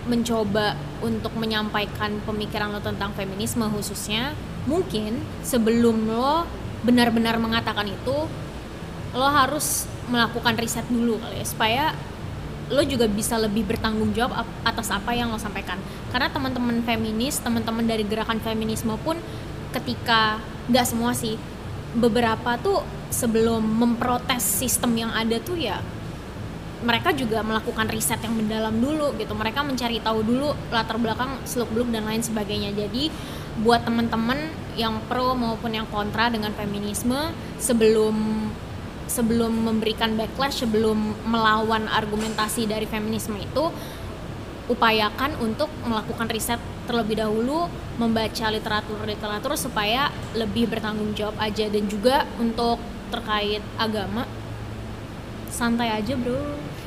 mencoba 0.06 0.78
untuk 1.02 1.34
menyampaikan 1.34 2.22
pemikiran 2.22 2.70
lo 2.70 2.78
tentang 2.78 3.10
feminisme 3.18 3.66
khususnya, 3.66 4.38
mungkin 4.70 5.18
sebelum 5.42 6.06
lo 6.06 6.46
benar-benar 6.86 7.42
mengatakan 7.42 7.90
itu, 7.90 8.30
lo 9.10 9.26
harus 9.26 9.90
melakukan 10.08 10.54
riset 10.56 10.86
dulu 10.88 11.20
kali 11.20 11.42
ya 11.42 11.46
supaya 11.46 11.84
lo 12.68 12.84
juga 12.84 13.08
bisa 13.08 13.40
lebih 13.40 13.64
bertanggung 13.64 14.12
jawab 14.12 14.44
atas 14.64 14.92
apa 14.92 15.16
yang 15.16 15.32
lo 15.32 15.40
sampaikan. 15.40 15.80
Karena 16.12 16.28
teman-teman 16.28 16.84
feminis 16.84 17.40
teman-teman 17.40 17.84
dari 17.84 18.04
gerakan 18.04 18.40
feminisme 18.44 18.92
pun 19.00 19.16
ketika 19.72 20.40
nggak 20.68 20.84
semua 20.84 21.12
sih 21.16 21.36
beberapa 21.96 22.60
tuh 22.60 22.84
sebelum 23.08 23.64
memprotes 23.64 24.44
sistem 24.44 24.92
yang 24.96 25.12
ada 25.12 25.40
tuh 25.40 25.56
ya 25.56 25.80
mereka 26.78 27.10
juga 27.10 27.42
melakukan 27.42 27.90
riset 27.90 28.22
yang 28.22 28.38
mendalam 28.38 28.70
dulu 28.78 29.10
gitu. 29.18 29.34
Mereka 29.34 29.66
mencari 29.66 29.98
tahu 29.98 30.22
dulu 30.22 30.54
latar 30.70 30.94
belakang 31.00 31.42
seluk 31.42 31.74
beluk 31.74 31.90
dan 31.90 32.06
lain 32.06 32.22
sebagainya. 32.22 32.70
Jadi 32.70 33.10
buat 33.66 33.82
teman-teman 33.82 34.38
yang 34.78 35.02
pro 35.10 35.34
maupun 35.34 35.74
yang 35.74 35.90
kontra 35.90 36.30
dengan 36.30 36.54
feminisme 36.54 37.34
sebelum 37.58 38.14
sebelum 39.08 39.64
memberikan 39.64 40.14
backlash 40.14 40.62
sebelum 40.62 40.96
melawan 41.24 41.88
argumentasi 41.88 42.64
dari 42.64 42.84
feminisme 42.84 43.34
itu 43.34 43.72
upayakan 44.68 45.32
untuk 45.40 45.66
melakukan 45.82 46.28
riset 46.28 46.56
terlebih 46.84 47.16
dahulu 47.18 47.66
membaca 47.96 48.46
literatur 48.48 49.00
literatur 49.02 49.56
supaya 49.56 50.08
lebih 50.32 50.68
bertanggung 50.68 51.12
jawab 51.12 51.40
aja. 51.40 51.66
Dan 51.66 51.88
juga 51.88 52.28
untuk 52.36 52.76
terkait 53.08 53.64
agama 53.74 54.28
santai 55.48 55.88
aja 55.90 56.12
bro. 56.14 56.36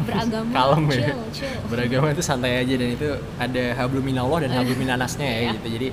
Beragama 0.01 0.49
kalem 0.57 0.83
ya. 0.87 0.95
chill 1.09 1.21
chill. 1.33 1.57
Beragama 1.67 2.13
itu 2.13 2.21
santai 2.21 2.61
aja 2.61 2.73
dan 2.73 2.89
itu 2.91 3.09
ada 3.35 3.63
hablum 3.75 4.05
minallah 4.05 4.45
dan 4.45 4.53
hablum 4.53 4.77
minanasnya 4.77 5.25
ya 5.25 5.39
Iya. 5.41 5.51
gitu. 5.57 5.67
Jadi 5.73 5.87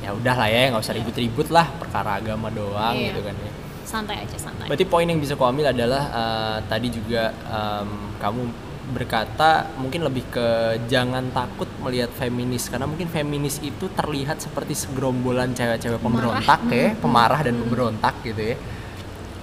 ya 0.00 0.10
udah 0.14 0.34
lah 0.34 0.48
ya 0.48 0.72
nggak 0.72 0.80
usah 0.80 0.94
ribut-ribut 0.96 1.48
lah 1.50 1.66
perkara 1.76 2.16
agama 2.16 2.48
doang 2.48 2.94
Iya. 2.94 3.12
gitu 3.12 3.20
kan 3.20 3.34
ya 3.36 3.52
santai 3.84 4.22
aja 4.24 4.36
santai. 4.36 4.66
Berarti 4.68 4.86
poin 4.86 5.06
yang 5.08 5.20
bisa 5.20 5.34
kau 5.34 5.48
ambil 5.48 5.70
adalah 5.70 6.02
eh, 6.10 6.58
tadi 6.68 6.88
juga 6.92 7.30
em, 7.32 7.88
kamu 8.18 8.42
berkata 8.90 9.70
mungkin 9.78 10.02
lebih 10.02 10.26
ke 10.34 10.48
jangan 10.90 11.30
takut 11.30 11.70
melihat 11.82 12.10
feminis. 12.10 12.66
Karena 12.66 12.90
mungkin 12.90 13.06
feminis 13.06 13.62
itu 13.62 13.86
terlihat 13.94 14.42
seperti 14.42 14.74
segerombolan 14.74 15.54
cewek-cewek 15.54 16.02
pemberontak 16.02 16.60
ya, 16.70 16.98
pemarah 16.98 17.40
dan 17.42 17.54
pemberontak 17.60 18.18
gitu 18.26 18.54
ya. 18.54 18.56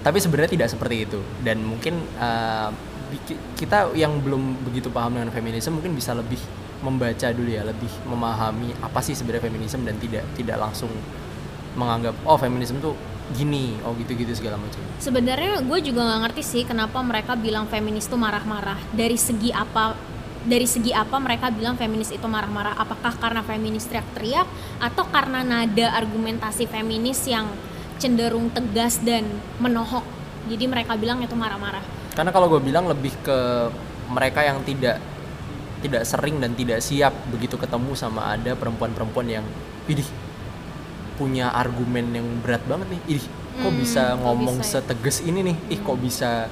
Tapi 0.04 0.18
sebenarnya 0.20 0.52
tidak 0.52 0.68
seperti 0.68 0.96
itu. 1.08 1.20
Dan 1.40 1.64
mungkin 1.64 1.96
biki- 3.08 3.40
kita 3.56 3.96
yang 3.96 4.20
belum 4.20 4.68
begitu 4.68 4.92
paham 4.92 5.16
dengan 5.16 5.32
feminisme 5.32 5.80
mungkin 5.80 5.96
bisa 5.96 6.12
lebih 6.12 6.38
membaca 6.84 7.32
dulu 7.32 7.48
ya, 7.48 7.64
lebih 7.64 7.90
memahami 8.04 8.70
apa 8.84 9.00
sih 9.00 9.16
sebenarnya 9.16 9.48
feminisme 9.48 9.82
dan 9.82 9.96
tidak 9.96 10.28
tidak 10.36 10.60
langsung 10.60 10.92
menganggap 11.74 12.14
oh 12.22 12.36
feminisme 12.36 12.78
tuh 12.78 12.94
gini, 13.36 13.76
oh 13.84 13.92
gitu-gitu 13.92 14.32
segala 14.32 14.56
macam. 14.56 14.80
sebenarnya 14.96 15.60
gue 15.60 15.78
juga 15.84 16.00
nggak 16.00 16.20
ngerti 16.28 16.42
sih 16.42 16.62
kenapa 16.64 17.04
mereka 17.04 17.36
bilang 17.36 17.68
feminis 17.68 18.08
itu 18.08 18.16
marah-marah. 18.16 18.80
Dari 18.96 19.20
segi 19.20 19.52
apa 19.52 19.92
dari 20.48 20.64
segi 20.64 20.96
apa 20.96 21.20
mereka 21.20 21.52
bilang 21.52 21.76
feminis 21.76 22.08
itu 22.08 22.24
marah-marah? 22.24 22.78
Apakah 22.80 23.12
karena 23.20 23.44
feminis 23.44 23.84
teriak-teriak 23.84 24.48
atau 24.80 25.04
karena 25.12 25.44
nada 25.44 25.86
argumentasi 25.92 26.64
feminis 26.70 27.20
yang 27.28 27.52
cenderung 28.00 28.48
tegas 28.48 29.02
dan 29.04 29.28
menohok? 29.60 30.06
Jadi 30.48 30.64
mereka 30.64 30.96
bilang 30.96 31.20
itu 31.20 31.36
marah-marah. 31.36 31.84
Karena 32.16 32.32
kalau 32.32 32.48
gue 32.48 32.64
bilang 32.64 32.88
lebih 32.88 33.12
ke 33.20 33.38
mereka 34.08 34.40
yang 34.40 34.64
tidak 34.64 34.96
tidak 35.78 36.02
sering 36.08 36.40
dan 36.42 36.56
tidak 36.58 36.82
siap 36.82 37.14
begitu 37.30 37.54
ketemu 37.54 37.94
sama 37.94 38.34
ada 38.34 38.58
perempuan-perempuan 38.58 39.26
yang, 39.30 39.46
idih 39.86 40.08
punya 41.18 41.50
argumen 41.50 42.14
yang 42.14 42.28
berat 42.40 42.62
banget 42.64 42.86
nih, 42.88 43.00
idih 43.10 43.26
kok 43.58 43.66
Hmm, 43.66 43.76
bisa 43.76 44.02
ngomong 44.16 44.56
bisa 44.56 44.70
ya? 44.70 44.72
setegas 44.78 45.18
ini 45.20 45.40
nih, 45.42 45.56
ih 45.68 45.80
kok 45.82 45.98
bisa 45.98 46.46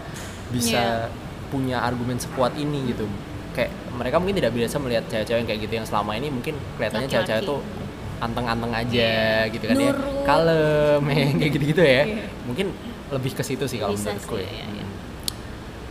bisa 0.51 1.07
Iya. 1.07 1.15
punya 1.47 1.79
argumen 1.81 2.19
sekuat 2.19 2.55
ini 2.55 2.91
gitu. 2.91 3.07
Kayak 3.55 3.71
mereka 3.95 4.19
mungkin 4.19 4.37
tidak 4.37 4.53
biasa 4.53 4.77
melihat 4.77 5.05
cewek-cewek 5.07 5.39
yang 5.39 5.49
kayak 5.49 5.61
gitu 5.63 5.75
yang 5.75 5.87
selama 5.87 6.13
ini 6.13 6.29
mungkin 6.29 6.59
kelihatannya 6.75 7.07
cewek-cewek 7.07 7.43
tuh 7.45 7.63
anteng-anteng 8.19 8.73
aja 8.75 9.11
Iya. 9.47 9.53
gitu 9.55 9.65
kan 9.65 9.77
ya, 9.77 9.89
Nurut. 9.89 10.25
kalem 10.25 11.03
ya, 11.07 11.25
kayak 11.41 11.53
gitu-gitu 11.53 11.83
ya. 11.83 12.03
Iya. 12.05 12.27
Mungkin 12.45 12.67
lebih 13.07 13.33
ke 13.33 13.43
situ 13.43 13.65
sih 13.65 13.79
kalau 13.79 13.95
Bisa 13.95 14.11
menurutku 14.11 14.35
sih, 14.35 14.43
ya. 14.43 14.51
iya, 14.51 14.67
iya. 14.73 14.85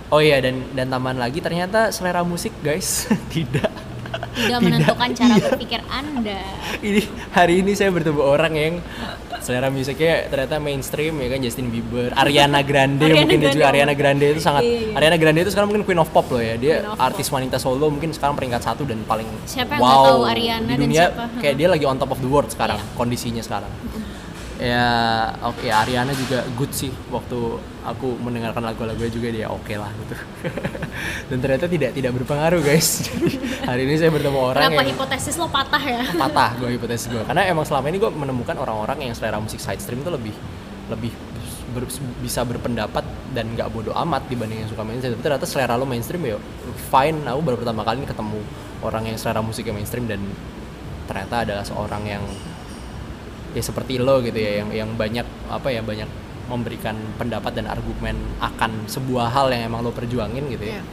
Oh 0.07 0.19
iya 0.19 0.37
dan 0.37 0.61
dan 0.71 0.87
tambahan 0.87 1.17
lagi 1.17 1.39
ternyata 1.39 1.89
selera 1.89 2.21
musik 2.21 2.51
guys 2.59 3.07
tidak 3.33 3.71
tidak 4.35 4.59
menentukan 4.59 5.09
cara 5.15 5.35
iya. 5.39 5.43
berpikir 5.47 5.79
Anda. 5.87 6.41
Ini 6.87 7.01
hari 7.31 7.63
ini 7.63 7.71
saya 7.73 7.89
bertemu 7.89 8.21
orang 8.21 8.53
yang 8.53 8.73
selera 9.39 9.69
musiknya 9.69 10.25
ternyata 10.27 10.57
mainstream 10.57 11.21
ya 11.21 11.27
kan 11.29 11.39
Justin 11.39 11.67
Bieber, 11.69 12.09
Ariana 12.17 12.65
Grande 12.65 13.05
Ariana 13.05 13.21
mungkin 13.23 13.39
Grande. 13.39 13.53
juga 13.53 13.65
Ariana 13.69 13.93
Grande 13.93 14.25
itu 14.33 14.41
sangat 14.41 14.65
iya, 14.65 14.89
iya. 14.89 14.93
Ariana 14.97 15.17
Grande 15.21 15.39
itu 15.45 15.51
sekarang 15.53 15.69
mungkin 15.69 15.85
queen 15.85 16.01
of 16.01 16.09
pop 16.09 16.25
loh 16.33 16.41
ya. 16.41 16.57
Dia 16.57 16.81
artis 16.97 17.29
wanita 17.29 17.61
solo 17.61 17.87
mungkin 17.87 18.09
sekarang 18.11 18.33
peringkat 18.35 18.61
satu 18.65 18.83
dan 18.83 19.05
paling 19.05 19.27
siapa 19.45 19.77
yang 19.77 19.85
wow 19.85 20.03
tahu 20.09 20.21
Ariana 20.25 20.73
di 20.73 20.81
dunia 20.81 21.13
kayak 21.39 21.55
dia 21.55 21.67
lagi 21.69 21.85
on 21.85 21.95
top 22.01 22.11
of 22.11 22.19
the 22.19 22.29
world 22.29 22.49
sekarang 22.49 22.81
iya. 22.81 22.97
kondisinya 22.97 23.43
sekarang 23.45 23.71
ya 24.55 24.87
oke 25.43 25.67
okay, 25.67 25.69
Ariana 25.71 26.15
juga 26.15 26.47
good 26.55 26.71
sih 26.71 26.87
waktu 27.11 27.59
aku 27.83 28.15
mendengarkan 28.23 28.63
lagu-lagu 28.63 29.03
juga 29.11 29.27
dia 29.27 29.51
oke 29.51 29.67
okay 29.67 29.75
lah 29.75 29.91
gitu. 29.91 30.15
Dan 31.29 31.37
ternyata 31.43 31.65
tidak 31.67 31.91
tidak 31.91 32.11
berpengaruh 32.15 32.63
guys. 32.63 33.11
Hari 33.69 33.83
ini 33.83 33.99
saya 33.99 34.15
bertemu 34.15 34.39
orang 34.39 34.63
Kenapa 34.63 34.81
yang 34.81 34.91
hipotesis 34.95 35.35
lo 35.35 35.47
patah 35.51 35.83
ya? 35.83 36.03
Patah 36.23 36.49
gue 36.55 36.69
hipotesis 36.71 37.11
gue 37.11 37.21
karena 37.27 37.43
emang 37.51 37.67
selama 37.67 37.85
ini 37.91 37.97
gue 37.99 38.11
menemukan 38.11 38.55
orang-orang 38.55 39.11
yang 39.11 39.13
selera 39.13 39.37
musik 39.43 39.59
side 39.59 39.83
stream 39.83 39.99
itu 40.01 40.11
lebih 40.11 40.35
lebih 40.87 41.11
ber, 41.75 41.83
bisa 42.23 42.47
berpendapat 42.47 43.03
dan 43.35 43.51
nggak 43.51 43.67
bodoh 43.75 43.91
amat 44.07 44.23
dibanding 44.31 44.63
yang 44.63 44.69
suka 44.71 44.87
mainstream. 44.87 45.19
Tapi 45.19 45.23
ternyata 45.27 45.45
selera 45.45 45.75
lo 45.75 45.83
mainstream 45.83 46.23
ya 46.23 46.39
fine. 46.87 47.27
Aku 47.27 47.43
baru 47.43 47.59
pertama 47.59 47.83
kali 47.83 48.07
ketemu 48.07 48.39
orang 48.79 49.03
yang 49.11 49.17
selera 49.19 49.43
musiknya 49.43 49.75
mainstream 49.75 50.07
dan 50.07 50.23
ternyata 51.05 51.43
adalah 51.43 51.65
seorang 51.67 52.03
yang 52.07 52.23
ya 53.55 53.63
seperti 53.63 53.97
lo 53.97 54.19
gitu 54.19 54.35
ya 54.35 54.61
yang 54.61 54.69
yang 54.75 54.89
banyak 54.99 55.23
apa 55.47 55.71
ya 55.71 55.79
banyak 55.79 56.11
memberikan 56.45 56.93
pendapat 57.17 57.57
dan 57.57 57.65
argumen 57.71 58.19
akan 58.37 58.85
sebuah 58.85 59.33
hal 59.33 59.49
yang 59.49 59.71
emang 59.71 59.81
lo 59.81 59.95
perjuangin 59.95 60.45
gitu 60.51 60.65
ya. 60.67 60.77
Yeah. 60.77 60.85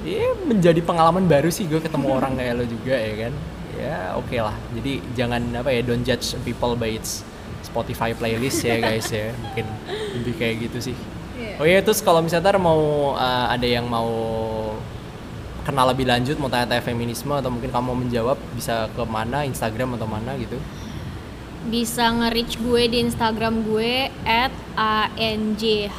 Ya 0.00 0.28
menjadi 0.44 0.80
pengalaman 0.84 1.26
baru 1.26 1.50
sih 1.50 1.66
gue 1.66 1.80
ketemu 1.82 2.12
orang 2.20 2.36
kayak 2.38 2.54
lo 2.60 2.64
juga 2.68 2.94
ya 2.94 3.14
kan. 3.26 3.32
Ya 3.80 3.96
oke 4.14 4.28
okay 4.28 4.40
lah. 4.44 4.56
Jadi 4.76 4.92
jangan 5.16 5.42
apa 5.56 5.72
ya 5.72 5.80
don't 5.82 6.04
judge 6.04 6.36
people 6.44 6.76
by 6.76 6.94
its 6.94 7.24
Spotify 7.64 8.12
playlist 8.12 8.60
ya 8.60 8.76
guys 8.78 9.08
ya. 9.10 9.32
Mungkin 9.42 9.66
lebih 10.20 10.34
kayak 10.36 10.54
gitu 10.70 10.92
sih. 10.92 10.96
Yeah. 11.40 11.56
Oh 11.56 11.66
iya 11.66 11.80
terus 11.80 12.04
kalau 12.04 12.20
misalnya 12.20 12.60
mau 12.60 13.16
uh, 13.16 13.46
ada 13.48 13.64
yang 13.64 13.88
mau 13.88 14.12
kenal 15.64 15.86
lebih 15.92 16.08
lanjut 16.08 16.36
mau 16.40 16.48
tanya-tanya 16.48 16.82
feminisme 16.82 17.32
atau 17.36 17.52
mungkin 17.52 17.68
kamu 17.68 17.84
mau 17.84 17.96
menjawab 17.96 18.36
bisa 18.56 18.88
ke 18.96 19.04
mana 19.04 19.44
Instagram 19.44 20.00
atau 20.00 20.08
mana 20.08 20.32
gitu 20.40 20.56
bisa 21.68 22.08
nge-reach 22.08 22.56
gue 22.56 22.88
di 22.88 23.04
Instagram 23.04 23.68
gue 23.68 24.08
at 24.24 24.48
anjhnie 25.20 25.92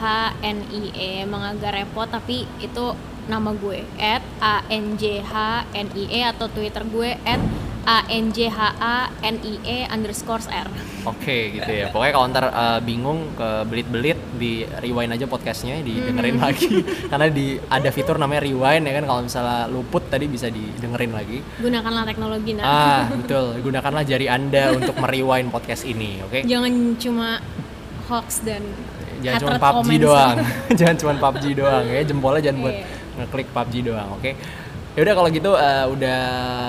emang 1.22 1.54
agak 1.54 1.78
repot 1.78 2.10
tapi 2.10 2.50
itu 2.58 2.98
nama 3.30 3.54
gue 3.54 3.86
at 4.02 4.26
anjhnie 4.74 6.26
atau 6.26 6.50
Twitter 6.50 6.82
gue 6.90 7.14
at 7.22 7.42
A 7.82 8.06
N 8.14 8.30
J 8.30 8.46
H 8.46 8.60
A 8.78 9.10
N 9.26 9.42
I 9.42 9.54
E 9.66 9.78
underscore 9.90 10.46
R. 10.46 10.70
Oke 11.02 11.18
okay, 11.18 11.42
gitu 11.58 11.72
ya. 11.72 11.90
Pokoknya 11.90 12.14
kalau 12.14 12.26
ntar 12.30 12.46
uh, 12.54 12.80
bingung 12.80 13.34
ke 13.34 13.66
belit-belit 13.66 14.20
di 14.38 14.62
rewind 14.86 15.10
aja 15.18 15.26
podcastnya, 15.26 15.82
didengerin 15.82 16.38
hmm. 16.38 16.46
lagi. 16.46 16.70
Karena 17.12 17.28
di 17.34 17.58
ada 17.58 17.90
fitur 17.90 18.22
namanya 18.22 18.46
rewind 18.46 18.86
ya 18.86 18.94
kan. 19.02 19.04
Kalau 19.10 19.22
misalnya 19.26 19.66
luput 19.66 20.04
tadi 20.14 20.30
bisa 20.30 20.54
didengerin 20.54 21.12
lagi. 21.14 21.42
Gunakanlah 21.58 22.04
teknologi 22.06 22.52
nah. 22.54 22.64
Ah 22.64 23.02
betul. 23.22 23.58
Gunakanlah 23.66 24.04
jari 24.06 24.30
anda 24.30 24.78
untuk 24.78 24.96
merewind 25.02 25.50
podcast 25.50 25.82
ini. 25.90 26.22
Oke. 26.22 26.42
Okay? 26.42 26.42
Jangan 26.46 26.74
cuma 27.02 27.42
hoax 28.06 28.46
dan 28.46 28.62
jangan 29.26 29.40
cuma 29.42 29.58
PUBG 29.58 29.92
doang. 29.98 30.38
jangan 30.80 30.96
cuma 31.02 31.14
PUBG 31.18 31.46
doang 31.58 31.86
ya. 31.90 32.02
Jempolnya 32.06 32.42
jangan 32.46 32.60
buat 32.62 32.78
yeah. 32.78 33.18
ngeklik 33.26 33.48
PUBG 33.50 33.74
doang. 33.90 34.10
Oke. 34.14 34.22
Okay? 34.22 34.61
Ya 34.92 35.08
udah 35.08 35.16
kalau 35.16 35.30
gitu 35.32 35.52
uh, 35.56 35.86
udah 35.88 36.22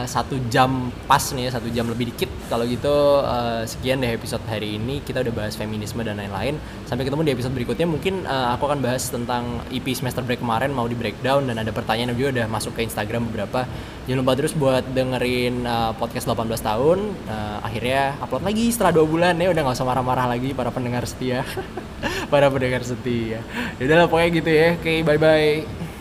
satu 0.06 0.38
jam 0.46 0.94
pas 1.10 1.22
nih 1.34 1.50
ya 1.50 1.58
satu 1.58 1.68
jam 1.74 1.90
lebih 1.90 2.14
dikit. 2.14 2.30
Kalau 2.46 2.62
gitu 2.68 3.24
uh, 3.24 3.66
sekian 3.66 3.98
deh 3.98 4.14
episode 4.14 4.42
hari 4.46 4.78
ini. 4.78 5.02
Kita 5.02 5.26
udah 5.26 5.34
bahas 5.34 5.58
feminisme 5.58 5.98
dan 6.06 6.20
lain-lain. 6.20 6.54
Sampai 6.86 7.02
ketemu 7.02 7.26
di 7.26 7.32
episode 7.34 7.54
berikutnya. 7.56 7.86
Mungkin 7.90 8.22
uh, 8.22 8.54
aku 8.54 8.70
akan 8.70 8.78
bahas 8.78 9.10
tentang 9.10 9.64
EP 9.74 9.86
semester 9.90 10.22
break 10.22 10.38
kemarin 10.38 10.70
mau 10.70 10.86
di 10.86 10.94
breakdown. 10.94 11.50
Dan 11.50 11.58
ada 11.58 11.74
pertanyaan 11.74 12.14
juga 12.14 12.38
udah 12.38 12.46
masuk 12.46 12.78
ke 12.78 12.86
Instagram 12.86 13.26
beberapa. 13.32 13.66
Jangan 14.06 14.18
lupa 14.22 14.32
terus 14.38 14.54
buat 14.54 14.84
dengerin 14.86 15.66
uh, 15.66 15.92
podcast 15.98 16.30
18 16.30 16.62
tahun. 16.62 16.98
Uh, 17.26 17.58
akhirnya 17.66 18.14
upload 18.22 18.46
lagi 18.46 18.70
setelah 18.70 18.94
dua 18.94 19.06
bulan 19.08 19.34
ya. 19.34 19.50
Udah 19.50 19.62
nggak 19.66 19.76
usah 19.82 19.88
marah-marah 19.88 20.30
lagi 20.30 20.54
para 20.54 20.70
pendengar 20.70 21.02
setia. 21.10 21.42
Para 22.32 22.50
pendengar 22.50 22.82
setia. 22.82 23.46
Ya 23.78 23.82
udah 23.86 24.10
pokoknya 24.10 24.30
gitu 24.34 24.50
ya. 24.50 24.68
Oke 24.74 24.82
okay, 24.82 24.98
bye 25.06 25.20
bye 25.20 25.91